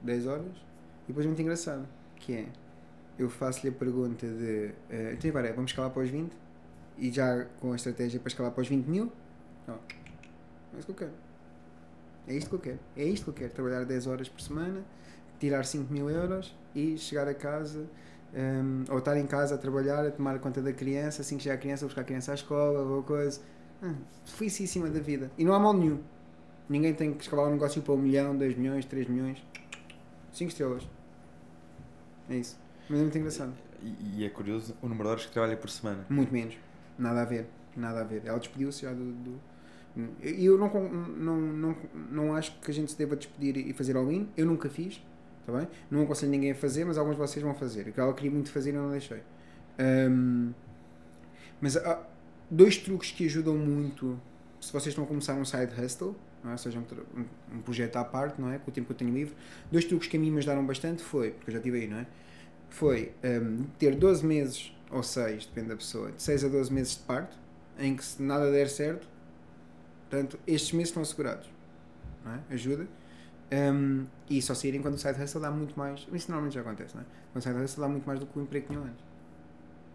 [0.02, 0.56] 10 horas.
[1.04, 1.86] E depois muito engraçado,
[2.16, 2.46] que é,
[3.18, 6.32] eu faço-lhe a pergunta de, eh, então agora, vamos escalar para os 20?
[6.96, 9.12] E já com a estratégia para escalar para os 20 mil?
[9.68, 9.74] Não.
[9.74, 11.12] É isso que eu quero.
[12.26, 12.78] É isto que eu quero.
[12.96, 13.52] É isto que eu quero.
[13.52, 14.82] Trabalhar 10 horas por semana,
[15.38, 17.86] tirar 5 mil euros e chegar a casa,
[18.34, 21.56] hum, ou estar em casa a trabalhar, a tomar conta da criança, assim que chegar
[21.56, 23.40] a criança, buscar a criança à escola, ou coisa.
[23.82, 25.30] Ah, felicíssima da vida.
[25.36, 26.00] E não há mal nenhum.
[26.68, 29.44] Ninguém tem que escalar um negócio para 1 milhão, 2 milhões, 3 milhões.
[30.32, 30.88] 5 estrelas.
[32.28, 32.58] É isso.
[32.88, 33.52] Mas é muito engraçado.
[33.82, 36.06] E, e é curioso o número de horas que trabalha por semana.
[36.08, 36.56] Muito menos.
[36.98, 37.46] Nada a ver.
[37.76, 38.22] Nada a ver.
[38.24, 39.12] Ela despediu-se já do.
[39.12, 39.40] do...
[40.22, 41.76] E eu não, não, não,
[42.10, 44.28] não acho que a gente se deva despedir e fazer all-in.
[44.36, 45.00] Eu nunca fiz.
[45.46, 45.68] Está bem?
[45.90, 47.88] Não aconselho ninguém a fazer, mas alguns de vocês vão fazer.
[47.88, 49.22] O que ela queria muito fazer e eu não deixei.
[49.78, 50.52] Ahm,
[51.60, 52.02] mas há
[52.50, 54.18] dois truques que ajudam muito
[54.60, 56.16] se vocês estão a começar um side hustle,
[56.46, 56.50] é?
[56.52, 58.58] ou seja, um, um- um projeto à parte, não é?
[58.58, 59.34] Com o tempo que eu tenho livre.
[59.70, 61.98] Dois truques que a mim me ajudaram bastante foi, porque eu já estive aí, não
[61.98, 62.06] é?
[62.70, 63.12] Foi
[63.78, 67.36] ter 12 meses ou 6, depende da pessoa, de 6 a 12 meses de parto,
[67.78, 69.06] em que se nada der certo,
[70.08, 71.48] portanto, estes meses estão assegurados.
[72.26, 72.54] É?
[72.54, 72.86] Ajuda.
[73.54, 76.06] Um, e só saírem quando o side hustle dá muito mais.
[76.12, 77.06] Isso normalmente já acontece, não é?
[77.32, 79.04] Quando o side hustle dá muito mais do que o emprego que tinham antes.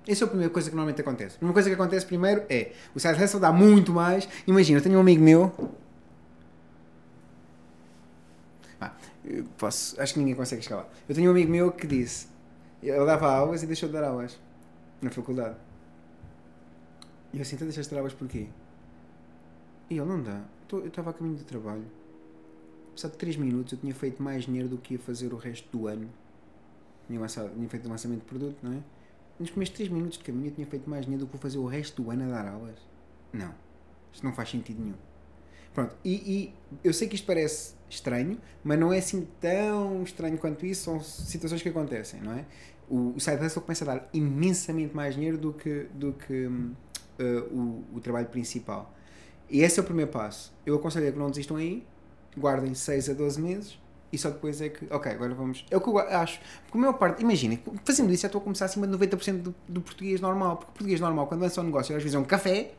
[0.07, 1.36] Essa é a primeira coisa que normalmente acontece.
[1.36, 4.30] A primeira coisa que acontece primeiro é o side hustle dá muito mais.
[4.47, 5.51] Imagina, eu tenho um amigo meu.
[8.80, 8.93] Ah,
[9.57, 10.88] posso, acho que ninguém consegue escalar.
[11.07, 12.28] Eu tenho um amigo meu que disse:
[12.82, 14.39] ele dava aulas e deixou de dar aulas
[15.01, 15.55] na faculdade.
[17.34, 18.47] E eu assim, tantas estas travas porquê?
[19.89, 20.41] E ele, não dá.
[20.72, 21.99] Eu estava a caminho do trabalho.
[23.00, 25.88] Passado 3 minutos eu tinha feito mais dinheiro do que ia fazer o resto do
[25.88, 26.10] ano.
[27.08, 28.84] Tinha, lançado, tinha feito o lançamento de produto, não é?
[29.39, 31.60] Nos primeiros 3 minutos de caminho eu tinha feito mais dinheiro do que vou fazer
[31.60, 32.78] o resto do ano a dar aulas.
[33.32, 33.56] Não.
[34.12, 34.97] Isto não faz sentido nenhum.
[35.74, 35.95] Pronto.
[36.04, 40.66] E, e eu sei que isto parece estranho, mas não é assim tão estranho quanto
[40.66, 40.84] isso.
[40.84, 42.45] São situações que acontecem, não é?
[42.89, 46.50] O, o side hustle começa a dar imensamente mais dinheiro do que, do que
[47.18, 48.93] eh, o, o trabalho principal.
[49.50, 50.54] E esse é o primeiro passo.
[50.66, 51.88] Eu aconselho que não desistam aí,
[52.38, 53.80] guardem 6 a 12 meses
[54.12, 55.66] e só depois é que, ok, agora vamos.
[55.70, 56.40] É o que eu acho.
[56.64, 59.56] Porque a maior parte, imagina, fazendo isso já estou a começar acima de 90% do,
[59.68, 60.58] do português normal.
[60.58, 62.72] Porque o português normal, quando lança um negócio, às vezes é um café,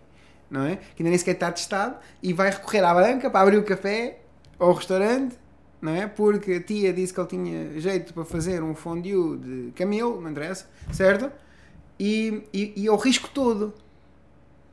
[0.51, 0.77] não é?
[0.77, 4.19] Que ainda nem sequer está testado e vai recorrer à banca para abrir o café
[4.59, 5.37] ou o restaurante,
[5.81, 6.09] não é?
[6.09, 10.31] Porque a tia disse que ele tinha jeito para fazer um fondue de camelo, não
[10.31, 11.31] interessa, certo?
[11.99, 13.73] E, e, e risco todo.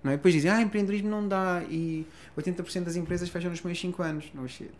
[0.08, 0.16] Não é?
[0.16, 4.26] Depois dizem, ah, empreendedorismo não dá e 80% das empresas fecham nos primeiros 5 anos.
[4.34, 4.72] Não shit.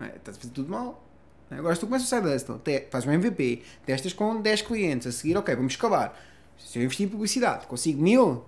[0.00, 0.16] Não é?
[0.16, 1.06] Estás a fazer tudo mal.
[1.48, 1.54] É?
[1.54, 5.12] Agora, se tu começas o side hustle, fazes um MVP, testas com 10 clientes, a
[5.12, 6.12] seguir, ok, vamos escalar.
[6.58, 8.44] Se eu investir em publicidade, consigo mil,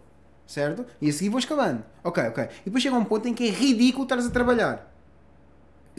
[0.49, 0.85] certo?
[1.01, 1.85] E a seguir vou escalando.
[2.03, 2.45] Ok, ok.
[2.45, 4.93] E depois chega um ponto em que é ridículo estares a trabalhar.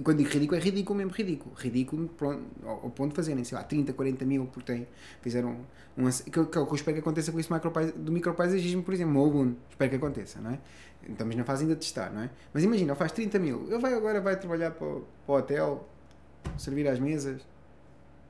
[0.04, 1.56] Quando digo ridículo, é ridículo mesmo, ridículo.
[1.56, 4.88] Ridículo pronto, ao, ponto de fazerem, sei lá, 30, 40 mil, porque tem,
[5.22, 5.58] fizeram
[5.98, 7.50] um, ace- que, que, eu espero que aconteça com isso
[7.96, 9.58] do micropaisagismo, por exemplo, o aluno.
[9.70, 10.60] Espero que aconteça, não é?
[11.08, 12.30] Estamos na fase ainda de testar, não é?
[12.54, 15.88] Mas imagina, faz 30 mil, ele vai agora vai trabalhar para, para o hotel,
[16.58, 17.42] servir às mesas,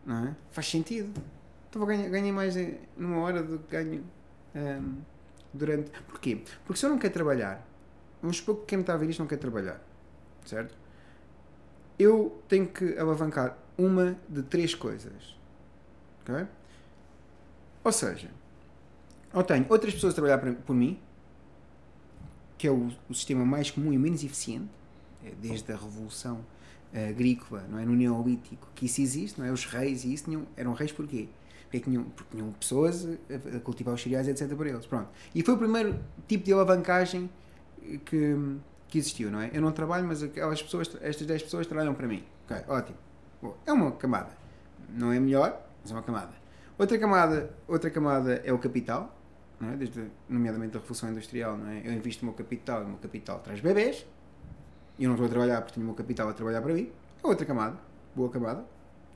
[0.05, 0.35] não é?
[0.51, 1.09] Faz sentido.
[1.69, 2.55] Então vou ganhar, mais
[2.95, 4.03] numa hora do que ganho
[4.53, 4.97] ahm,
[5.53, 5.89] durante.
[6.07, 6.43] Porquê?
[6.65, 7.65] Porque se eu não quero trabalhar,
[8.21, 9.81] vamos supor que quem me está a ver isto não quer trabalhar,
[10.45, 10.84] certo?
[11.97, 15.35] Eu tenho que alavancar uma de três coisas,
[16.21, 16.47] ok?
[17.83, 18.29] Ou seja,
[19.33, 20.99] ou tenho outras pessoas a trabalhar por mim,
[22.57, 24.69] que é o, o sistema mais comum e menos eficiente,
[25.23, 26.43] é desde a revolução
[27.09, 27.85] agrícola, não é?
[27.85, 29.51] no Neolítico, que isso existe, não é?
[29.51, 31.27] Os reis e isso tinham, eram reis porquê?
[31.63, 34.55] Porque tinham, porque tinham pessoas a, a cultivar os cereais, etc.
[34.55, 34.85] para eles.
[34.85, 35.09] Pronto.
[35.33, 37.29] E foi o primeiro tipo de alavancagem
[38.05, 38.35] que,
[38.95, 39.51] que existiu, não é?
[39.53, 42.23] Eu não trabalho, mas aquelas pessoas, estas 10 pessoas trabalham para mim.
[42.45, 42.97] Ok, ótimo.
[43.65, 44.31] É uma camada.
[44.89, 46.31] Não é melhor, mas é uma camada.
[46.77, 49.13] Outra camada, outra camada é o capital,
[49.59, 49.75] não é?
[49.75, 51.81] Desde, nomeadamente a Revolução Industrial, não é?
[51.85, 54.05] Eu invisto o meu capital e o meu capital traz bebês
[54.97, 56.89] e eu não estou a trabalhar porque tenho o meu capital a trabalhar para mim.
[57.21, 57.77] É outra camada,
[58.15, 58.65] boa camada,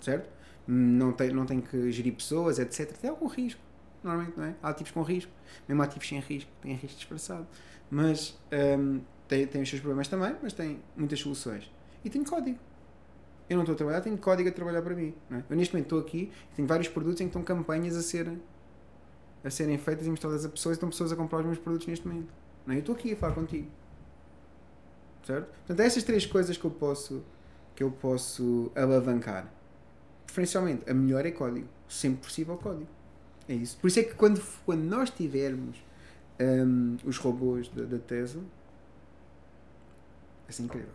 [0.02, 0.30] certo?
[0.68, 2.92] Não tem, não tem que gerir pessoas, etc.
[2.98, 3.62] Tem algum risco,
[4.04, 4.56] normalmente, não é?
[4.62, 5.32] Há ativos com risco,
[5.70, 7.48] mesmo ativos sem risco, têm risco disfarçado.
[7.90, 8.38] Mas
[8.78, 9.00] hum,
[9.30, 11.72] tem, tem os seus problemas também, mas tem muitas soluções.
[12.04, 12.58] E tem código.
[13.48, 15.14] Eu não estou a trabalhar, tenho código a trabalhar para mim.
[15.32, 15.44] É?
[15.50, 18.42] Eu neste momento estou aqui, tenho vários produtos em que estão campanhas a serem,
[19.44, 21.88] a serem feitas e mostradas a pessoas e estão pessoas a comprar os meus produtos
[21.88, 22.34] neste momento.
[22.66, 22.78] Não é?
[22.78, 23.68] Eu estou aqui a falar contigo.
[25.26, 25.46] Certo?
[25.46, 27.24] Portanto, é essas três coisas que eu posso,
[27.76, 29.52] que eu posso alavancar.
[30.26, 31.68] Preferencialmente, a melhor é código.
[31.88, 32.88] Sempre possível código.
[33.48, 33.78] É isso.
[33.78, 35.78] Por isso é que quando, quando nós tivermos
[36.40, 38.44] hum, os robôs da, da Tesla,
[40.50, 40.90] vai ser incrível.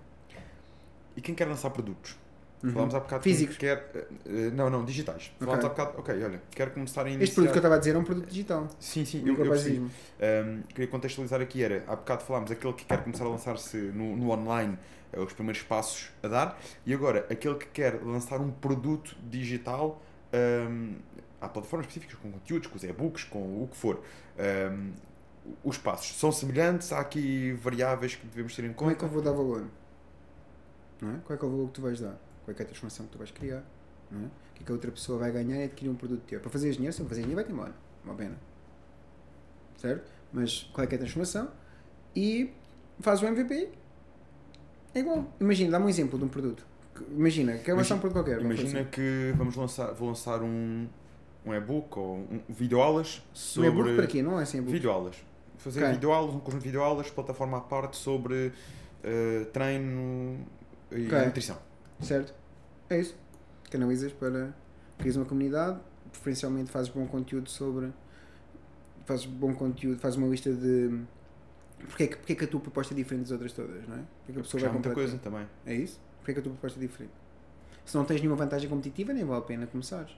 [1.16, 2.18] E quem quer lançar produtos?
[2.62, 2.72] Uhum.
[2.72, 3.56] Falámos há bocado Físicos.
[3.56, 4.08] quer.
[4.26, 5.30] eh, não, não, digitais.
[5.38, 5.98] Falámos há bocado.
[5.98, 7.24] Ok, olha, quero começar a iniciar.
[7.24, 8.68] Este produto que eu estava a dizer é um produto digital.
[8.80, 9.78] Sim, sim, eu, eu percebi.
[9.78, 14.16] Um, queria contextualizar aqui era, há bocado falámos, aquele que quer começar a lançar-se no,
[14.16, 14.78] no online,
[15.12, 20.02] eh, os primeiros passos a dar, e agora aquele que quer lançar um produto digital,
[20.32, 20.94] um,
[21.40, 24.02] há plataformas específicas com conteúdos, com os e-books, com o que for.
[24.72, 24.92] Um,
[25.62, 29.10] os passos são semelhantes, há aqui variáveis que devemos ter em Como é que conta.
[29.12, 29.66] eu vou dar valor?
[31.00, 31.18] Não é?
[31.24, 32.18] Qual é que é o valor que tu vais dar?
[32.44, 33.62] Qual é que é a transformação que tu vais criar?
[34.10, 34.24] Não é?
[34.24, 36.40] O que é que a outra pessoa vai ganhar e adquirir um produto teu?
[36.40, 37.74] Para fazer dinheiro, se não fazer dinheiro, vai-te embora.
[38.04, 38.36] Uma pena.
[39.78, 40.10] Certo?
[40.32, 41.50] Mas qual é que é a transformação?
[42.14, 42.50] E
[43.00, 43.70] faz o MVP.
[44.94, 45.26] É igual.
[45.40, 46.64] Imagina, dá-me um exemplo de um produto.
[47.10, 48.40] Imagina, quer lançar um produto qualquer.
[48.40, 50.86] Imagina fazer que vamos lançar, vou lançar um,
[51.44, 53.60] um e-book ou um videoaulas assim.
[53.60, 53.68] Um sobre.
[53.68, 54.22] e-book para quê?
[54.22, 54.72] Não é sem e-book.
[54.72, 55.16] Videoaulas.
[55.64, 55.92] Fazer Ok.
[55.94, 58.52] videoaulas, um conjunto de videoaulas, plataforma à parte sobre
[59.02, 60.46] eh, treino
[60.92, 61.24] e Ok.
[61.24, 61.56] nutrição.
[62.02, 62.34] Certo?
[62.90, 63.16] É isso.
[63.70, 64.54] Canalizas para.
[64.98, 65.80] Crias uma comunidade,
[66.12, 67.90] preferencialmente fazes bom conteúdo sobre.
[69.06, 71.00] Fazes bom conteúdo, fazes uma lista de.
[71.86, 74.00] Porquê que, porquê que a tua proposta é diferente das outras todas, não é?
[74.00, 75.02] Porquê que a pessoa Já há vai muita comprar.
[75.02, 75.46] coisa também.
[75.64, 75.98] É isso?
[76.18, 77.12] Porquê que a tua proposta é diferente?
[77.86, 80.12] Se não tens nenhuma vantagem competitiva, nem vale a pena começares.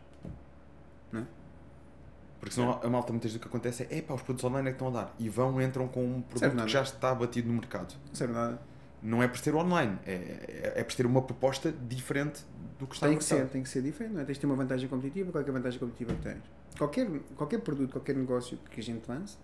[2.39, 4.73] Porque senão a malta muitas vezes o que acontece é, epá, os produtos online é
[4.73, 5.15] que estão a dar.
[5.19, 6.67] E vão, entram com um produto Certo, nada.
[6.67, 7.95] que já está batido no mercado.
[8.09, 8.61] Não serve nada.
[9.03, 12.45] Não é por ser online, é, é, é por ter uma proposta diferente
[12.79, 13.47] do que está Tem no que mercado.
[13.47, 14.25] ser, tem que ser diferente, não é?
[14.25, 15.33] Tens de ter uma vantagem competitiva.
[15.33, 16.43] Qual é, é a vantagem competitiva que tens?
[16.77, 19.37] Qualquer, qualquer produto, qualquer negócio que a gente lance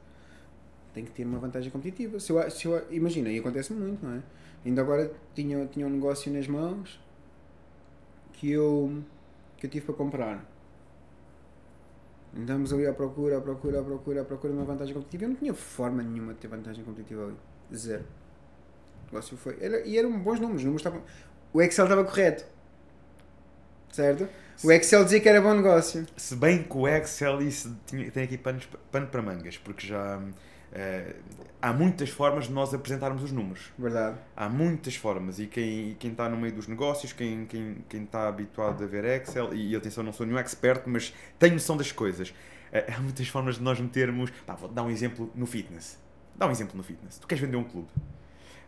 [0.93, 2.19] tem que ter uma vantagem competitiva.
[2.20, 4.23] Se eu, se eu, imagina, e acontece muito, não é?
[4.64, 7.01] Ainda agora tinha, tinha um negócio nas mãos
[8.32, 9.02] que eu,
[9.56, 10.51] que eu tive para comprar.
[12.36, 15.24] Andamos ali à procura, à procura, à procura, à procura de uma vantagem competitiva.
[15.24, 17.36] Eu não tinha forma nenhuma de ter vantagem competitiva ali.
[17.74, 18.04] Zero.
[19.02, 19.59] O negócio foi.
[19.60, 20.62] Era, e eram bons números.
[20.62, 21.02] Os números estavam,
[21.52, 22.44] o Excel estava correto.
[23.90, 24.26] Certo?
[24.64, 26.06] O Excel dizia que era bom negócio.
[26.16, 28.60] Se bem que o Excel isso tinha, tem aqui pano,
[28.90, 30.22] pano para mangas, porque já
[30.72, 31.14] uh,
[31.60, 33.72] há muitas formas de nós apresentarmos os números.
[33.78, 34.18] Verdade.
[34.36, 38.28] Há muitas formas e quem, quem está no meio dos negócios, quem, quem, quem está
[38.28, 41.92] habituado a ver Excel, e, e atenção, não sou nenhum expert, mas tenho noção das
[41.92, 42.30] coisas.
[42.30, 44.30] Uh, há muitas formas de nós metermos.
[44.46, 45.98] Pá, vou dar um exemplo no fitness.
[46.34, 47.18] Dá um exemplo no fitness.
[47.18, 47.88] Tu queres vender um clube,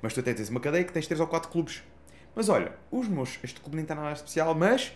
[0.03, 1.83] mas tu até tens uma cadeia que tens 3 ou 4 clubes.
[2.35, 4.93] Mas olha, os meus, este clube nem está nada especial, mas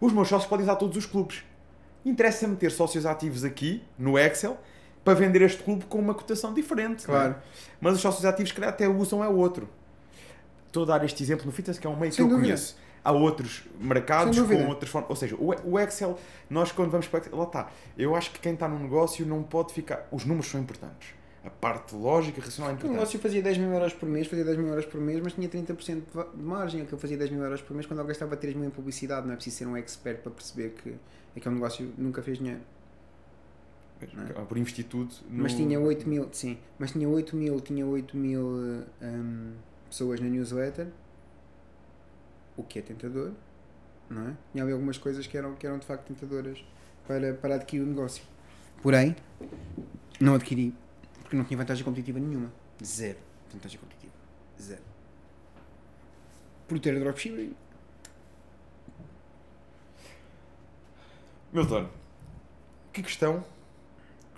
[0.00, 1.44] os meus sócios podem usar todos os clubes.
[2.04, 4.58] Interessa-me ter sócios ativos aqui, no Excel,
[5.04, 7.04] para vender este clube com uma cotação diferente.
[7.06, 7.32] Claro.
[7.32, 7.36] É?
[7.80, 9.68] Mas os sócios ativos, que até usam é outro.
[10.66, 12.54] Estou a dar este exemplo no Fitness, que é um meio Sem que eu dúvida.
[12.54, 12.76] conheço.
[13.02, 15.08] Há outros mercados com outras formas.
[15.10, 16.18] Ou seja, o o Excel,
[16.50, 17.70] nós quando vamos para o Excel, lá está.
[17.96, 20.06] Eu acho que quem está num negócio não pode ficar.
[20.12, 21.08] Os números são importantes.
[21.42, 22.92] A parte lógica, racional é O importante.
[22.98, 25.48] negócio fazia 10 mil euros por mês, fazia 10 mil euros por mês, mas tinha
[25.48, 26.82] 30% de va- de margem.
[26.82, 29.26] Aquilo fazia 10 mil euros por mês quando eu gastava 3 mil em publicidade.
[29.26, 30.94] Não é preciso ser um expert para perceber que
[31.34, 32.60] aquele negócio nunca fez dinheiro.
[34.02, 35.14] Acaba Por investir tudo.
[35.28, 38.42] no- Mas tinha 8 mil, sim, mas tinha 8 mil, tinha 8 mil
[39.02, 39.52] hum,
[39.88, 40.88] pessoas na newsletter,
[42.56, 43.32] o que é tentador,
[44.08, 44.36] não é?
[44.52, 46.64] Tinha ali algumas coisas que eram, que eram de facto tentadoras
[47.06, 48.24] para, para adquirir o negócio.
[48.82, 49.14] Porém,
[50.18, 50.74] não adquiri,
[51.20, 52.50] porque não tinha vantagem competitiva nenhuma.
[52.82, 53.18] Zero
[53.52, 54.12] vantagem competitiva.
[54.60, 54.82] Zero.
[56.68, 57.54] Por ter dropshipping.
[61.52, 61.88] Milton,
[62.92, 63.44] que questão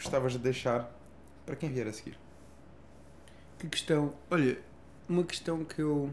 [0.03, 0.91] gostavas de deixar
[1.47, 2.19] para quem vier a seguir?
[3.59, 4.13] Que questão.
[4.31, 4.59] Olha,
[5.09, 6.13] uma questão que eu.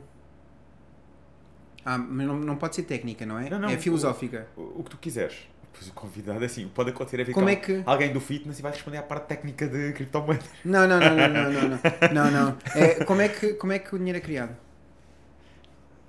[1.86, 3.50] Ah, mas não, não pode ser técnica, não é?
[3.50, 4.48] Não, não, é filosófica.
[4.56, 5.48] O, o que tu quiseres.
[5.72, 8.60] Pois o convidado é assim, pode acontecer é vir Como é que- alguém do fitness
[8.60, 10.46] e vai responder à parte técnica de criptomoedas.
[10.66, 12.14] Não, não, não, não, não, não, não.
[12.14, 12.58] não, não.
[12.76, 14.56] É, como, é que, como é que o dinheiro é criado?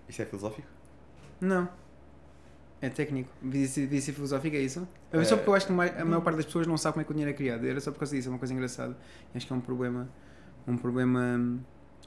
[0.09, 0.67] Isso é filosófico?
[1.41, 1.69] Não.
[2.83, 3.31] É técnico.
[3.69, 4.89] Ser filosófico, é isso?
[5.13, 7.03] É É, só porque eu acho que a maior parte das pessoas não sabe como
[7.03, 7.67] é que o dinheiro é criado.
[7.67, 8.97] Era só por causa disso, é uma coisa engraçada.
[9.35, 10.09] Acho que é um problema,
[10.67, 11.59] um problema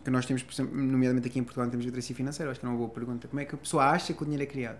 [0.03, 2.51] que nós temos, por exemplo, nomeadamente aqui em Portugal, em termos de literacia financeira.
[2.51, 3.27] Acho que é uma boa pergunta.
[3.27, 4.79] Como é que a pessoa acha que o dinheiro é criado?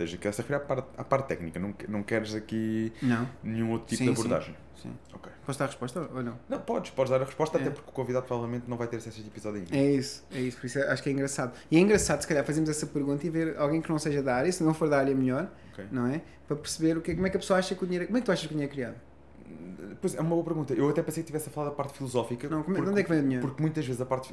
[0.00, 3.28] Ou seja, queres referir à parte, à parte técnica, não, que- não queres aqui Não.
[3.42, 4.26] nenhum outro tipo Sim, de sim.
[4.26, 4.56] abordagem.
[4.80, 4.92] Sim.
[5.12, 5.32] Ok.
[5.44, 6.38] Posso dar a resposta ou não?
[6.48, 7.62] Não, podes, podes dar a resposta, É.
[7.62, 9.76] até porque o convidado provavelmente não vai ter acesso a este episódio ainda.
[9.76, 11.52] É isso, é isso, por isso acho que é engraçado.
[11.68, 14.36] E é engraçado, se calhar, fazermos essa pergunta e ver alguém que não seja da
[14.36, 15.84] área, se não for da área, melhor, Ok.
[15.90, 16.20] não é?
[16.46, 18.06] Para perceber o que, é- como é que a pessoa acha que o dinheiro.
[18.06, 18.94] Como é que tu achas que o dinheiro é criado?
[20.00, 20.74] Pois é uma boa pergunta.
[20.74, 22.48] Eu até pensei que estivesse a falar da parte filosófica.
[22.48, 23.46] Não, como é- de porque- onde é que vem o dinheiro?
[23.46, 24.32] Porque muitas vezes a parte,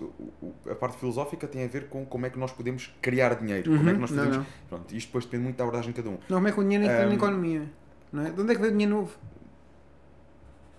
[0.69, 3.63] a parte filosófica tem a ver com como é que nós podemos criar dinheiro.
[3.75, 4.37] Como é que Uhum, nós não, podemos.
[4.37, 4.45] não.
[4.69, 6.17] Pronto, isto depois depende muito da abordagem de cada um.
[6.29, 7.13] Não, como é que o dinheiro entra na Ahm.
[7.15, 7.63] economia?
[8.13, 8.29] Não é?
[8.31, 9.17] De onde é que vem o dinheiro novo?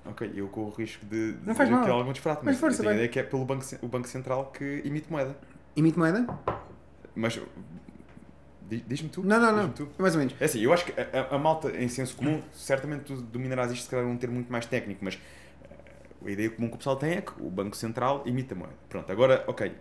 [0.05, 1.85] Ok, eu corro o risco de Não dizer faz mal.
[1.87, 4.53] é algum disparate, Mas mas, força, a ideia que é pelo banco, o Banco Central
[4.53, 5.37] que emite moeda.
[5.75, 6.25] Emite moeda?
[7.15, 7.41] Mas
[8.69, 9.23] diz-me tu.
[9.23, 9.71] Não, não, não.
[9.71, 9.89] tu.
[9.99, 10.35] Mais ou menos.
[10.41, 13.85] É assim, eu acho que a, a- malta em senso comum, certamente tu dominarás isto
[13.85, 15.19] se calhar num termo muito mais técnico, mas
[15.65, 15.69] eh,
[16.27, 18.75] a ideia comum que o pessoal tem é que o Banco Central imita moeda.
[18.89, 19.73] Pronto, agora, ok,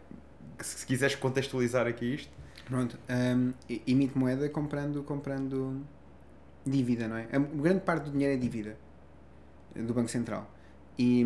[0.61, 2.31] se, se quiseres contextualizar aqui isto,
[2.65, 2.97] Pronto.
[3.09, 5.81] ahm, e- emite moeda comprando, comprando
[6.65, 7.27] dívida, não é?
[7.31, 8.77] A grande parte do dinheiro é dívida
[9.75, 10.49] eh, do Banco Central.
[10.97, 11.25] E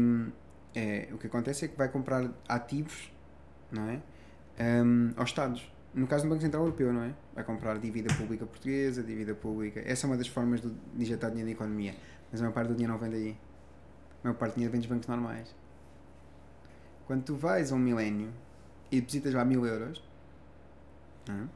[0.76, 3.12] é, o que acontece é que vai comprar ativos,
[3.72, 4.00] não é?
[4.60, 5.72] Ahm, aos Estados.
[5.94, 7.14] No caso do Banco Central Europeu, não é?
[7.34, 9.82] Vai comprar dívida pública portuguesa, dívida pública.
[9.86, 11.96] Essa é uma das formas de injetar dinheiro na economia.
[12.32, 13.38] Mas a maior parte do dinheiro não vem daí.
[14.24, 15.56] A maior parte do dinheiro vem dos bancos normais.
[17.08, 18.32] Quando tu vais a um milénio
[18.92, 20.04] e depositas lá mil euros,
[21.28, 21.48] é?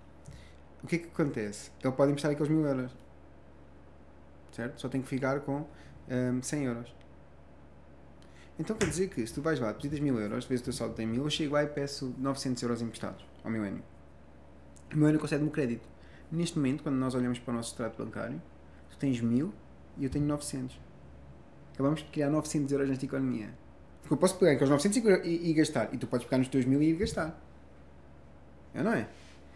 [0.84, 1.72] o que é que acontece?
[1.84, 2.92] Ele pode emprestar aqueles mil euros.
[4.52, 4.82] Certo?
[4.82, 5.66] Só tem que ficar com
[6.10, 6.96] ahm, 100 euros.
[8.58, 10.94] Então quer dizer que se tu vais lá, depositas mil euros, vezes o teu saldo
[10.96, 13.84] tem mil, eu chego lá e peço 900 euros emprestados ao milénio.
[14.94, 15.88] O milénio concede-me crédito.
[16.32, 18.42] Neste momento, quando nós olhamos para o nosso extrato bancário,
[18.90, 19.54] tu tens mil
[19.98, 20.80] e eu tenho 900.
[21.74, 23.50] Acabamos de criar 900 euros nesta economia.
[24.02, 25.94] Porque eu posso pegar aqueles 900 e, e, gastar.
[25.94, 27.40] E tu podes pegar nos teus e ir gastar.
[28.74, 29.08] É, não é?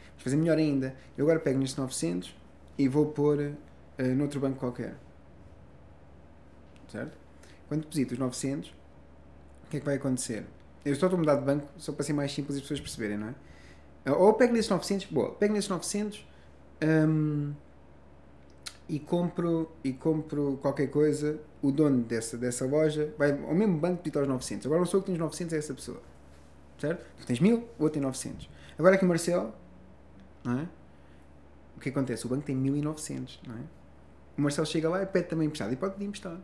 [0.10, 0.96] Vamos fazer melhor ainda.
[1.18, 2.36] Eu agora pego nestes 900
[2.78, 3.54] e vou pôr
[3.98, 4.96] eh, noutro banco qualquer.
[6.92, 7.18] Certo?
[7.68, 10.46] Quando deposito os 900, o que é que vai acontecer?
[10.86, 13.18] Eu estou a mudar de banco só para ser mais simples e as pessoas perceberem,
[13.18, 13.36] não é?
[14.12, 16.26] Ou pego nesses 900, boa, pego nesses 900
[16.84, 17.54] hum,
[18.88, 24.02] e compro, e compro qualquer coisa, o dono dessa, dessa loja vai ao mesmo banco
[24.02, 24.66] pedir aos 900.
[24.66, 26.02] Agora não sou eu que tenho os 900, é essa pessoa.
[26.80, 27.06] Certo?
[27.20, 28.50] Tu tens 1000, o outro tem 900.
[28.78, 29.54] Agora aqui o Marcelo,
[30.44, 30.68] não é?
[31.76, 32.26] O que acontece?
[32.26, 33.62] O banco tem 1900, não é?
[34.38, 35.74] O Marcelo chega lá e pede também emprestado.
[35.74, 36.40] E pode pedir emprestado.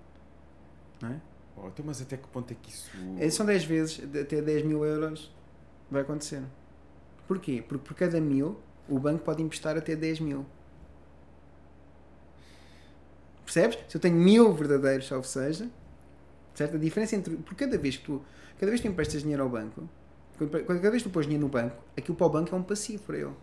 [1.02, 1.22] Não é?
[1.56, 2.90] Oh, então, mas até que ponto é que isso.
[3.20, 5.32] É, São 10 vezes, até 10 mil euros
[5.90, 6.42] vai acontecer.
[7.28, 7.64] Porquê?
[7.68, 10.46] Porque por cada mil, o banco pode emprestar até 10 mil.
[13.44, 13.78] Percebes?
[13.88, 15.70] Se eu tenho mil verdadeiros, ou seja,
[16.56, 16.76] certo?
[16.76, 17.36] A diferença entre.
[17.38, 18.22] Por cada vez que tu.
[18.60, 19.88] Cada vez que tu emprestas dinheiro ao banco,
[20.40, 23.04] cada vez que tu pões dinheiro no banco, aquilo para o banco é um passivo
[23.04, 23.34] para ele.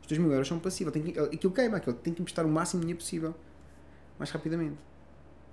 [0.00, 0.90] Os teus mil euros são passivo.
[0.90, 3.34] Ele tem que- Aquilo queima, aquilo tem que emprestar o máximo de dinheiro possível.
[4.18, 4.76] Mais rapidamente.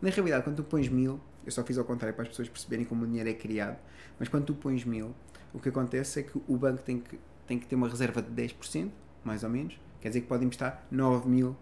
[0.01, 2.85] Na realidade, quando tu pões mil, eu só fiz ao contrário para as pessoas perceberem
[2.85, 3.77] como o dinheiro é criado,
[4.19, 5.13] mas quando tu pões mil,
[5.53, 7.19] o que acontece é que o banco tem que,
[7.51, 8.89] tem que ter uma reserva de 10%,
[9.25, 11.53] mais ou menos, quer dizer que pode emprestar 9 mil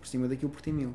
[0.00, 0.94] por cima daquilo por ter mil.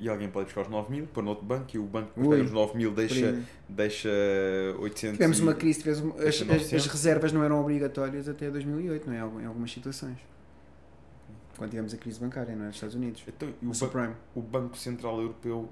[0.00, 2.28] E alguém pode buscar os 9 mil, pôr no outro banco e o banco que
[2.28, 4.08] pega os 9 mil deixa, deixa
[4.80, 5.18] 800.
[5.18, 6.72] Tivemos uma crise, tivemos uma- as, as- 900.
[6.74, 9.42] as reservas não eram obrigatórias até 2008, não é?
[9.42, 10.16] Em algumas situações.
[11.56, 12.66] Quando tivemos a crise bancária, não é?
[12.68, 13.22] Nos Estados Unidos.
[13.28, 14.14] Então, O o, ba- subprime.
[14.34, 15.68] o Banco Central Europeu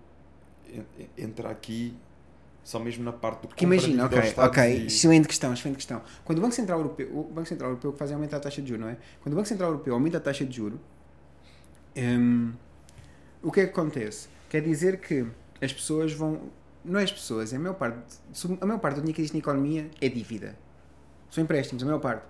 [0.72, 1.96] en- en- entra aqui
[2.68, 6.02] só mesmo na parte do Porque imagina, ok, ok, e- excelente questão, excelente questão.
[6.22, 8.40] Quando o Banco Central Europeu, o Banco Central Europeu o que faz é aumentar a
[8.40, 8.98] taxa de juros, não é?
[9.22, 10.78] Quando o Banco Central Europeu aumenta a taxa de juros,
[11.96, 12.52] hum,
[13.42, 14.28] o que é que acontece?
[14.50, 15.26] Quer dizer que
[15.62, 16.50] as pessoas vão,
[16.84, 18.00] não é as pessoas, é a maior parte,
[18.60, 20.54] a maior parte do dinheiro que existe na economia é dívida.
[21.30, 22.24] São empréstimos, a maior parte.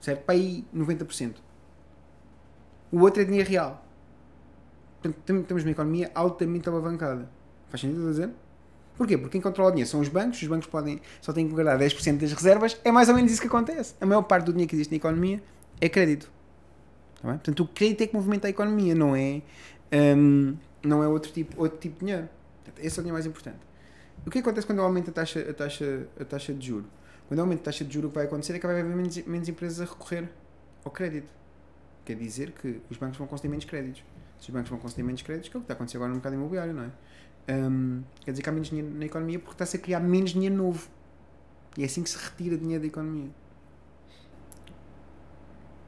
[0.00, 0.24] Certo?
[0.24, 1.34] Para aí 90%.
[2.90, 3.84] O outro é dinheiro real.
[5.00, 7.28] Portanto, tem- temos uma economia altamente alavancada.
[7.68, 8.30] Faz sentido dizer?
[9.00, 9.16] Porquê?
[9.16, 11.78] Porque quem controla o dinheiro são os bancos, os bancos podem, só têm que guardar
[11.78, 13.94] 10% das reservas, é mais ou menos isso que acontece.
[13.98, 15.42] A maior parte do dinheiro que existe na economia
[15.80, 16.30] é crédito.
[17.22, 17.38] Tá bem?
[17.38, 19.40] Portanto, o crédito é que movimenta a economia, não é,
[20.14, 20.54] hum,
[20.84, 22.28] não é outro, tipo, outro tipo de dinheiro.
[22.62, 23.56] Portanto, esse é o dinheiro mais importante.
[24.26, 26.84] O que acontece quando aumenta a taxa, a taxa, a taxa de juro?
[27.26, 29.16] Quando aumenta a taxa de juro, o que vai acontecer é que vai haver menos,
[29.24, 30.28] menos empresas a recorrer
[30.84, 31.32] ao crédito.
[32.04, 34.04] Quer dizer que os bancos vão conceder menos créditos.
[34.38, 36.10] Se os bancos vão conceder menos créditos, que é o que está a acontecer agora
[36.10, 36.90] no mercado imobiliário, não é?
[37.50, 40.54] Hum, quer dizer que há menos dinheiro na economia porque está-se a criar menos dinheiro
[40.54, 40.88] novo.
[41.76, 43.30] E é assim que se retira dinheiro da economia.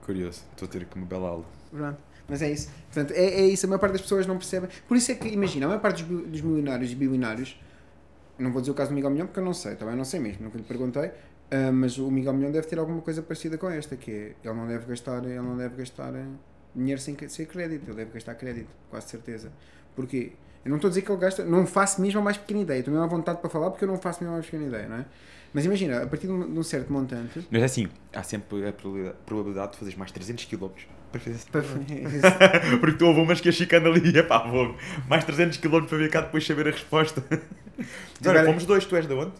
[0.03, 1.45] Curioso, estou a ter aqui uma bela aula.
[1.71, 1.99] Pronto.
[2.29, 2.71] Mas é isso.
[2.87, 3.67] Portanto, é, é isso.
[3.67, 4.69] A maior parte das pessoas não percebem.
[4.89, 7.61] Por isso é que, imagina, a maior parte dos, dos milionários e bilionários,
[8.39, 10.19] não vou dizer o caso do Miguel Milhão porque eu não sei, também não sei
[10.19, 11.13] mesmo, nunca lhe perguntei,
[11.51, 14.55] ah, mas o Miguel Milhão deve ter alguma coisa parecida com esta, que é, ele
[14.55, 16.13] não deve gastar, ele não deve gastar
[16.75, 19.53] dinheiro sem, sem crédito, ele deve gastar crédito, quase certeza.
[19.95, 20.33] Porquê?
[20.65, 22.79] Eu não estou a dizer que ele gasta, não faço mesmo a mais pequena ideia,
[22.79, 24.89] estou mesmo à vontade para falar porque eu não faço mesmo a mais pequena ideia,
[24.89, 25.05] não é?
[25.53, 29.73] Mas imagina, a partir de um, certo montante, Mas é assim, há sempre a probabilidade,
[29.73, 30.69] de fazeres mais 300 km
[31.11, 31.63] para fazer esse para,
[32.81, 34.75] Porque tu houve umas que ias ficando ali, epá, vou
[35.09, 37.23] mais 300 km para vir cá depois saber a resposta.
[37.29, 39.33] Olha, Agora- fomos dois, tu és de onde?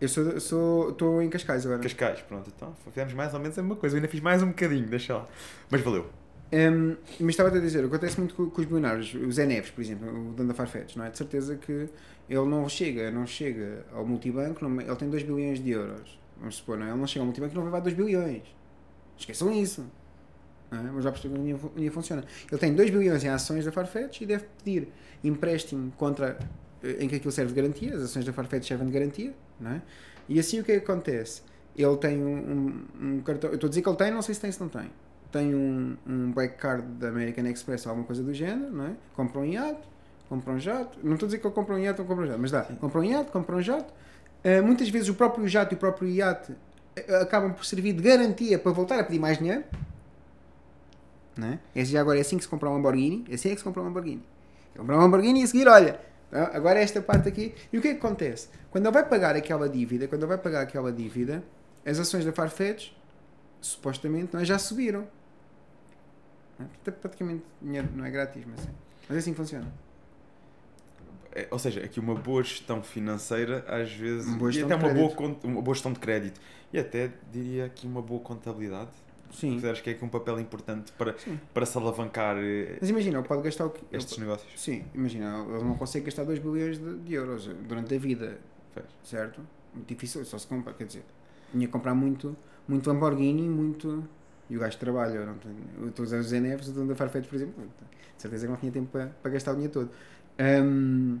[0.00, 1.80] eu sou, sou, estou em Cascais agora.
[1.80, 3.96] Cascais, pronto, então fizemos mais ou menos a mesma coisa.
[3.96, 5.26] Eu ainda fiz mais um bocadinho, deixa lá.
[5.70, 6.06] Mas valeu.
[6.54, 9.80] Um, mas estava a dizer, acontece muito com, com os bilionários, o Zé Neves, por
[9.80, 11.10] exemplo, o dono da Farfetch, não é?
[11.10, 11.88] De certeza que
[12.28, 16.54] ele não chega, não chega ao multibanco, não- ele tem 2 bilhões de euros, vamos
[16.54, 16.90] supor, não é?
[16.90, 18.42] Ele não chega ao multibanco e não vai levar 2 bilhões.
[19.18, 19.84] Esqueçam isso.
[20.70, 20.76] É?
[20.76, 22.24] Mas já percebeu como a linha funciona.
[22.50, 24.88] Ele tem 2 bilhões em ações da Farfetch e deve pedir
[25.24, 26.38] empréstimo contra,
[26.84, 29.72] eh, em que aquilo serve de garantia, as ações da Farfetch servem de garantia, não
[29.72, 29.82] é?
[30.28, 31.42] E assim o é que acontece?
[31.76, 34.34] Ele tem um, um, um cartão, eu estou a dizer que ele tem, não sei
[34.34, 34.88] se tem, se não tem
[35.34, 38.90] tem um, um black card da American Express ou alguma coisa do género, não é?
[39.16, 39.80] Compra um iate,
[40.28, 40.96] compra um jato.
[41.02, 42.62] Não estou a dizer que ele compra um iate ou compra um jato, mas dá.
[42.62, 43.92] Compra um iate, compra um jato.
[44.44, 48.02] Uh, muitas vezes o próprio jato e o próprio iate uh, acabam por servir de
[48.02, 49.64] garantia para voltar a pedir mais dinheiro.
[51.36, 51.58] Não é?
[51.74, 53.24] É já agora é assim que se compra um Lamborghini.
[53.28, 54.22] É assim é que se compra um Lamborghini.
[54.76, 55.98] Comprar um Lamborghini e a seguir, olha,
[56.30, 56.52] tá?
[56.54, 57.52] agora esta parte aqui.
[57.72, 58.48] E o que é que acontece?
[58.70, 61.42] Quando ele vai pagar aquela dívida, quando ele vai pagar aquela dívida,
[61.84, 62.92] as ações da Farfetch,
[63.60, 64.44] supostamente, não é?
[64.44, 65.08] já subiram.
[66.60, 66.64] É?
[66.64, 68.70] Portanto, praticamente dinheiro não é grátis, mas, é.
[69.08, 69.66] mas é assim que funciona.
[71.32, 74.88] É, ou seja, aqui uma boa gestão financeira, às vezes, Uma boa e até uma
[74.94, 75.46] boa, crédito.
[75.48, 76.40] uma boa gestão de crédito.
[76.72, 78.90] E até diria aqui uma boa contabilidade.
[79.32, 79.50] Sim.
[79.54, 81.40] Consideras que é aqui um papel importante para, Sim.
[81.52, 83.84] para se alavancar eh, Mas imagina, ele pode gastar o que.
[83.90, 84.60] estes negócios?
[84.60, 88.38] Sim, imagina, ele não consegue gastar 2 bilhões de, de euros durante a vida,
[88.72, 88.86] Pois.
[89.02, 89.40] certo?
[89.74, 91.02] Muito difícil, só se compra, quer dizer,
[91.50, 92.36] tinha que comprar muito,
[92.68, 94.08] muito Lamborghini, muito.
[94.50, 96.88] E o gajo trabalha, não tenho, eu estou a usar o Zé Neves, o dono
[96.88, 99.72] da Farfetch, por exemplo, de certeza que não tinha tempo para, para gastar o dinheiro
[99.72, 99.90] todo.
[100.38, 101.18] Ahm,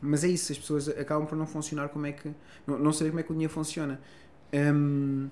[0.00, 2.30] mas é isso, as pessoas acabam por não funcionar como é que.
[2.66, 4.00] Não, não saber como é que o dinheiro funciona.
[4.52, 5.28] Ahm,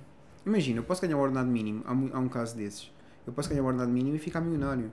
[0.46, 2.90] imagina, eu posso ganhar o ordenado mínimo, há, mu- há um caso desses.
[3.26, 4.90] Eu posso ganhar o ordenado mínimo e ficar milionário.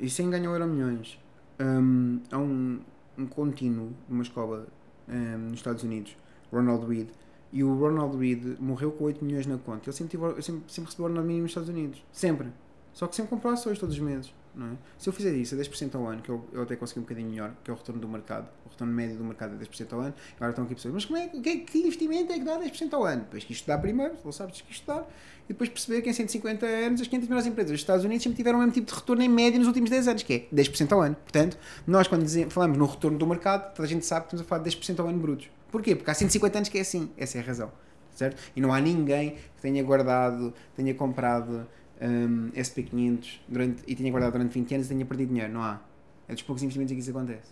[0.00, 1.18] E sem ganhar euro milhões.
[1.60, 2.80] Um, há um,
[3.18, 4.66] um contínuo numa escola
[5.08, 6.16] um, nos Estados Unidos,
[6.52, 7.08] Ronald Reed,
[7.52, 9.90] e o Ronald Reed morreu com 8 milhões na conta.
[9.90, 12.02] Ele sempre, tive, sempre, sempre recebeu o ordenado mínimo nos Estados Unidos.
[12.10, 12.48] Sempre.
[12.92, 14.32] Só que sempre comprou ações todos os meses.
[14.54, 14.76] É?
[14.98, 17.30] Se eu fizer isso a 10% ao ano, que eu, eu até consegui um bocadinho
[17.30, 20.00] melhor, que é o retorno do mercado, o retorno médio do mercado é 10% ao
[20.00, 22.92] ano, agora estão aqui pessoas, mas como é, que, que investimento é que dá 10%
[22.92, 23.22] ao ano?
[23.22, 25.06] Depois que dá primeiro, não sabes que dá,
[25.44, 28.36] e depois perceber que em 150 anos as 500 melhores empresas dos Estados Unidos sempre
[28.36, 30.92] tiveram o mesmo tipo de retorno em média nos últimos 10 anos, que é 10%
[30.92, 31.14] ao ano.
[31.14, 31.56] Portanto,
[31.86, 34.48] nós quando dizemos, falamos no retorno do mercado, toda a gente sabe que estamos a
[34.48, 35.48] falar de 10% ao ano brutos.
[35.72, 35.96] Porquê?
[35.96, 37.10] Porque há 150 anos que é assim.
[37.16, 37.72] Essa é a razão.
[38.14, 38.40] Certo?
[38.54, 41.66] E não há ninguém que tenha guardado, tenha comprado
[42.00, 45.50] um, SP500 durante, e tinha guardado durante 20 anos e tenha perdido dinheiro.
[45.50, 45.80] Não há.
[46.28, 47.50] É dos poucos investimentos em que isso acontece.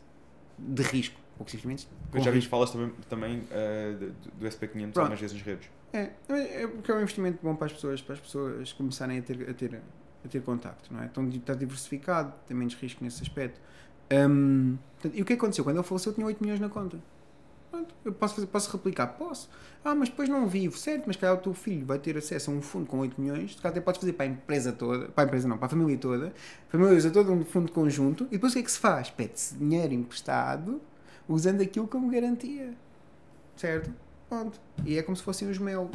[0.58, 1.18] De risco.
[1.38, 1.88] Poucos investimentos.
[2.12, 5.70] Eu já vi falas também, também uh, do, do SP500 algumas vezes nas redes.
[5.92, 9.22] É, é porque é um investimento bom para as pessoas, para as pessoas começarem a
[9.22, 9.80] ter, a ter,
[10.22, 11.06] a ter contacto, não é?
[11.06, 13.58] Então está diversificado, tem menos risco nesse aspecto.
[14.12, 14.76] Um,
[15.14, 15.64] e o que aconteceu?
[15.64, 16.98] Quando ele faleceu, eu tinha 8 milhões na conta.
[17.70, 19.06] Pronto, eu posso, fazer, posso replicar?
[19.06, 19.48] Posso.
[19.84, 21.04] Ah, mas depois não vivo, certo?
[21.06, 23.66] Mas calhar o teu filho vai ter acesso a um fundo com 8 milhões, tu
[23.66, 26.28] até podes fazer para a empresa toda, para a empresa não, para a família toda,
[26.68, 29.08] a família usa todo um fundo conjunto, e depois o que é que se faz?
[29.08, 30.80] Pede-se dinheiro emprestado,
[31.28, 32.74] usando aquilo como garantia.
[33.56, 33.92] Certo?
[34.28, 34.60] Pronto.
[34.84, 35.90] E é como se fossem os mel.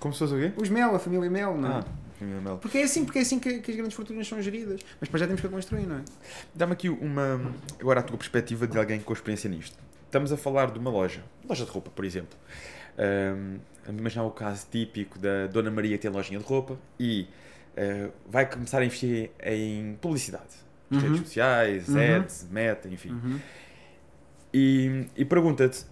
[0.00, 0.52] Como se fosse o quê?
[0.56, 1.72] Os mel, a família mel, não é?
[1.78, 1.84] Ah.
[2.60, 4.80] Porque é assim, porque é assim que, que as grandes fortunas são geridas.
[5.00, 6.02] Mas depois já temos que a construir, não é?
[6.54, 7.52] Dá-me aqui uma.
[7.80, 9.76] Agora a tua perspectiva de alguém com experiência nisto.
[10.14, 12.38] Estamos a falar de uma loja, loja de roupa, por exemplo.
[12.96, 13.58] Um,
[13.88, 17.26] imaginar o caso típico da Dona Maria tem lojinha de roupa e
[17.76, 20.54] uh, vai começar a investir em publicidade.
[20.88, 21.00] Uhum.
[21.00, 21.98] Redes sociais, uhum.
[21.98, 23.10] ads, meta, enfim.
[23.10, 23.40] Uhum.
[24.52, 25.84] E, e pergunta-te: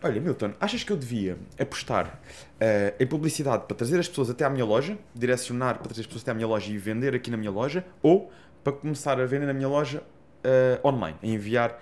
[0.00, 2.20] Olha, Milton, achas que eu devia apostar
[2.60, 6.06] uh, em publicidade para trazer as pessoas até à minha loja, direcionar para trazer as
[6.06, 8.30] pessoas até à minha loja e vender aqui na minha loja, ou
[8.62, 10.00] para começar a vender na minha loja
[10.44, 11.76] uh, online, a enviar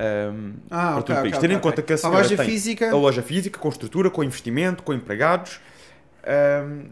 [0.00, 1.36] um, ah, para okay, todo o país.
[1.36, 2.90] Okay, Tendo okay, em conta que a, a loja tem física...
[2.90, 5.60] a loja física, com estrutura, com investimento, com empregados,
[6.66, 6.88] um,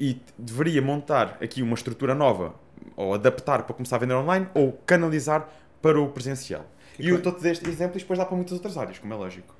[0.00, 2.54] e deveria montar aqui uma estrutura nova,
[2.96, 5.48] ou adaptar para começar a vender online, ou canalizar
[5.80, 6.66] para o presencial.
[6.94, 8.98] Que e eu estou-te a dar este exemplo e depois dá para muitas outras áreas,
[8.98, 9.54] como é lógico.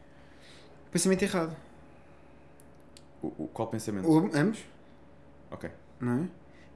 [0.91, 1.57] Pensamento errado.
[3.23, 4.09] O, o qual pensamento?
[4.09, 4.59] O, ambos.
[5.51, 5.71] Ok.
[6.01, 6.29] Não é?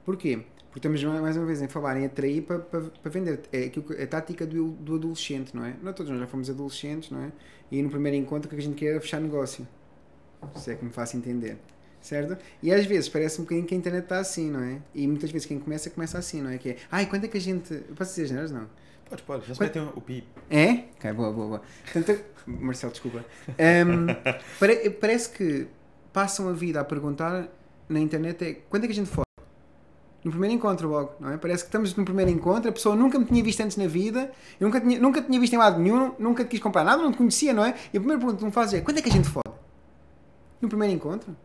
[0.05, 0.45] Porquê?
[0.73, 3.41] Porque estamos mais uma vez em falar em atrair para, para, para vender.
[3.51, 3.69] É
[4.03, 5.75] a tática do, do adolescente, não é?
[5.83, 7.31] Não todos nós já fomos adolescentes, não é?
[7.71, 9.67] E no primeiro encontro o que a gente quer era fechar negócio.
[10.55, 11.59] Se é que me faço entender.
[12.01, 12.35] Certo?
[12.61, 14.81] E às vezes parece um bocadinho que a internet está assim, não é?
[14.95, 16.57] E muitas vezes quem começa, começa assim, não é?
[16.57, 17.75] Que é, ai, quando é que a gente.
[17.95, 18.51] Posso dizer genérios?
[18.51, 18.67] Não.
[19.07, 19.47] Podes, podes.
[19.49, 20.23] Já se metem o pi.
[20.49, 20.85] É?
[20.97, 21.61] Ok, boa, boa, boa.
[21.83, 23.23] Portanto, Marcelo, desculpa.
[23.47, 24.07] Um,
[24.59, 25.67] pare, parece que
[26.11, 27.47] passam a vida a perguntar
[27.87, 29.23] na internet é quando é que a gente for?
[30.23, 31.37] No primeiro encontro logo, não é?
[31.37, 34.31] Parece que estamos no primeiro encontro, a pessoa nunca me tinha visto antes na vida,
[34.59, 37.11] eu nunca tinha, nunca tinha visto em lado nenhum, nunca te quis comprar nada, não
[37.11, 37.75] te conhecia, não é?
[37.93, 39.53] E a primeira pergunta que me faz é quando é que a gente fode?
[40.61, 41.35] No primeiro encontro?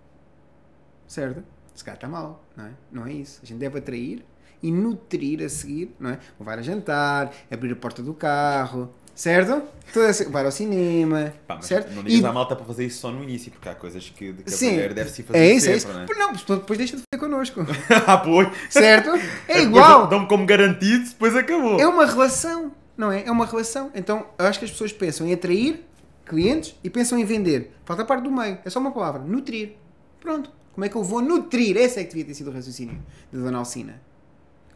[1.09, 1.43] Certo?
[1.75, 2.71] Se calhar está mal, não é?
[2.93, 3.41] Não é isso.
[3.43, 4.25] A gente deve atrair
[4.63, 6.19] e nutrir a seguir, não é?
[6.39, 9.63] Levar a jantar, abrir a porta do carro, certo?
[9.93, 11.93] Toda essa, vai ao cinema, Pá, certo?
[11.93, 12.27] Não digas e...
[12.27, 14.73] à malta para fazer isso só no início, porque há coisas que, que Sim, a
[14.73, 15.89] mulher deve se fazer é isso, sempre, é isso.
[15.89, 16.15] não é?
[16.15, 17.61] Não, depois deixa de fazer connosco.
[18.07, 18.49] ah, pois.
[18.71, 19.11] Certo?
[19.49, 20.07] É igual.
[20.07, 21.81] Dão-me como garantido, depois acabou.
[21.81, 23.25] É uma relação, não é?
[23.25, 23.91] É uma relação.
[23.95, 25.85] Então, eu acho que as pessoas pensam em atrair
[26.25, 27.75] clientes e pensam em vender.
[27.85, 28.59] Falta a parte do meio.
[28.65, 29.23] É só uma palavra.
[29.23, 29.73] Nutrir.
[30.21, 30.53] Pronto.
[30.73, 31.77] Como é que eu vou nutrir?
[31.77, 33.01] Esse é que devia ter sido o raciocínio
[33.33, 34.01] da Dona Alcina.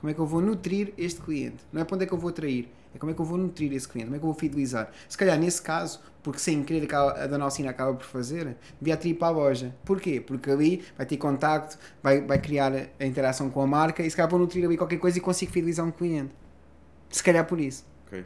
[0.00, 1.58] Como é que eu vou nutrir este cliente?
[1.72, 3.38] Não é para onde é que eu vou atrair, é como é que eu vou
[3.38, 4.90] nutrir esse cliente, como é que eu vou fidelizar.
[5.08, 9.14] Se calhar nesse caso, porque sem querer a Dona Alcina acaba por fazer, devia atrair
[9.14, 9.74] para a loja.
[9.84, 10.20] Porquê?
[10.20, 14.16] Porque ali vai ter contacto, vai, vai criar a interação com a marca e se
[14.16, 16.32] calhar vou nutrir ali qualquer coisa e consigo fidelizar um cliente.
[17.10, 17.84] Se calhar por isso.
[18.06, 18.24] Ok.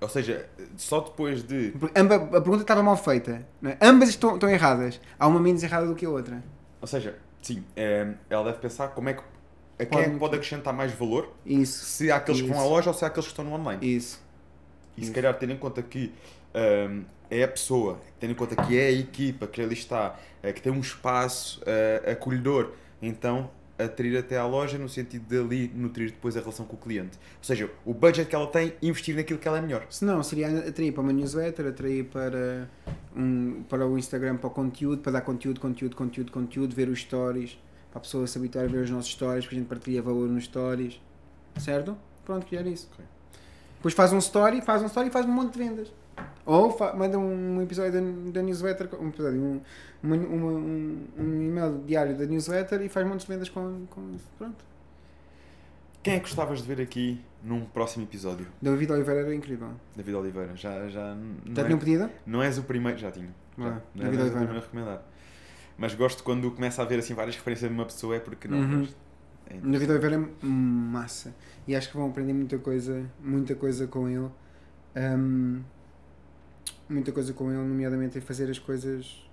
[0.00, 1.72] Ou seja, só depois de.
[1.78, 3.46] Porque amba, a pergunta estava mal feita.
[3.62, 3.78] É?
[3.80, 5.00] Ambas estão, estão erradas.
[5.18, 6.42] Há uma menos errada do que a outra.
[6.80, 9.22] Ou seja, sim, é, ela deve pensar como é que
[9.78, 11.32] a quem é que pode acrescentar mais valor?
[11.44, 11.84] Isso.
[11.84, 12.48] Se há aqueles Isso.
[12.48, 13.84] que vão à loja ou se há aqueles que estão no online.
[13.84, 14.22] Isso.
[14.96, 15.08] E Isso.
[15.08, 16.12] se calhar ter em conta que
[16.54, 20.52] um, é a pessoa, ter em conta que é a equipa que ali está, é,
[20.52, 22.72] que tem um espaço uh, acolhedor,
[23.02, 26.78] então atrair até à loja no sentido de ali nutrir depois a relação com o
[26.78, 27.18] cliente.
[27.38, 29.84] Ou seja, o budget que ela tem, investir naquilo que ela é melhor.
[29.90, 32.70] Se não, seria atrair para uma newsletter, atrair para,
[33.16, 37.00] um, para o Instagram, para o conteúdo, para dar conteúdo, conteúdo, conteúdo, conteúdo, ver os
[37.00, 37.58] stories
[37.94, 40.28] para a pessoa se habituar a ver os nossos stories, porque a gente partilha valor
[40.28, 41.00] nos stories,
[41.58, 41.96] certo?
[42.24, 42.88] Pronto, criar isso.
[42.92, 43.04] Okay.
[43.76, 45.92] Depois faz um story, faz um story e faz um monte de vendas.
[46.44, 47.92] Ou manda um episódio
[48.32, 49.60] da, newsletter, um episódio, um,
[50.02, 54.10] uma, uma, um, um e-mail diário da newsletter e faz montes de vendas com, com
[54.12, 54.26] isso.
[54.36, 54.64] Pronto.
[56.02, 58.46] Quem é que gostavas de ver aqui num próximo episódio?
[58.60, 59.68] David Oliveira era incrível.
[59.96, 60.56] David Oliveira.
[60.56, 61.16] Já, já,
[61.54, 62.10] Já é, tinham pedido?
[62.26, 62.98] não és o primeiro.
[62.98, 63.28] Já tinha.
[63.56, 63.66] Já.
[63.68, 64.46] Ah, não é- David não és o Oliveira.
[64.46, 65.02] primeiro a recomendar.
[65.76, 68.58] Mas gosto quando começa a haver assim várias referências de uma pessoa, é porque não.
[68.58, 68.80] Uhum.
[68.80, 68.96] gosto.
[69.46, 71.34] É David Oliveira é massa.
[71.66, 74.30] E acho que vão aprender muita coisa, muita coisa com ele.
[74.96, 75.60] Ahm,
[76.88, 79.24] muita coisa com ele, nomeadamente em fazer as coisas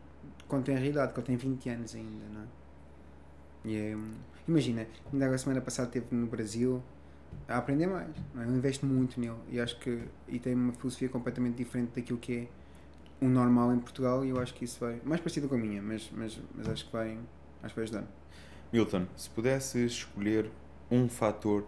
[0.48, 2.46] quando tem a realidade, quando tem 20 anos ainda, não é?
[3.64, 3.98] E é,
[4.48, 6.82] imagina, ainda a semana passada esteve no Brasil
[7.48, 8.10] a aprender mais.
[8.34, 8.46] Não é?
[8.46, 12.36] Eu investo muito nele e acho que e tem uma filosofia completamente diferente daquilo que
[12.36, 12.48] é
[13.22, 15.82] o normal em Portugal e eu acho que isso vai mais parecido com a minha,
[15.82, 17.18] mas, mas, mas acho que vai
[17.62, 18.04] acho que vai ajudar.
[18.74, 20.50] Milton, se pudesses escolher
[20.90, 21.66] um fator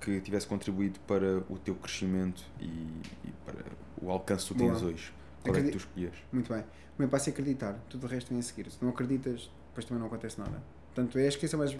[0.00, 3.64] que tivesse contribuído para o teu crescimento e, e para
[4.00, 4.92] o alcance que tu tens Boa.
[4.92, 5.12] hoje,
[5.42, 6.14] qual é que tu Acredi- escolhias?
[6.32, 6.62] Muito bem.
[6.62, 6.64] O
[7.00, 8.70] meu passo é acreditar, tudo o resto vem a seguir.
[8.70, 10.62] Se não acreditas, depois também não acontece nada.
[10.94, 11.76] Portanto, eu acho que isso é mais,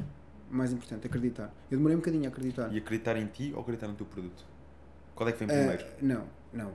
[0.50, 1.52] mais importante, acreditar.
[1.70, 2.72] Eu demorei um bocadinho a acreditar.
[2.72, 4.44] E acreditar em ti ou acreditar no teu produto?
[5.14, 5.84] Qual é que vem Ah, primeiro?
[6.02, 6.72] não, não.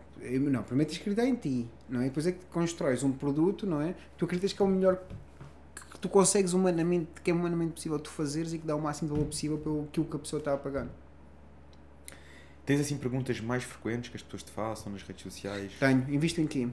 [0.51, 2.05] Não, primeiro tens que acreditar em ti, não é?
[2.05, 3.95] Depois é que constróis um produto, não é?
[4.17, 5.01] Tu acreditas que é o melhor
[5.91, 9.09] que tu consegues humanamente, que é humanamente possível tu fazeres e que dá o máximo
[9.09, 10.87] de valor possível pelo aquilo que a pessoa está a pagar.
[12.65, 15.71] Tens assim perguntas mais frequentes que as pessoas te façam nas redes sociais?
[15.79, 16.67] Tenho, invisto em quê?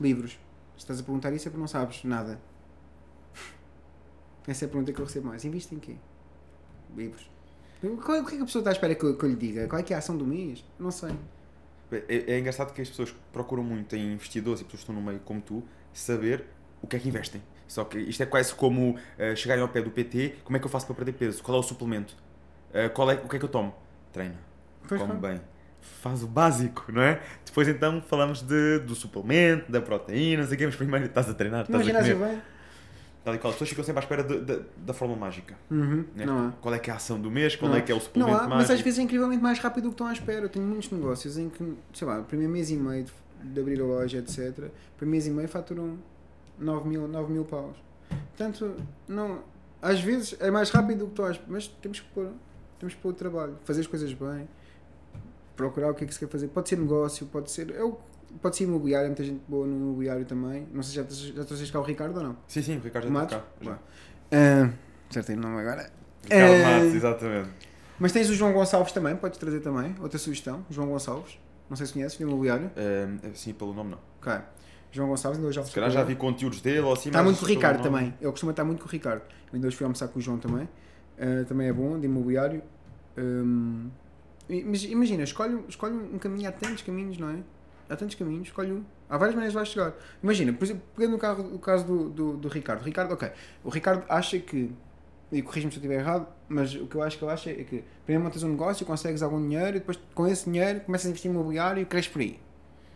[0.00, 0.32] Livros.
[0.76, 2.38] Se estás a perguntar isso é porque não sabes nada.
[4.46, 5.44] Essa é a pergunta que eu recebo mais.
[5.44, 5.96] Invisto em quê?
[6.94, 7.30] Livros.
[8.04, 9.28] Qual é, o que é que a pessoa está à espera que eu, que eu
[9.30, 9.66] lhe diga?
[9.66, 10.64] Qual é é a ação do mês?
[10.78, 11.10] Não sei.
[11.94, 15.02] É, é engraçado que as pessoas procuram muito em investidores e pessoas que estão no
[15.02, 15.62] meio como tu
[15.92, 16.44] saber
[16.80, 17.42] o que é que investem.
[17.68, 20.66] Só que isto é quase como eh, chegarem ao pé do PT, como é que
[20.66, 21.42] eu faço para perder peso?
[21.42, 22.14] Qual é o suplemento?
[22.72, 23.74] Eh, qual é, o que é que eu tomo?
[24.12, 24.34] Treina.
[24.86, 25.40] Pois come bem.
[25.80, 27.20] Faz o básico, não é?
[27.44, 31.28] Depois então falamos de, do suplemento, da proteína, não sei o quê, mas primeiro estás
[31.28, 32.26] a treinar, estás a Imagina se comer.
[32.26, 32.42] vai.
[33.24, 33.50] Tal e qual.
[33.50, 35.54] As pessoas ficam sempre à espera de- de- da fórmula mágica.
[35.70, 36.04] Uhum.
[36.14, 36.24] né?
[36.26, 36.52] Não há.
[36.60, 37.54] Qual é que é a ação do mês?
[37.54, 37.82] Qual Não é há.
[37.84, 38.72] que é o Não suplemento há, mas mágico?
[38.72, 40.40] às vezes é incrivelmente mais rápido do que estão à espera.
[40.44, 43.12] Eu tenho muitos negócios em que, sei lá, no primeiro mês e meio de,
[43.52, 44.36] de abrir a loja, etc.,
[44.96, 45.98] primeiro mês e meio faturam
[46.58, 47.76] 9 mil, 9 mil paus.
[48.36, 48.74] Portanto,
[49.06, 49.38] não,
[49.80, 52.28] às vezes é mais rápido do que estão à espera, mas temos que pôr,
[52.80, 54.48] temos que pôr o trabalho, fazer as coisas bem,
[55.56, 56.48] procurar o que é que se quer fazer.
[56.48, 57.70] Pode ser negócio, pode ser.
[57.70, 57.96] É o,
[58.40, 60.66] pode ser imobiliário, muita gente boa no imobiliário também.
[60.72, 62.36] Não sei se já, já trouxeste cá o Ricardo ou não.
[62.46, 63.44] Sim, sim, o Ricardo já está cá.
[63.60, 63.64] já.
[63.70, 63.80] Boa.
[64.32, 64.70] Ah,
[65.10, 65.90] acertei o nome agora.
[66.22, 67.50] Ricardo Eh, Matos, exatamente.
[67.98, 69.94] Mas tens o João Gonçalves também, podes trazer também.
[70.00, 71.38] Outra sugestão, João Gonçalves.
[71.68, 72.70] Não sei se conheces, de imobiliário.
[72.76, 73.98] Eh, sim, pelo nome não.
[74.20, 74.32] Ok.
[74.90, 77.38] João Gonçalves, ainda hoje já Se calhar já vi conteúdos dele ou assim, Está muito
[77.38, 78.12] com o Ricardo também.
[78.20, 79.22] Ele costuma estar muito com o Ricardo.
[79.22, 80.68] Eu ainda hoje fui almoçar com o João também.
[81.18, 82.62] Ah, também é bom, de imobiliário.
[84.48, 87.36] E- mas imagina, escolhe, escolhe um caminho, há tantos caminhos, não é?
[87.88, 88.84] Há tantos caminhos, escolhe um.
[89.08, 89.92] Há várias maneiras de vais chegar.
[90.22, 92.82] Imagina, por exemplo, pegando no carro, o caso do, do, do Ricardo.
[92.82, 93.30] Ricardo, ok.
[93.62, 94.72] O Ricardo acha que,
[95.30, 97.64] e corrige-me se eu estiver errado, mas o que eu acho que ele acha é
[97.64, 101.10] que primeiro montas um negócio, consegues algum dinheiro e depois com esse dinheiro começas a
[101.10, 102.38] investir em imobiliário e cresces por aí.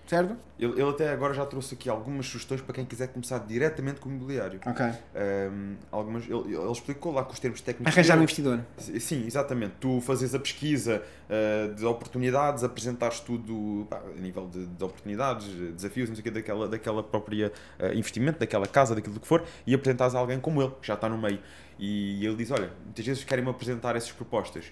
[0.06, 0.36] Certo?
[0.58, 4.08] Ele, ele até agora já trouxe aqui algumas sugestões para quem quiser começar diretamente com
[4.08, 4.60] o imobiliário.
[4.64, 4.86] Ok.
[5.14, 7.92] Ehm, algumas, ele, ele explicou lá com os termos técnicos.
[7.92, 8.60] Arranjar um investidor.
[8.78, 9.74] Sim, exatamente.
[9.80, 15.46] Tu fazes a pesquisa eh, de oportunidades, apresentares tudo pá, a nível de, de oportunidades,
[15.74, 19.44] desafios, não sei o quê, daquela, daquela própria eh, investimento, daquela casa, daquilo que for,
[19.66, 21.40] e apresentares a alguém como ele, que já está no meio.
[21.78, 24.66] E ele diz: Olha, muitas vezes querem-me apresentar essas propostas.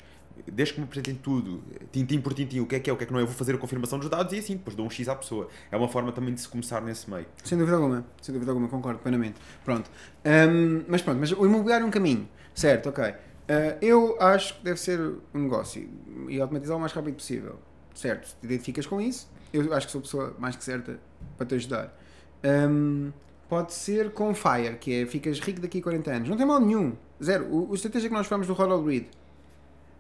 [0.51, 1.63] Desde que me apresentem tudo,
[1.93, 3.27] tintim por tintim, o que é que é, o que é que não é, eu
[3.27, 5.49] vou fazer a confirmação dos dados e assim, depois dou um X à pessoa.
[5.71, 7.27] É uma forma também de se começar nesse meio.
[7.43, 9.37] Sem dúvida alguma, sem dúvida alguma, concordo plenamente.
[9.65, 9.91] Pronto.
[10.25, 13.15] Ahm, mas pronto, mas o imobiliário é um caminho, certo, ok.
[13.49, 15.01] Ah, eu acho que deve ser
[15.35, 15.89] um negócio
[16.29, 17.59] e automatizar o mais rápido possível,
[17.95, 18.29] certo.
[18.29, 20.99] Se te identificas com isso, eu acho que sou a pessoa mais que certa
[21.37, 21.97] para te ajudar.
[22.43, 23.11] Ahm,
[23.49, 26.29] pode ser com FIRE, que é ficas rico daqui a 40 anos.
[26.29, 27.47] Não tem mal nenhum, zero.
[27.47, 29.07] O, o estratégia que nós falamos do Ronald Reed,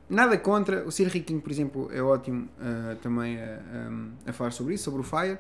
[0.09, 0.86] nada contra.
[0.86, 3.56] O Ser Riquinho, por exemplo, é ótimo ah, também a,
[4.26, 5.39] a- a falar sobre isso, sobre o FIRE.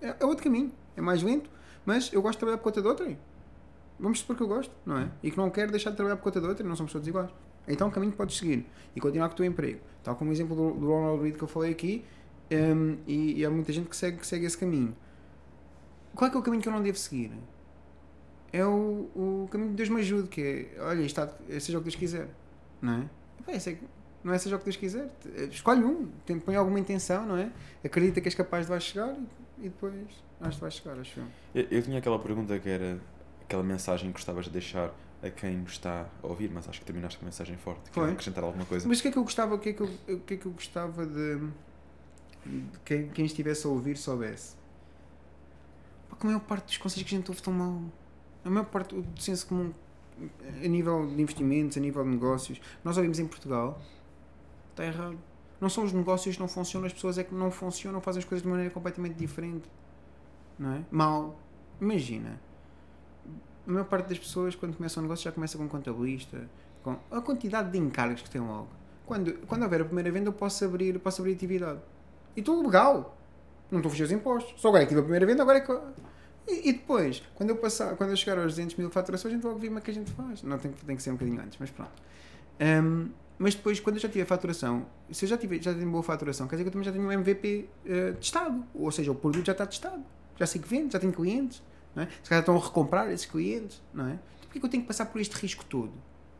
[0.00, 1.50] É, é outro caminho, é mais lento,
[1.84, 3.18] mas eu gosto de trabalhar por conta de outrem.
[3.98, 5.10] Vamos supor que eu gosto, não é?
[5.22, 7.30] E que não quero deixar de trabalhar por conta de outrem, não somos todos iguais.
[7.68, 8.64] Então o caminho que podes seguir
[8.96, 9.80] e continuar com o teu emprego.
[10.02, 12.02] Tal como o exemplo do, do Ronald Reed que eu falei aqui,
[12.50, 14.96] hum, e, e há muita gente que segue, que segue esse caminho.
[16.14, 17.30] Qual é que é o caminho que eu não devo seguir?
[18.52, 20.40] É o, o caminho que Deus me ajude, que
[20.76, 21.28] é, olha, está,
[21.60, 22.28] seja o que Deus quiser,
[22.82, 23.10] não é?
[23.46, 23.78] É que-
[24.22, 25.08] não é seja o que Deus quiser.
[25.50, 27.50] Escolhe um, tem, põe alguma intenção, não é?
[27.84, 29.94] Acredita que és capaz de vais chegar e, e depois
[30.40, 31.26] acho que vais chegar, acho eu.
[31.54, 33.00] Eu, eu tinha aquela pergunta que era
[33.42, 34.92] aquela mensagem que gostavas de deixar
[35.22, 37.90] a quem nos está a ouvir, mas acho que terminaste com uma mensagem forte.
[37.90, 38.86] Quer acrescentar alguma coisa?
[38.88, 40.36] Mas o que é que eu gostava, o que é que eu, o que é
[40.36, 41.38] que eu gostava de,
[42.46, 44.54] de quem, quem estivesse a ouvir soubesse?
[46.08, 47.82] Pá, que a maior parte dos conselhos que a gente ouve tão mal.
[48.44, 49.72] A maior parte do senso comum
[50.64, 53.80] a nível de investimentos, a nível de negócios, nós ouvimos em Portugal,
[54.70, 55.18] está errado.
[55.60, 58.24] Não são os negócios que não funcionam, as pessoas é que não funcionam, fazem as
[58.24, 59.68] coisas de maneira completamente diferente.
[60.58, 60.84] Não é?
[60.90, 61.38] Mal.
[61.80, 62.40] Imagina.
[63.66, 66.48] A maior parte das pessoas, quando começam um negócio, já começa com um contabilista,
[66.82, 68.68] com a quantidade de encargos que tem logo.
[69.06, 71.80] Quando, quando houver a primeira venda, eu posso abrir, posso abrir atividade.
[72.36, 73.16] E estou legal.
[73.70, 74.60] Não estou a fugir os impostos.
[74.60, 75.72] Só agora é que tive a primeira venda, agora é que.
[76.48, 79.44] E, e, depois, quando eu, passar, quando eu chegar aos 200 mil faturações, a gente
[79.44, 80.42] logo ver como é que a gente faz.
[80.42, 81.92] Não tem, tem que ser um bocadinho antes, mas pronto.
[82.60, 83.08] Um,
[83.38, 86.46] mas depois, quando eu já tiver faturação, se eu já, tiver, já tenho boa faturação,
[86.46, 88.62] quer dizer que eu também já tenho um MVP uh, eh, testado.
[88.74, 90.04] Ou seja, o produto já está testado.
[90.38, 91.62] Já sei que vende, já tenho clientes.
[91.94, 92.08] Não é?
[92.22, 93.80] Se calhar estão a recomprar esses clientes.
[93.94, 94.12] Não é?
[94.12, 95.92] Então, porquê que eu tenho que passar por este risco todo?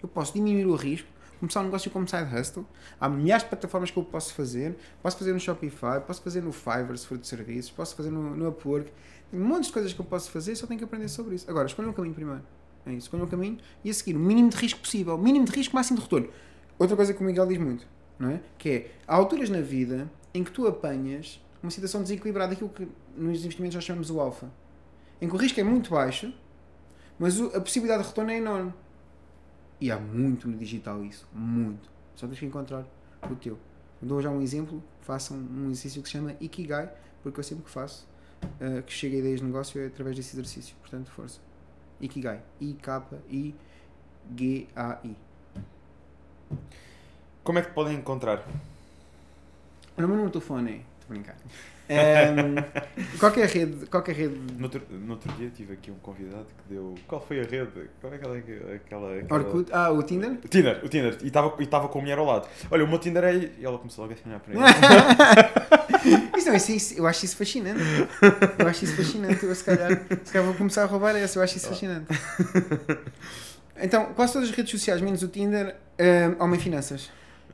[0.02, 1.08] Eu posso diminuir o risco,
[1.38, 2.66] começar um negócio como side hustle.
[3.00, 4.76] Há milhares de plataformas que eu posso fazer.
[5.02, 8.36] Posso fazer no Shopify, posso fazer no Fiverr, se for de serviços, posso fazer no,
[8.36, 8.92] no Upwork.
[9.32, 11.48] Um monte de coisas que eu posso fazer, só tenho que aprender sobre isso.
[11.48, 12.42] Agora, escolha um caminho primeiro.
[12.86, 15.16] É isso, escolha um caminho e a seguir o mínimo de risco possível.
[15.18, 16.28] Mínimo de risco, máximo de retorno.
[16.78, 17.86] Outra coisa que o Miguel diz muito,
[18.18, 18.40] não é?
[18.56, 22.88] Que é, há alturas na vida em que tu apanhas uma situação desequilibrada, aquilo que
[23.16, 24.50] nos investimentos nós chamamos o alfa.
[25.20, 26.32] Em que o risco é muito baixo,
[27.18, 28.72] mas a possibilidade de retorno é enorme.
[29.78, 31.28] E há muito no digital isso.
[31.32, 31.90] Muito.
[32.16, 32.86] Só tens que encontrar
[33.30, 33.58] o teu.
[34.00, 34.82] Eu dou já um exemplo.
[35.02, 36.90] Façam um exercício que se chama Ikigai,
[37.22, 38.08] porque eu sempre que faço,
[38.60, 40.74] uh, que chega a ideias de negócio é através desse exercício.
[40.80, 41.40] Portanto, força.
[42.00, 42.42] Ikigai.
[42.60, 43.56] I-K-I-G-A-I.
[47.42, 48.46] Como é que podem encontrar?
[49.96, 50.76] O número no telefone é.
[50.76, 51.36] Estou a brincar.
[51.90, 53.86] Um, qualquer rede.
[53.86, 54.38] Qualquer rede...
[54.56, 56.94] No, outro, no outro dia tive aqui um convidado que deu.
[57.08, 57.88] Qual foi a rede?
[58.00, 58.36] Qual é aquela.
[58.38, 59.40] aquela, aquela...
[59.40, 59.70] Orkut?
[59.72, 60.32] Ah, o Tinder?
[60.44, 61.18] O Tinder, o Tinder.
[61.22, 62.48] E estava com a mulher ao lado.
[62.70, 63.34] Olha, o meu Tinder é.
[63.34, 64.54] E ela começou logo a olhar para
[66.04, 66.38] ele.
[66.38, 67.80] isso não, isso, isso, eu acho isso fascinante.
[68.58, 69.44] Eu acho isso fascinante.
[69.44, 69.90] Eu se calhar,
[70.24, 71.38] se calhar vou começar a roubar essa.
[71.38, 72.06] Eu acho isso fascinante.
[73.82, 75.74] Então, quase todas as redes sociais, menos o Tinder,
[76.38, 77.10] um, homem finanças.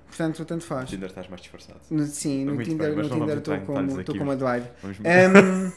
[0.07, 0.83] Portanto, tanto faz.
[0.83, 1.81] No Tinder estás mais disfarçado.
[1.91, 4.71] No, sim, no Tinder, bem, no Tinder estou como, estou como a Dwight.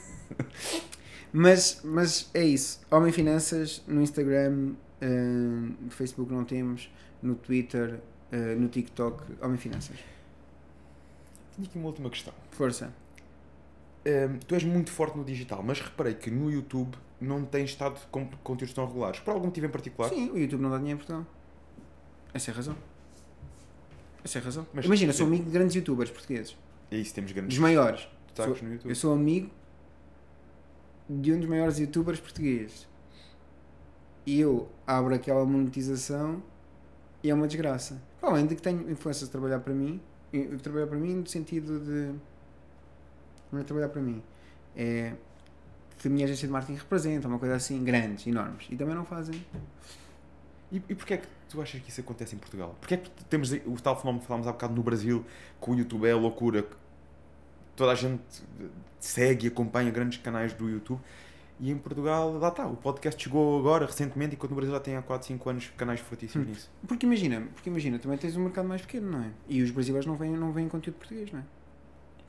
[1.31, 2.81] Um, mas, mas é isso.
[2.91, 6.91] Homem Finanças no Instagram, uh, no Facebook não temos,
[7.21, 7.99] no Twitter,
[8.31, 9.97] uh, no TikTok, Homem Finanças.
[11.55, 12.33] Tenho aqui uma última questão.
[12.51, 12.93] Força.
[14.05, 17.99] Um, tu és muito forte no digital, mas reparei que no YouTube não tens estado
[18.09, 19.19] com conteúdos tão regulares.
[19.19, 20.09] Por algum motivo em particular?
[20.09, 21.25] Sim, o YouTube não dá dinheiro em Portugal.
[22.33, 22.75] Essa é a razão.
[24.23, 24.67] Essa é a razão.
[24.73, 26.57] Mas, Imagina, sou amigo de grandes youtubers portugueses.
[26.91, 27.49] É isso, temos grandes.
[27.55, 28.07] Dos maiores.
[28.35, 28.89] Sou, no YouTube.
[28.89, 29.49] Eu sou amigo
[31.09, 32.87] de um dos maiores youtubers portugueses.
[34.25, 36.41] E eu abro aquela monetização
[37.23, 38.01] e é uma desgraça.
[38.21, 39.99] Além de que tenho influências a trabalhar para mim,
[40.61, 42.13] trabalhar para mim no sentido de.
[43.51, 44.21] Não é trabalhar para mim.
[44.75, 45.13] É
[45.99, 48.67] que a minha agência de marketing representa, uma coisa assim, grandes, enormes.
[48.69, 49.45] E também não fazem.
[50.71, 52.75] E, e porquê é que tu achas que isso acontece em Portugal?
[52.79, 55.25] Porquê é que temos o tal fenómeno que falámos há bocado no Brasil,
[55.61, 56.75] que o YouTube é a loucura, que
[57.75, 58.21] toda a gente
[58.99, 61.01] segue e acompanha grandes canais do YouTube,
[61.59, 64.95] e em Portugal, lá está, o podcast chegou agora, recentemente, enquanto no Brasil já tem
[64.95, 66.51] há 4, 5 anos canais fortíssimos hum.
[66.51, 66.71] nisso.
[66.87, 69.31] Porque imagina, porque imagina, também tens um mercado mais pequeno, não é?
[69.47, 71.43] E os brasileiros não veem, não veem conteúdo português, não é?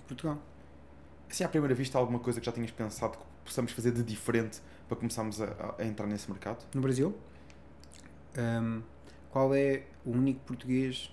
[0.08, 0.38] Portugal.
[1.30, 4.60] Assim, à primeira vista, alguma coisa que já tinhas pensado que possamos fazer de diferente
[4.88, 6.64] para começarmos a, a entrar nesse mercado?
[6.74, 7.14] No Brasil?
[8.38, 8.82] Um,
[9.30, 11.12] qual é o único português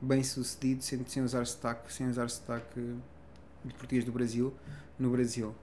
[0.00, 2.96] bem sucedido sem, sem usar sotaque, sem usar sotaque
[3.64, 4.54] de português do Brasil
[4.98, 5.54] no Brasil?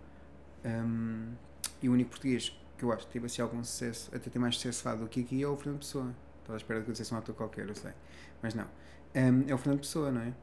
[0.64, 1.34] Um,
[1.82, 4.56] e o único português que eu acho que teve assim algum sucesso, até tem mais
[4.56, 6.14] sucesso lá do que aqui, é o Fernando Pessoa.
[6.42, 7.92] Estava à espera de que eu dissesse um ator qualquer, eu sei.
[8.42, 8.66] Mas não.
[9.16, 10.34] Um, é o Fernando Pessoa, não é?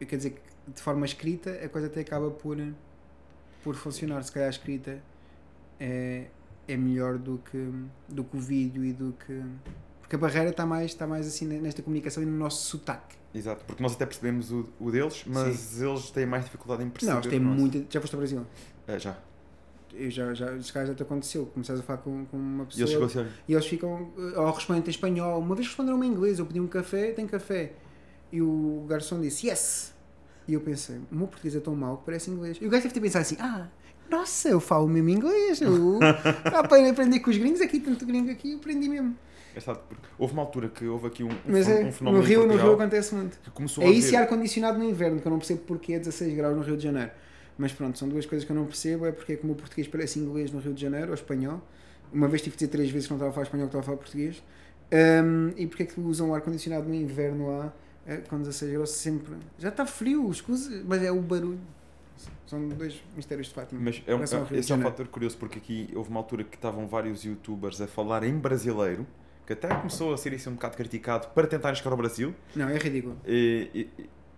[0.00, 2.56] Eu quero dizer que de forma escrita a coisa até acaba por,
[3.62, 4.22] por funcionar.
[4.22, 5.02] Se calhar a escrita
[5.78, 6.26] é,
[6.66, 7.72] é melhor do que,
[8.08, 9.42] do que o vídeo e do que
[10.14, 13.16] porque a barreira está mais, está mais assim nesta comunicação e no nosso sotaque.
[13.34, 15.88] Exato, porque nós até percebemos o, o deles, mas Sim.
[15.88, 17.12] eles têm mais dificuldade em perceber.
[17.12, 17.84] Não, eles têm muita.
[17.90, 18.46] Já foste ao Brasil?
[18.86, 19.16] É, já.
[19.92, 21.46] Eu já, já, já, já te aconteceu.
[21.46, 22.88] Começaste a falar com, com uma pessoa.
[22.88, 24.12] E eles, ficam e eles ficam.
[24.18, 25.40] Eh, ou respondem em espanhol.
[25.40, 26.38] Uma vez responderam em inglês.
[26.38, 27.72] Eu pedi um café, tem café.
[28.32, 29.94] E o garçom disse yes.
[30.46, 32.58] E eu pensei, o meu português é tão mau que parece inglês.
[32.60, 33.68] E o gajo deve ter pensado assim: ah,
[34.10, 35.60] nossa, eu falo mesmo inglês.
[35.60, 36.00] Eu
[36.54, 39.16] aprendi com os gringos aqui, tanto gringo aqui, eu aprendi mesmo.
[39.54, 42.22] É porque houve uma altura que houve aqui um, Mas é, um fenómeno.
[42.22, 43.38] No Rio, no Rio acontece muito.
[43.80, 46.62] é isso e ar-condicionado no inverno, que eu não percebo porque é 16 graus no
[46.62, 47.10] Rio de Janeiro.
[47.56, 49.06] Mas pronto, são duas coisas que eu não percebo.
[49.06, 51.62] É porque é que o meu português parece inglês no Rio de Janeiro, ou espanhol.
[52.12, 53.82] Uma vez tive que dizer três vezes que não estava a falar espanhol, que estava
[53.82, 54.42] a falar português.
[54.92, 57.72] Um, e porque é que usam ar-condicionado no inverno lá,
[58.06, 59.34] é, com 16 graus, sempre.
[59.58, 61.60] Já está frio, escusa, mas é o barulho.
[62.46, 63.80] São dois mistérios de Fátima.
[63.80, 64.22] Mas é um,
[64.52, 67.86] esse é um fator curioso, porque aqui houve uma altura que estavam vários youtubers a
[67.86, 69.06] falar em brasileiro
[69.46, 72.34] que até começou a ser isso um bocado criticado para tentar chegar ao Brasil.
[72.56, 73.16] Não, é ridículo.
[73.26, 73.88] E, e,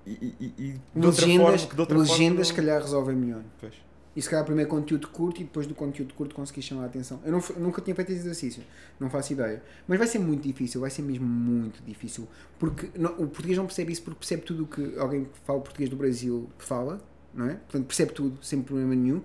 [0.07, 3.43] e, e, de outra Legendas, forma, que de outra legendas forma, se calhar resolvem melhor.
[3.61, 3.75] Pois.
[4.15, 7.21] E se calhar primeiro conteúdo curto e depois do conteúdo curto conseguir chamar a atenção.
[7.25, 8.63] Eu não nunca tinha feito esse exercício,
[8.99, 9.63] não faço ideia.
[9.87, 12.27] Mas vai ser muito difícil, vai ser mesmo muito difícil.
[12.59, 15.61] Porque não- o português não percebe isso porque percebe tudo o que alguém que fala
[15.61, 16.99] português do Brasil fala,
[17.35, 17.55] não é?
[17.57, 19.21] Portanto, percebe tudo, sem problema nenhum.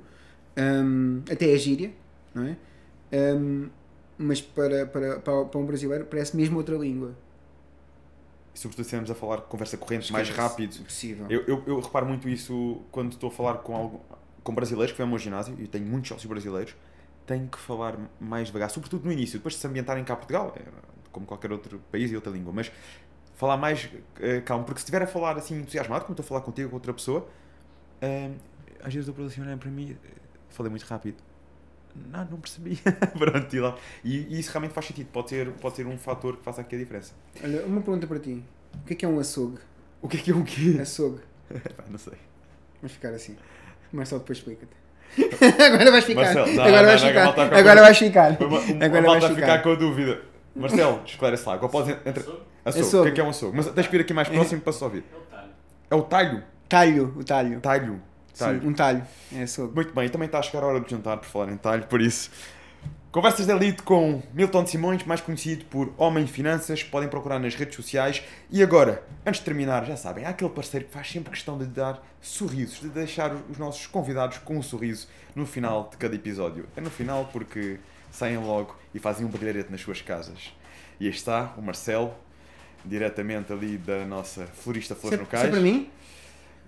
[0.57, 1.91] Hum, até a gíria,
[2.35, 2.57] não é?
[3.13, 3.69] Hum,
[4.21, 7.15] mas para, para, para, para um brasileiro parece mesmo outra língua.
[8.53, 10.75] E sobretudo se a falar conversa corrente mais rápido.
[10.75, 11.25] Impossível.
[11.29, 14.01] Eu, eu, eu reparo muito isso quando estou a falar com, algo,
[14.43, 16.75] com brasileiros que vêm ao meu ginásio, e tenho muitos sócios brasileiros,
[17.25, 20.53] tenho que falar mais devagar, sobretudo no início, depois de se ambientarem cá a Portugal,
[20.57, 20.63] é
[21.11, 22.71] como qualquer outro país e outra língua, mas
[23.35, 23.89] falar mais
[24.19, 26.75] eh, calmo, porque se estiver a falar assim entusiasmado, como estou a falar contigo com
[26.75, 27.27] outra pessoa,
[28.01, 28.31] eh,
[28.83, 30.07] às vezes o produção olha para mim, eh,
[30.49, 31.17] falei muito rápido.
[31.95, 32.79] Não, não percebi.
[33.17, 33.75] Pronto, e, lá.
[34.03, 36.75] E, e isso realmente faz sentido, pode ser, pode ser um fator que faça aqui
[36.75, 37.13] a diferença.
[37.43, 38.43] Olha, uma pergunta para ti.
[38.75, 39.59] O que é que é um açougue?
[40.01, 40.77] O que é que é o quê?
[40.81, 41.21] Açougue.
[41.89, 42.13] Não sei.
[42.81, 43.35] Vamos ficar assim.
[43.91, 44.81] Mas só depois explica-te.
[45.63, 46.21] agora vais ficar.
[46.21, 47.27] Marcelo, não, agora não, vais não, ficar.
[47.27, 48.41] Agora acabou- vais ficar.
[48.41, 50.21] Uma, Agora vais a ficar com a dúvida.
[50.55, 51.57] Marcelo, esclarece lá.
[51.57, 52.23] Qual pode entre...
[52.23, 52.45] Açougue.
[52.63, 53.03] O Açougue.
[53.03, 53.57] que é que é um açougue?
[53.57, 55.03] Mas tens que vir aqui mais próximo para se ouvir.
[55.09, 55.49] É o talho.
[55.89, 56.43] É o talho.
[56.69, 57.59] Talho, o talho.
[57.59, 58.01] Talho.
[58.37, 58.61] Talho.
[58.61, 59.03] Sim, um talho.
[59.33, 59.75] É açougue.
[59.75, 62.01] Muito bem, também está a chegar a hora de jantar, por falar em talho, por
[62.01, 62.29] isso.
[63.11, 67.75] Conversas de Elite com Milton Simões, mais conhecido por Homem Finanças, podem procurar nas redes
[67.75, 68.23] sociais.
[68.49, 71.65] E agora, antes de terminar, já sabem, há aquele parceiro que faz sempre questão de
[71.65, 76.65] dar sorrisos, de deixar os nossos convidados com um sorriso no final de cada episódio.
[76.73, 77.79] É no final porque
[78.09, 80.53] saem logo e fazem um brilharete nas suas casas.
[80.97, 82.13] E aí está o Marcelo,
[82.85, 85.49] diretamente ali da nossa florista Flores no é Cais.
[85.49, 85.89] para mim?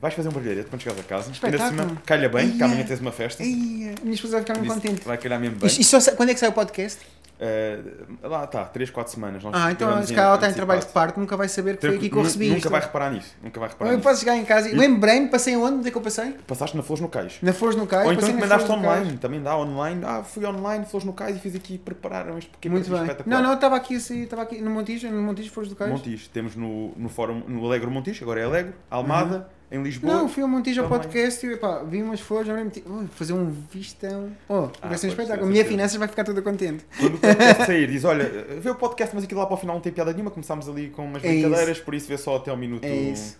[0.04, 1.24] Vais fazer um brilharete quando chegares a casa.
[1.28, 1.82] Ainda Espetáculo.
[1.90, 2.66] cima, calha bem, que Ia.
[2.66, 3.42] amanhã tens uma festa.
[3.42, 5.02] Ai, a minha esposa vai ficar muito contente.
[5.06, 5.70] Vai calhar mesmo bem.
[5.70, 7.00] E, e só quando é que sai o podcast?
[7.40, 7.80] Eh,
[8.22, 9.42] lá está, 3, 4 semanas.
[9.54, 11.96] Ah, então se calhar ela está em trabalho de parto, nunca vai saber que foi
[11.96, 12.70] aqui que eu recebi Nunca isto.
[12.70, 13.34] vai reparar nisso.
[13.42, 14.08] Nunca vai reparar Eu nisso.
[14.08, 15.78] posso chegar em casa e E- lembrei-me, passei onde?
[15.78, 16.36] Onde é que eu passei?
[16.46, 17.38] Passaste na Flores no Cais.
[17.42, 18.06] Na Flores no Cais.
[18.06, 18.70] Ou então Cais.
[18.70, 19.18] online.
[19.18, 20.02] Também dá online.
[20.06, 23.02] Ah, fui online, Flores no Cais e fiz aqui, prepararam isto porque Muito bem.
[23.26, 25.92] Não, não, estava aqui, assim, estava aqui no Montijo, no Montijo Flores do Cais.
[25.92, 26.30] Montijo.
[26.30, 28.74] Temos no, no fórum, no Alegro Montijo, agora é Alegro.
[28.90, 30.14] Almada, em Lisboa.
[30.14, 32.84] Não, fui ao Montijo ao podcast e epá, vi umas flores, meti.
[32.86, 34.32] Ui, fazer um vistão.
[34.48, 35.48] Oh, Ah, vai ser um espetáculo.
[35.48, 36.86] é Minha finanças vai ficar toda contente.
[37.00, 38.30] Quando o podcast sair, diz: Olha,
[38.60, 40.30] vê o podcast, mas aquilo lá para o final não tem piada nenhuma.
[40.30, 43.38] Começámos ali com umas É brincadeiras, por isso vê só até ao minuto É isso.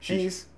[0.00, 0.10] X.
[0.10, 0.48] É isso.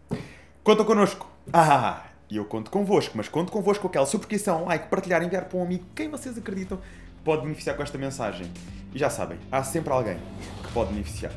[0.63, 1.29] Conta connosco.
[1.53, 5.59] Ah, e eu conto convosco, mas conto convosco com aquela subscrição, like, partilhar, enviar para
[5.59, 8.47] um amigo, quem vocês acreditam que pode beneficiar com esta mensagem.
[8.95, 10.17] E já sabem, há sempre alguém
[10.65, 11.33] que pode beneficiar.